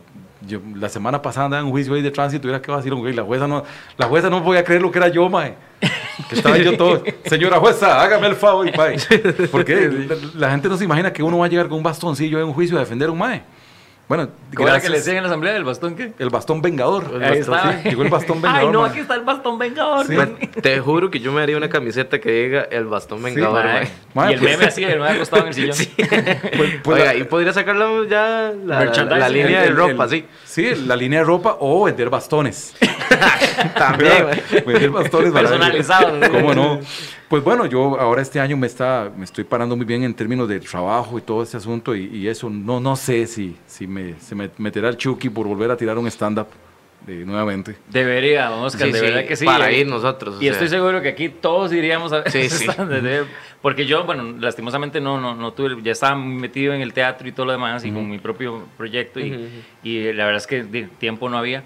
yo, 0.49 0.59
la 0.75 0.89
semana 0.89 1.21
pasada 1.23 1.45
andaba 1.47 1.61
en 1.61 1.67
un 1.67 1.73
juicio 1.73 1.93
ahí 1.95 2.01
de 2.03 2.11
tránsito 2.11 2.49
y 2.49 2.51
era 2.51 2.61
que 2.63 2.73
va 2.73 2.79
a 2.79 2.83
decir, 2.83 2.93
la 3.15 3.23
jueza 3.23 3.47
no, 3.47 3.63
la 3.99 4.07
jueza 4.07 4.29
no 4.31 4.41
voy 4.41 4.57
a 4.57 4.65
creer 4.65 4.81
lo 4.83 4.91
que 4.91 4.99
era 4.99 5.09
yo, 5.09 5.29
mae. 5.29 5.55
Que 6.31 6.37
estaba 6.37 6.57
yo 6.59 6.77
todo, 6.77 7.03
señora 7.27 7.59
jueza, 7.59 8.01
hágame 8.03 8.29
el 8.29 8.37
favor, 8.37 8.67
y 8.67 8.73
mae. 8.77 8.97
Porque 9.53 9.75
la, 10.09 10.17
la 10.47 10.51
gente 10.51 10.69
no 10.69 10.77
se 10.79 10.85
imagina 10.85 11.13
que 11.13 11.23
uno 11.23 11.39
va 11.39 11.47
a 11.47 11.49
llegar 11.49 11.69
con 11.69 11.77
un 11.79 11.83
bastoncillo 11.85 12.39
en 12.41 12.47
un 12.47 12.55
juicio 12.55 12.77
a 12.77 12.81
defender 12.81 13.09
a 13.09 13.13
un 13.13 13.19
mae. 13.19 13.43
Bueno, 14.07 14.29
¿Cómo 14.55 14.69
era 14.69 14.81
que 14.81 14.91
le 14.91 14.99
decían 14.99 15.17
en 15.17 15.23
la 15.23 15.29
asamblea 15.31 15.55
del 15.55 15.65
bastón 15.65 15.97
qué? 15.97 16.13
el 16.19 16.29
bastón 16.29 16.61
vengador. 16.61 17.11
El 17.15 17.25
Ahí 17.25 17.39
bastón, 17.39 17.57
está. 17.57 17.83
sí, 17.83 17.89
llegó 17.89 18.03
el 18.03 18.11
bastón 18.11 18.43
vengador. 18.43 18.67
Ay, 18.67 18.73
no, 18.73 18.81
mae. 18.83 18.91
aquí 18.91 18.99
está 19.01 19.15
el 19.15 19.23
bastón 19.23 19.59
vengador. 19.59 20.07
Sí. 20.07 20.13
man. 20.15 20.37
Te 20.61 20.79
juro 20.81 21.11
que 21.11 21.21
yo 21.21 21.33
me 21.33 21.41
haría 21.41 21.57
una 21.57 21.71
camiseta 21.71 22.21
que 22.21 22.31
diga 22.31 22.63
el 22.71 22.85
bastón 22.85 23.23
vengador. 23.23 23.65
Mae. 23.65 23.75
mae. 23.75 23.89
Mae, 24.15 24.31
Y 24.33 24.35
el 24.35 24.41
meme 24.43 24.65
así, 24.67 24.85
el 24.85 25.01
meme 25.01 25.13
acostado 25.13 25.43
en 25.43 25.49
el 25.49 25.55
sillón. 25.55 25.77
Pues- 26.57 26.75
pues 26.83 27.01
Oiga, 27.01 27.13
la- 27.13 27.15
y 27.15 27.25
podría 27.25 27.53
sacar 27.55 27.77
la- 27.77 28.07
ya 28.07 28.53
la, 28.65 28.85
la, 28.85 29.05
la 29.05 29.29
línea 29.31 29.61
el- 29.65 29.75
de 29.75 29.83
el- 29.83 29.91
ropa, 29.91 30.05
el- 30.05 30.11
sí. 30.11 30.27
Sí, 30.45 30.75
la 30.87 30.97
línea 30.97 31.21
de 31.21 31.25
ropa 31.25 31.57
o 31.61 31.85
vender 31.85 32.11
bastones. 32.11 32.75
También. 33.75 34.27
Vender 34.67 34.91
bastones. 34.91 35.33
Personalizados. 35.33 36.29
¿Cómo 36.29 36.55
no? 36.55 36.81
Pues 37.35 37.43
bueno, 37.43 37.67
yo 37.67 37.99
ahora 37.99 38.23
este 38.23 38.39
año 38.39 38.57
me 38.57 38.69
está 38.69 39.11
me 39.17 39.25
estoy 39.25 39.43
parando 39.43 39.75
muy 39.75 39.85
bien 39.85 40.05
en 40.05 40.15
términos 40.15 40.49
de 40.49 40.61
trabajo 40.61 41.19
y 41.19 41.21
todo 41.21 41.43
ese 41.43 41.57
asunto 41.57 41.97
y, 41.97 42.05
y 42.05 42.29
eso 42.29 42.49
no 42.49 42.79
no 42.79 42.95
sé 42.95 43.27
si, 43.27 43.57
si 43.67 43.89
me, 43.89 44.15
se 44.21 44.37
me 44.37 44.49
meterá 44.59 44.89
el 44.89 44.97
Chucky 44.97 45.31
por 45.31 45.49
volver 45.49 45.69
a 45.73 45.77
tirar 45.77 45.99
un 45.99 46.07
stand-up 46.07 46.47
eh, 47.09 47.25
nuevamente. 47.27 47.75
Debería, 47.91 48.53
Oscar, 48.53 48.87
Sí, 48.87 48.93
de 48.93 48.99
sí, 49.01 49.05
verdad 49.07 49.25
que 49.27 49.35
sí. 49.35 49.45
Para 49.47 49.69
eh. 49.69 49.81
ir 49.81 49.89
nosotros. 49.89 50.41
Y 50.41 50.47
estoy 50.47 50.69
sea. 50.69 50.79
seguro 50.79 51.03
que 51.03 51.09
aquí 51.09 51.29
todos 51.29 51.73
iríamos 51.73 52.13
a 52.13 52.21
ver 52.21 52.31
Sí, 52.31 52.49
sí. 52.49 52.69
Porque 53.61 53.85
yo, 53.85 54.05
bueno, 54.05 54.37
lastimosamente 54.39 55.01
no, 55.01 55.21
no, 55.21 55.35
no 55.35 55.53
tuve, 55.55 55.77
ya 55.83 55.91
estaba 55.91 56.15
metido 56.15 56.73
en 56.73 56.83
el 56.83 56.93
teatro 56.93 57.27
y 57.27 57.33
todo 57.33 57.47
lo 57.47 57.53
demás 57.53 57.85
y 57.85 57.91
con 57.91 58.09
mi 58.09 58.19
propio 58.19 58.63
proyecto 58.77 59.19
y, 59.19 59.33
Ujú. 59.33 59.45
y 59.83 60.13
la 60.13 60.27
verdad 60.27 60.41
es 60.41 60.47
que 60.47 60.87
tiempo 61.01 61.29
no 61.29 61.37
había, 61.37 61.65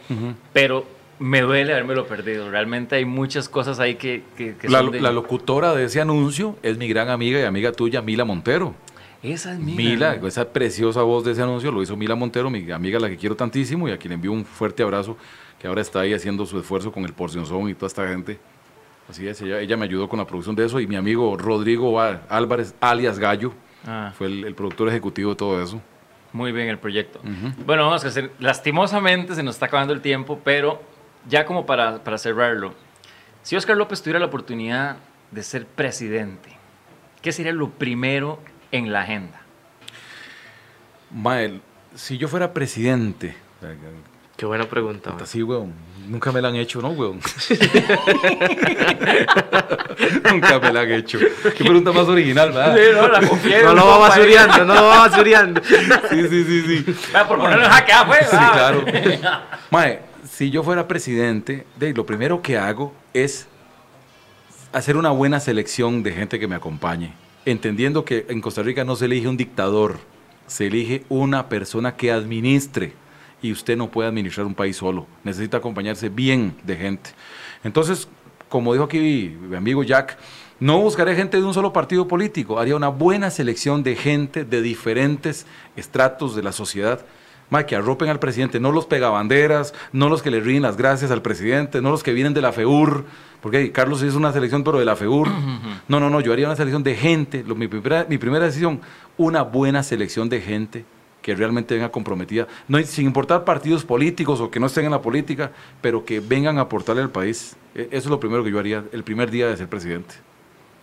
pero 0.54 0.86
me 1.18 1.40
duele 1.40 1.72
haberme 1.72 2.00
perdido. 2.02 2.50
Realmente 2.50 2.96
hay 2.96 3.04
muchas 3.04 3.48
cosas 3.48 3.80
ahí 3.80 3.96
que, 3.96 4.22
que, 4.36 4.56
que 4.56 4.68
La, 4.68 4.80
son 4.80 4.90
de- 4.92 5.00
la 5.00 5.12
locutora 5.12 5.74
de 5.74 5.84
ese 5.84 6.00
anuncio 6.00 6.56
es 6.62 6.78
mi 6.78 6.88
gran 6.88 7.08
amiga 7.08 7.40
y 7.40 7.44
amiga 7.44 7.72
tuya, 7.72 8.02
Mila 8.02 8.24
Montero. 8.24 8.74
Esa 9.22 9.52
es 9.52 9.58
mía. 9.58 9.74
Mila, 9.76 10.14
esa 10.24 10.52
preciosa 10.52 11.02
voz 11.02 11.24
de 11.24 11.32
ese 11.32 11.42
anuncio 11.42 11.72
lo 11.72 11.82
hizo 11.82 11.96
Mila 11.96 12.14
Montero, 12.14 12.50
mi 12.50 12.70
amiga 12.70 13.00
la 13.00 13.08
que 13.08 13.16
quiero 13.16 13.34
tantísimo 13.34 13.88
y 13.88 13.92
a 13.92 13.96
quien 13.98 14.12
envío 14.12 14.30
un 14.32 14.44
fuerte 14.44 14.82
abrazo, 14.84 15.16
que 15.58 15.66
ahora 15.66 15.80
está 15.80 16.00
ahí 16.00 16.14
haciendo 16.14 16.46
su 16.46 16.56
esfuerzo 16.58 16.92
con 16.92 17.04
el 17.04 17.12
Porcionzón 17.12 17.68
y 17.68 17.74
toda 17.74 17.88
esta 17.88 18.06
gente. 18.06 18.38
Así 19.10 19.26
es, 19.26 19.40
ella, 19.42 19.58
ella 19.60 19.76
me 19.76 19.86
ayudó 19.86 20.08
con 20.08 20.18
la 20.20 20.26
producción 20.26 20.54
de 20.54 20.66
eso 20.66 20.78
y 20.78 20.86
mi 20.86 20.94
amigo 20.94 21.36
Rodrigo 21.36 22.00
Álvarez, 22.00 22.74
alias 22.80 23.18
Gallo, 23.18 23.52
Ah, 23.86 24.12
fue 24.16 24.26
el, 24.26 24.44
el 24.44 24.54
productor 24.54 24.88
ejecutivo 24.88 25.30
de 25.30 25.36
todo 25.36 25.62
eso. 25.62 25.80
muy 26.32 26.52
bien 26.52 26.68
el 26.68 26.78
proyecto. 26.78 27.20
Bueno, 27.64 27.86
vamos 27.86 28.04
a 28.04 28.08
hacer, 28.08 28.30
lastimosamente 28.38 29.34
se 29.34 29.42
nos 29.42 29.54
está 29.56 29.66
acabando 29.66 29.92
el 29.94 30.00
tiempo, 30.00 30.40
pero 30.44 30.82
ya 31.26 31.44
como 31.44 31.66
para, 31.66 32.02
para 32.04 32.18
cerrarlo, 32.18 32.74
si 33.42 33.56
Oscar 33.56 33.76
López 33.76 34.02
tuviera 34.02 34.18
la 34.18 34.26
oportunidad 34.26 34.96
de 35.30 35.42
ser 35.42 35.66
presidente, 35.66 36.50
¿qué 37.22 37.32
sería 37.32 37.52
lo 37.52 37.70
primero 37.70 38.40
en 38.72 38.92
la 38.92 39.02
agenda? 39.02 39.40
Mae, 41.10 41.60
si 41.94 42.18
yo 42.18 42.28
fuera 42.28 42.52
presidente, 42.52 43.34
Qué 44.38 44.46
buena 44.46 44.64
pregunta. 44.66 45.12
sí, 45.24 45.42
weón. 45.42 45.74
Nunca 46.06 46.30
me 46.30 46.40
la 46.40 46.48
han 46.48 46.54
hecho, 46.54 46.80
¿no, 46.80 46.90
weón? 46.90 47.18
Nunca 50.32 50.60
me 50.60 50.72
la 50.72 50.82
han 50.82 50.92
hecho. 50.92 51.18
Qué 51.18 51.64
pregunta 51.64 51.90
más 51.90 52.06
original, 52.06 52.52
¿verdad? 52.52 52.78
no, 52.94 53.08
la 53.08 53.28
confié. 53.28 53.64
No 53.64 53.74
lo 53.74 53.84
va 53.84 53.98
basureando, 53.98 54.64
no 54.64 54.74
lo 54.74 54.84
va 54.84 55.08
basureando. 55.08 55.60
Sí, 55.64 56.28
sí, 56.28 56.44
sí, 56.44 56.84
sí. 56.84 56.96
Ah, 57.12 57.26
por 57.26 57.38
ponerlo 57.38 57.64
en 57.64 57.70
jaque, 57.70 57.92
ah, 57.92 58.04
pues. 58.06 58.30
Sí, 58.30 58.36
ah. 58.38 58.50
claro. 58.52 58.84
Mae, 59.70 60.02
si 60.39 60.53
yo 60.53 60.62
fuera 60.62 60.86
presidente, 60.86 61.66
de, 61.80 61.93
lo 61.93 62.07
primero 62.07 62.43
que 62.43 62.57
hago 62.57 62.95
es 63.12 63.49
hacer 64.72 64.97
una 64.97 65.11
buena 65.11 65.41
selección 65.41 66.05
de 66.05 66.12
gente 66.12 66.39
que 66.39 66.47
me 66.47 66.55
acompañe, 66.55 67.12
entendiendo 67.45 68.05
que 68.05 68.24
en 68.28 68.41
Costa 68.41 68.62
Rica 68.62 68.84
no 68.84 68.95
se 68.95 69.07
elige 69.07 69.26
un 69.26 69.36
dictador, 69.36 69.99
se 70.47 70.68
elige 70.68 71.03
una 71.09 71.49
persona 71.49 71.97
que 71.97 72.12
administre 72.12 72.93
y 73.43 73.51
usted 73.51 73.76
no 73.76 73.91
puede 73.91 74.11
administrar 74.11 74.47
un 74.47 74.55
país 74.55 74.76
solo, 74.76 75.09
necesita 75.24 75.57
acompañarse 75.57 76.09
bien 76.09 76.55
de 76.62 76.76
gente. 76.76 77.11
Entonces, 77.64 78.07
como 78.49 78.72
dijo 78.74 78.84
aquí 78.84 79.36
mi 79.41 79.57
amigo 79.57 79.82
Jack, 79.82 80.18
no 80.61 80.80
buscaré 80.80 81.16
gente 81.16 81.36
de 81.39 81.43
un 81.43 81.53
solo 81.53 81.72
partido 81.72 82.07
político, 82.07 82.61
haría 82.61 82.76
una 82.76 82.91
buena 82.91 83.32
selección 83.32 83.82
de 83.82 83.97
gente 83.97 84.45
de 84.45 84.62
diferentes 84.62 85.47
estratos 85.74 86.36
de 86.36 86.45
la 86.45 86.53
sociedad. 86.53 87.05
Ma, 87.51 87.64
que 87.64 87.76
arropen 87.76 88.09
al 88.11 88.18
presidente, 88.18 88.61
no 88.61 88.72
los 88.72 88.84
pegabanderas, 88.86 89.72
no 89.92 90.09
los 90.09 90.22
que 90.22 90.30
le 90.30 90.40
ríen 90.40 90.62
las 90.62 90.76
gracias 90.76 91.11
al 91.11 91.22
presidente, 91.22 91.80
no 91.80 91.90
los 91.90 92.03
que 92.03 92.12
vienen 92.12 92.34
de 92.34 92.42
la 92.42 92.53
FEUR, 92.53 93.05
porque 93.40 93.61
hey, 93.61 93.70
Carlos 93.70 94.03
hizo 94.03 94.18
una 94.18 94.32
selección 94.32 94.64
pero 94.64 94.78
de 94.78 94.84
la 94.84 94.96
FEUR. 94.96 95.28
No, 95.88 95.99
no, 96.01 96.11
no, 96.11 96.20
yo 96.20 96.32
haría 96.32 96.46
una 96.46 96.57
selección 96.57 96.82
de 96.82 96.94
gente, 96.94 97.42
lo- 97.46 97.55
mi, 97.55 97.66
primera, 97.68 98.05
mi 98.09 98.18
primera 98.18 98.44
decisión, 98.44 98.80
una 99.16 99.42
buena 99.42 99.82
selección 99.82 100.28
de 100.28 100.40
gente 100.42 100.84
que 101.22 101.34
realmente 101.34 101.74
venga 101.74 101.90
comprometida, 101.90 102.46
no, 102.68 102.78
sin 102.82 103.07
importar 103.07 103.44
partidos 103.44 103.84
políticos 103.84 104.40
o 104.40 104.51
que 104.51 104.61
no 104.61 104.66
estén 104.66 104.84
en 104.84 104.90
la 104.92 105.03
política, 105.03 105.51
pero 105.80 106.05
que 106.05 106.20
vengan 106.20 106.59
a 106.59 106.62
aportarle 106.62 107.03
al 107.03 107.11
país. 107.11 107.57
E- 107.74 107.82
Eso 107.90 107.96
es 107.96 108.07
lo 108.07 108.20
primero 108.20 108.44
que 108.44 108.51
yo 108.51 108.59
haría 108.59 108.84
el 108.92 109.03
primer 109.05 109.30
día 109.30 109.46
de 109.49 109.57
ser 109.57 109.68
presidente. 109.68 110.14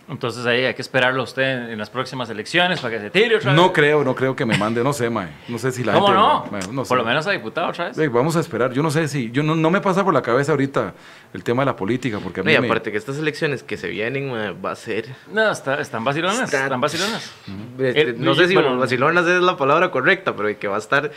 Entonces 0.08 0.46
ahí 0.46 0.64
hay 0.64 0.74
que 0.74 0.82
esperarlo 0.82 1.20
a 1.20 1.24
usted 1.24 1.70
en 1.70 1.78
las 1.78 1.90
próximas 1.90 2.30
elecciones 2.30 2.78
para 2.80 2.94
que 2.94 3.00
se 3.00 3.10
tire 3.10 3.36
otra 3.36 3.50
vez. 3.52 3.60
No 3.60 3.72
creo, 3.72 4.04
no 4.04 4.14
creo 4.14 4.36
que 4.36 4.46
me 4.46 4.56
mande, 4.56 4.84
no 4.84 4.92
sé, 4.92 5.10
mae. 5.10 5.28
No 5.48 5.58
sé 5.58 5.72
si 5.72 5.82
la 5.82 5.94
¿Cómo 5.94 6.06
gente... 6.06 6.20
no? 6.20 6.46
mae, 6.52 6.60
no 6.72 6.84
sé. 6.84 6.88
Por 6.88 6.98
lo 6.98 7.04
menos 7.04 7.26
a 7.26 7.32
diputado 7.32 7.68
otra 7.70 7.88
vez. 7.88 8.12
Vamos 8.12 8.36
a 8.36 8.40
esperar. 8.40 8.72
Yo 8.72 8.84
no 8.84 8.90
sé 8.92 9.08
si. 9.08 9.32
Yo 9.32 9.42
no, 9.42 9.56
no 9.56 9.68
me 9.68 9.80
pasa 9.80 10.04
por 10.04 10.14
la 10.14 10.22
cabeza 10.22 10.52
ahorita 10.52 10.94
el 11.34 11.42
tema 11.42 11.62
de 11.62 11.66
la 11.66 11.74
política, 11.76 12.20
porque 12.22 12.38
a 12.40 12.42
No, 12.44 12.50
mí 12.50 12.54
y 12.56 12.60
me- 12.60 12.66
aparte 12.68 12.92
que 12.92 12.98
estas 12.98 13.18
elecciones 13.18 13.64
que 13.64 13.76
se 13.76 13.88
vienen 13.88 14.30
va 14.64 14.70
a 14.70 14.76
ser... 14.76 15.06
No, 15.32 15.50
está- 15.50 15.80
están 15.80 16.04
vacilonas. 16.04 16.40
Está- 16.40 16.64
Están 16.64 16.80
vacilonas. 16.80 17.32
este, 17.80 18.00
El- 18.02 18.24
no 18.24 18.34
sé 18.36 18.46
si 18.46 18.54
bueno, 18.54 18.78
vacilonas 18.78 19.26
es 19.26 19.42
la 19.42 19.56
palabra 19.56 19.90
correcta, 19.90 20.36
pero 20.36 20.56
que 20.56 20.68
va 20.68 20.76
a 20.76 20.78
estar 20.78 21.10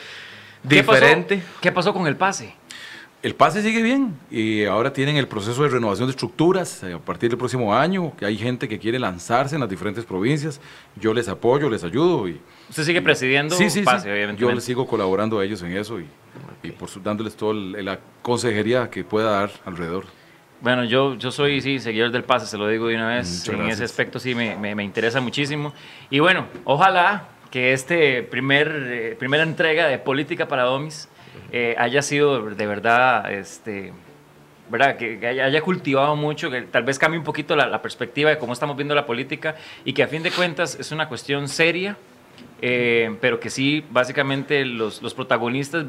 ¿Qué 0.68 0.84
pasó? 0.84 1.00
diferente. 1.00 1.44
¿Qué 1.62 1.72
pasó 1.72 1.94
con 1.94 2.08
el 2.08 2.16
pase? 2.18 2.56
El 3.22 3.36
pase 3.36 3.62
sigue 3.62 3.82
bien 3.84 4.18
y 4.32 4.64
ahora 4.64 4.94
tienen 4.94 5.18
el 5.18 5.28
proceso 5.28 5.64
de 5.64 5.70
renovación 5.70 6.08
de 6.08 6.12
estructuras 6.12 6.84
eh, 6.84 6.94
a 6.94 7.00
partir 7.00 7.30
del 7.30 7.38
próximo 7.38 7.76
año. 7.76 8.14
Que 8.16 8.26
hay 8.26 8.38
gente 8.38 8.70
que 8.70 8.80
quiere 8.80 8.98
lanzarse 8.98 9.56
en 9.56 9.62
las 9.62 9.70
diferentes 9.70 10.06
provincias. 10.06 10.62
Yo 10.96 11.14
les 11.14 11.28
apoyo, 11.28 11.70
les 11.70 11.84
ayudo 11.84 12.30
y 12.30 12.40
Usted 12.70 12.84
sigue 12.84 13.02
presidiendo 13.02 13.56
sí, 13.56 13.70
sí, 13.70 13.82
pase, 13.82 14.06
sí. 14.06 14.10
obviamente. 14.10 14.42
Yo 14.42 14.50
les 14.54 14.64
sigo 14.64 14.88
colaborando 14.88 15.38
a 15.40 15.44
ellos 15.44 15.62
en 15.64 15.76
eso 15.76 16.00
y, 16.00 16.06
y 16.64 16.72
por 16.72 16.88
su- 16.88 17.02
dándoles 17.02 17.36
toda 17.36 17.54
la 17.56 18.00
consejería 18.22 18.90
que 18.90 19.04
pueda 19.04 19.32
dar 19.32 19.52
alrededor. 19.66 20.06
Bueno, 20.62 20.86
yo, 20.86 21.16
yo 21.16 21.32
soy, 21.32 21.60
sí, 21.62 21.80
seguidor 21.80 22.12
del 22.12 22.24
pase, 22.24 22.46
se 22.46 22.58
lo 22.58 22.70
digo 22.70 22.88
de 22.88 22.96
una 22.96 23.08
vez. 23.18 23.44
Muchas 23.48 23.60
en 23.66 23.70
ese 23.70 23.84
aspecto 23.84 24.20
sí 24.20 24.34
me, 24.34 24.56
me- 24.56 24.76
me 24.76 24.84
interesa 24.86 25.20
muchísimo. 25.20 25.74
Y 26.10 26.20
bueno, 26.20 26.46
ojalá 26.64 27.26
que 27.52 27.74
este 27.74 28.24
primer, 28.24 28.68
eh, 28.90 29.16
primera 29.20 29.44
entrega 29.44 29.88
de 29.88 29.98
Política 30.00 30.48
para 30.48 30.64
Domis 30.64 31.10
eh, 31.52 31.76
haya 31.78 32.02
sido 32.02 32.50
de 32.50 32.68
verdad, 32.68 33.32
este, 33.32 33.94
¿verdad? 34.70 34.98
Que, 34.98 35.20
que 35.20 35.28
haya, 35.28 35.62
cultivado 35.62 36.16
mucho, 36.16 36.50
que 36.50 36.62
tal 36.64 36.84
vez 36.84 37.00
cambie 37.00 37.18
un 37.18 37.26
poquito 37.26 37.56
la, 37.56 37.82
perspectiva 37.82 38.30
de 38.30 38.38
cómo 38.38 38.54
estamos 38.54 38.76
viendo 38.78 38.96
la 38.96 39.06
política 39.06 39.56
y 39.84 39.94
que 39.94 40.04
a 40.04 40.08
fin 40.08 40.24
de 40.24 40.32
cuentas 40.32 40.78
es 40.80 40.92
una 40.92 41.08
cuestión 41.08 41.48
seria, 41.48 41.98
eh, 42.62 43.16
pero 43.22 43.40
que 43.40 43.50
sí, 43.50 43.84
básicamente 43.90 44.66
los, 44.66 45.02
los 45.02 45.14
protagonistas, 45.14 45.86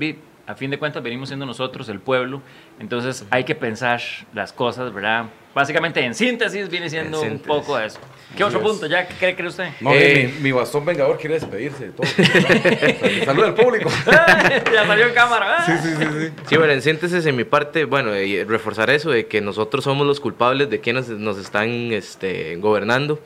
a 0.47 0.55
fin 0.55 0.71
de 0.71 0.79
cuentas, 0.79 1.03
venimos 1.03 1.29
siendo 1.29 1.47
nosotros, 1.47 1.89
el 1.89 2.01
pueblo, 2.01 2.43
entonces 2.79 3.27
hay 3.31 3.45
que 3.45 3.55
pensar 3.55 4.01
las 4.33 4.53
cosas, 4.53 4.93
¿verdad? 4.93 5.27
Básicamente, 5.55 6.01
en 6.05 6.15
síntesis, 6.15 6.69
viene 6.69 6.89
siendo 6.89 7.19
En 7.19 7.25
un 7.25 7.39
síntesis. 7.39 7.47
poco 7.47 7.77
de 7.77 7.87
eso. 7.87 7.99
¿Qué 8.37 8.45
otro 8.45 8.61
punto? 8.63 8.89
¿Qué 8.89 9.07
cree, 9.19 9.35
cree 9.35 9.49
usted? 9.49 9.69
No, 9.81 9.93
Eh. 9.93 10.33
mi, 10.37 10.43
mi 10.45 10.53
bastón 10.53 10.85
vengador 10.85 11.19
quiere 11.19 11.35
despedirse 11.35 11.87
de 11.87 11.91
todo. 11.91 12.07
Saluda 13.25 13.47
al 13.49 13.55
público. 13.55 13.91
ya 14.07 14.87
salió 14.87 15.07
en 15.09 15.15
cámara. 15.15 15.67
Sí, 15.67 15.73
sí, 15.83 15.95
sí, 15.99 16.05
sí. 16.21 16.33
Sí, 16.51 16.57
bueno, 16.57 16.73
en 16.73 16.81
síntesis, 16.83 17.27
en 17.27 17.35
mi 17.35 17.43
parte, 17.43 17.85
bueno, 17.87 18.15
eh, 18.15 18.45
reforzar 18.47 18.91
eso 18.91 19.11
de 19.11 19.27
que 19.27 19.41
nosotros 19.41 19.83
somos 19.83 20.07
los 20.07 20.21
culpables 20.21 20.71
de 20.71 20.79
quienes 20.81 21.09
nos 21.09 21.37
están 21.39 21.69
este, 21.93 22.55
gobernando. 22.57 23.21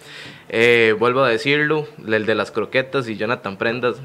Eh, 0.48 0.94
vuelvo 0.98 1.22
a 1.22 1.28
decirlo, 1.28 1.86
el 2.06 2.24
de 2.24 2.34
las 2.34 2.50
croquetas 2.50 3.06
y 3.08 3.16
Jonathan 3.16 3.58
Prendas, 3.58 3.96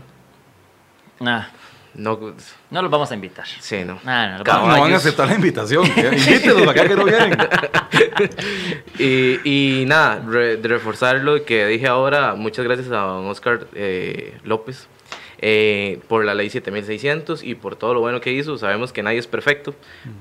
Nah, 1.21 1.47
no, 1.95 2.33
no 2.71 2.81
los 2.81 2.91
vamos 2.91 3.11
a 3.11 3.15
invitar. 3.15 3.45
sí, 3.59 3.83
no. 3.83 3.99
Nah, 4.03 4.27
no 4.31 4.33
los 4.39 4.43
Caballos. 4.43 4.75
No 4.75 4.81
van 4.83 4.93
a 4.93 4.97
aceptar 4.97 5.27
la 5.27 5.35
invitación. 5.35 5.85
Invítenos 5.95 6.67
acá 6.67 6.87
que 6.87 6.95
no 6.95 7.05
vienen. 7.05 7.37
Y, 8.97 9.39
y 9.81 9.85
nada, 9.85 10.21
re- 10.27 10.57
de 10.57 10.67
reforzar 10.67 11.17
lo 11.21 11.43
que 11.45 11.65
dije 11.67 11.87
ahora, 11.87 12.35
muchas 12.35 12.65
gracias 12.65 12.87
a 12.89 12.97
don 12.97 13.25
Oscar 13.27 13.67
eh, 13.73 14.37
López 14.43 14.87
eh, 15.41 15.99
por 16.09 16.25
la 16.25 16.33
ley 16.33 16.49
7600 16.49 17.43
y 17.43 17.55
por 17.55 17.75
todo 17.77 17.93
lo 17.93 18.01
bueno 18.01 18.19
que 18.19 18.33
hizo. 18.33 18.57
Sabemos 18.57 18.91
que 18.91 19.01
nadie 19.03 19.19
es 19.19 19.27
perfecto, 19.27 19.73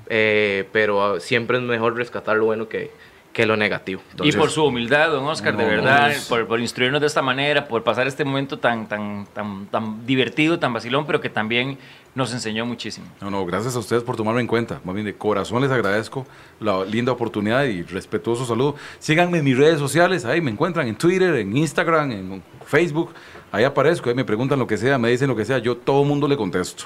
eh, 0.08 0.64
pero 0.72 1.04
ah, 1.14 1.20
siempre 1.20 1.56
es 1.58 1.62
mejor 1.64 1.96
rescatar 1.96 2.36
lo 2.36 2.44
bueno 2.44 2.68
que, 2.68 2.92
que 3.32 3.46
lo 3.46 3.56
negativo. 3.56 4.00
Y 4.24 4.32
por 4.32 4.50
su 4.50 4.64
humildad, 4.64 5.10
don 5.10 5.24
Oscar, 5.26 5.56
de 5.56 5.62
No, 5.62 5.68
verdad, 5.68 6.10
es- 6.10 6.26
por, 6.26 6.46
por 6.48 6.58
instruirnos 6.60 7.00
de 7.00 7.06
esta 7.06 7.22
manera, 7.22 7.68
por 7.68 7.84
pasar 7.84 8.06
este 8.08 8.24
momento 8.24 8.58
tan, 8.58 8.88
tan, 8.88 9.26
tan, 9.32 9.66
tan 9.66 10.04
divertido, 10.06 10.58
tan 10.58 10.72
vacilón, 10.72 11.06
pero 11.06 11.20
que 11.20 11.28
también 11.30 11.78
nos 12.16 12.32
enseñó 12.32 12.66
muchísimo. 12.66 13.06
No, 13.20 13.30
no, 13.30 13.46
gracias 13.46 13.76
a 13.76 13.78
ustedes 13.78 14.02
por 14.02 14.16
tomarme 14.16 14.40
en 14.40 14.48
cuenta. 14.48 14.80
Más 14.82 14.92
bien 14.94 15.06
de 15.06 15.14
corazón 15.14 15.62
les 15.62 15.70
agradezco 15.70 16.26
la 16.58 16.84
linda 16.84 17.12
oportunidad 17.12 17.62
y 17.64 17.82
respetuoso 17.82 18.44
saludo. 18.44 18.74
Síganme 18.98 19.38
en 19.38 19.44
mis 19.44 19.56
redes 19.56 19.78
sociales, 19.78 20.24
ahí 20.24 20.40
me 20.40 20.50
encuentran 20.50 20.88
en 20.88 20.96
Twitter, 20.96 21.34
en 21.36 21.56
Instagram, 21.56 22.10
en 22.10 22.42
Facebook. 22.66 23.12
Ahí 23.50 23.64
aparezco, 23.64 24.10
ahí 24.10 24.14
me 24.14 24.24
preguntan 24.24 24.58
lo 24.58 24.66
que 24.66 24.76
sea, 24.76 24.98
me 24.98 25.08
dicen 25.08 25.28
lo 25.28 25.36
que 25.36 25.44
sea, 25.44 25.58
yo 25.58 25.76
todo 25.76 26.04
mundo 26.04 26.28
le 26.28 26.36
contesto. 26.36 26.84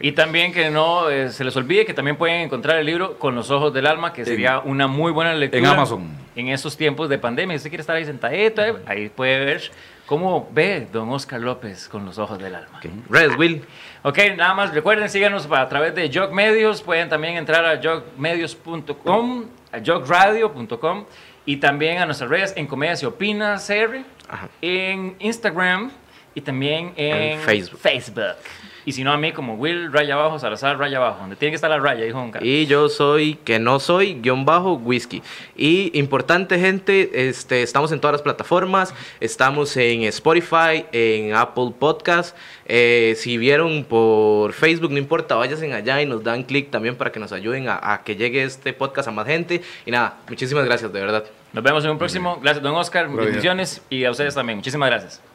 Y 0.00 0.12
también 0.12 0.52
que 0.52 0.70
no 0.70 1.08
eh, 1.08 1.30
se 1.30 1.44
les 1.44 1.54
olvide 1.56 1.86
que 1.86 1.94
también 1.94 2.16
pueden 2.16 2.40
encontrar 2.40 2.78
el 2.78 2.86
libro 2.86 3.18
Con 3.18 3.34
los 3.34 3.50
ojos 3.50 3.72
del 3.72 3.86
alma, 3.86 4.12
que 4.12 4.24
sería 4.24 4.58
una 4.58 4.86
muy 4.86 5.12
buena 5.12 5.34
lectura. 5.34 5.60
en 5.60 5.66
Amazon. 5.66 6.08
En 6.34 6.48
estos 6.48 6.76
tiempos 6.76 7.08
de 7.08 7.18
pandemia. 7.18 7.54
Si 7.54 7.58
usted 7.58 7.70
quiere 7.70 7.82
estar 7.82 7.96
ahí 7.96 8.04
sentadito, 8.04 8.62
eh, 8.62 8.74
ahí 8.86 9.08
puede 9.08 9.44
ver 9.44 9.70
cómo 10.06 10.48
ve 10.52 10.88
don 10.92 11.08
Oscar 11.10 11.40
López 11.40 11.88
con 11.88 12.04
los 12.04 12.18
ojos 12.18 12.38
del 12.40 12.56
alma. 12.56 12.80
Redes, 13.08 13.38
Will. 13.38 13.62
Ok, 14.02 14.18
nada 14.36 14.54
más 14.54 14.74
recuerden, 14.74 15.08
síganos 15.08 15.46
a 15.48 15.68
través 15.68 15.94
de 15.94 16.10
Jog 16.12 16.32
Medios, 16.32 16.82
pueden 16.82 17.08
también 17.08 17.36
entrar 17.36 17.64
a 17.64 17.80
jogmedios.com, 17.80 19.44
a 19.70 19.78
jogradio.com 19.78 21.04
y 21.46 21.58
también 21.58 21.98
a 21.98 22.06
nuestras 22.06 22.28
redes 22.28 22.54
en 22.56 22.66
Comedia 22.66 22.96
Se 22.96 23.06
Opina 23.06 23.56
CR, 23.56 23.98
Ajá. 24.30 24.48
en 24.62 25.16
Instagram 25.18 25.90
y 26.34 26.40
también 26.40 26.92
en, 26.96 27.16
En 27.16 27.40
Facebook. 27.40 27.80
Facebook. 27.80 28.36
Y 28.84 28.92
si 28.92 29.04
no 29.04 29.12
a 29.12 29.16
mí 29.16 29.32
como 29.32 29.54
Will, 29.54 29.92
raya 29.92 30.14
abajo, 30.14 30.38
Salazar, 30.38 30.78
raya 30.78 30.98
abajo, 30.98 31.20
donde 31.20 31.36
tiene 31.36 31.52
que 31.52 31.56
estar 31.56 31.70
la 31.70 31.78
raya, 31.78 32.04
dijo 32.04 32.18
Don 32.18 32.30
Carlos. 32.30 32.48
Y 32.48 32.66
yo 32.66 32.88
soy, 32.88 33.34
que 33.36 33.58
no 33.58 33.80
soy, 33.80 34.14
guion 34.14 34.44
bajo, 34.44 34.74
whisky. 34.74 35.22
Y 35.56 35.96
importante, 35.98 36.58
gente, 36.58 37.28
este, 37.28 37.62
estamos 37.62 37.92
en 37.92 38.00
todas 38.00 38.12
las 38.12 38.22
plataformas. 38.22 38.94
Estamos 39.20 39.76
en 39.76 40.02
Spotify, 40.04 40.86
en 40.92 41.34
Apple 41.34 41.72
Podcast. 41.78 42.36
Eh, 42.66 43.14
si 43.16 43.36
vieron 43.36 43.84
por 43.84 44.52
Facebook, 44.52 44.92
no 44.92 44.98
importa, 44.98 45.34
váyanse 45.34 45.72
allá 45.72 46.00
y 46.00 46.06
nos 46.06 46.22
dan 46.22 46.44
clic 46.44 46.70
también 46.70 46.96
para 46.96 47.10
que 47.10 47.20
nos 47.20 47.32
ayuden 47.32 47.68
a, 47.68 47.92
a 47.92 48.02
que 48.02 48.16
llegue 48.16 48.44
este 48.44 48.72
podcast 48.72 49.08
a 49.08 49.10
más 49.10 49.26
gente. 49.26 49.62
Y 49.84 49.90
nada, 49.90 50.18
muchísimas 50.28 50.64
gracias, 50.64 50.92
de 50.92 51.00
verdad. 51.00 51.24
Nos 51.52 51.64
vemos 51.64 51.84
en 51.84 51.90
un 51.90 51.98
próximo. 51.98 52.38
Gracias, 52.40 52.62
don 52.62 52.74
Oscar. 52.76 53.08
Bendiciones 53.08 53.82
y 53.90 54.04
a 54.04 54.10
ustedes 54.10 54.34
también. 54.34 54.58
Muchísimas 54.58 54.88
gracias. 54.88 55.29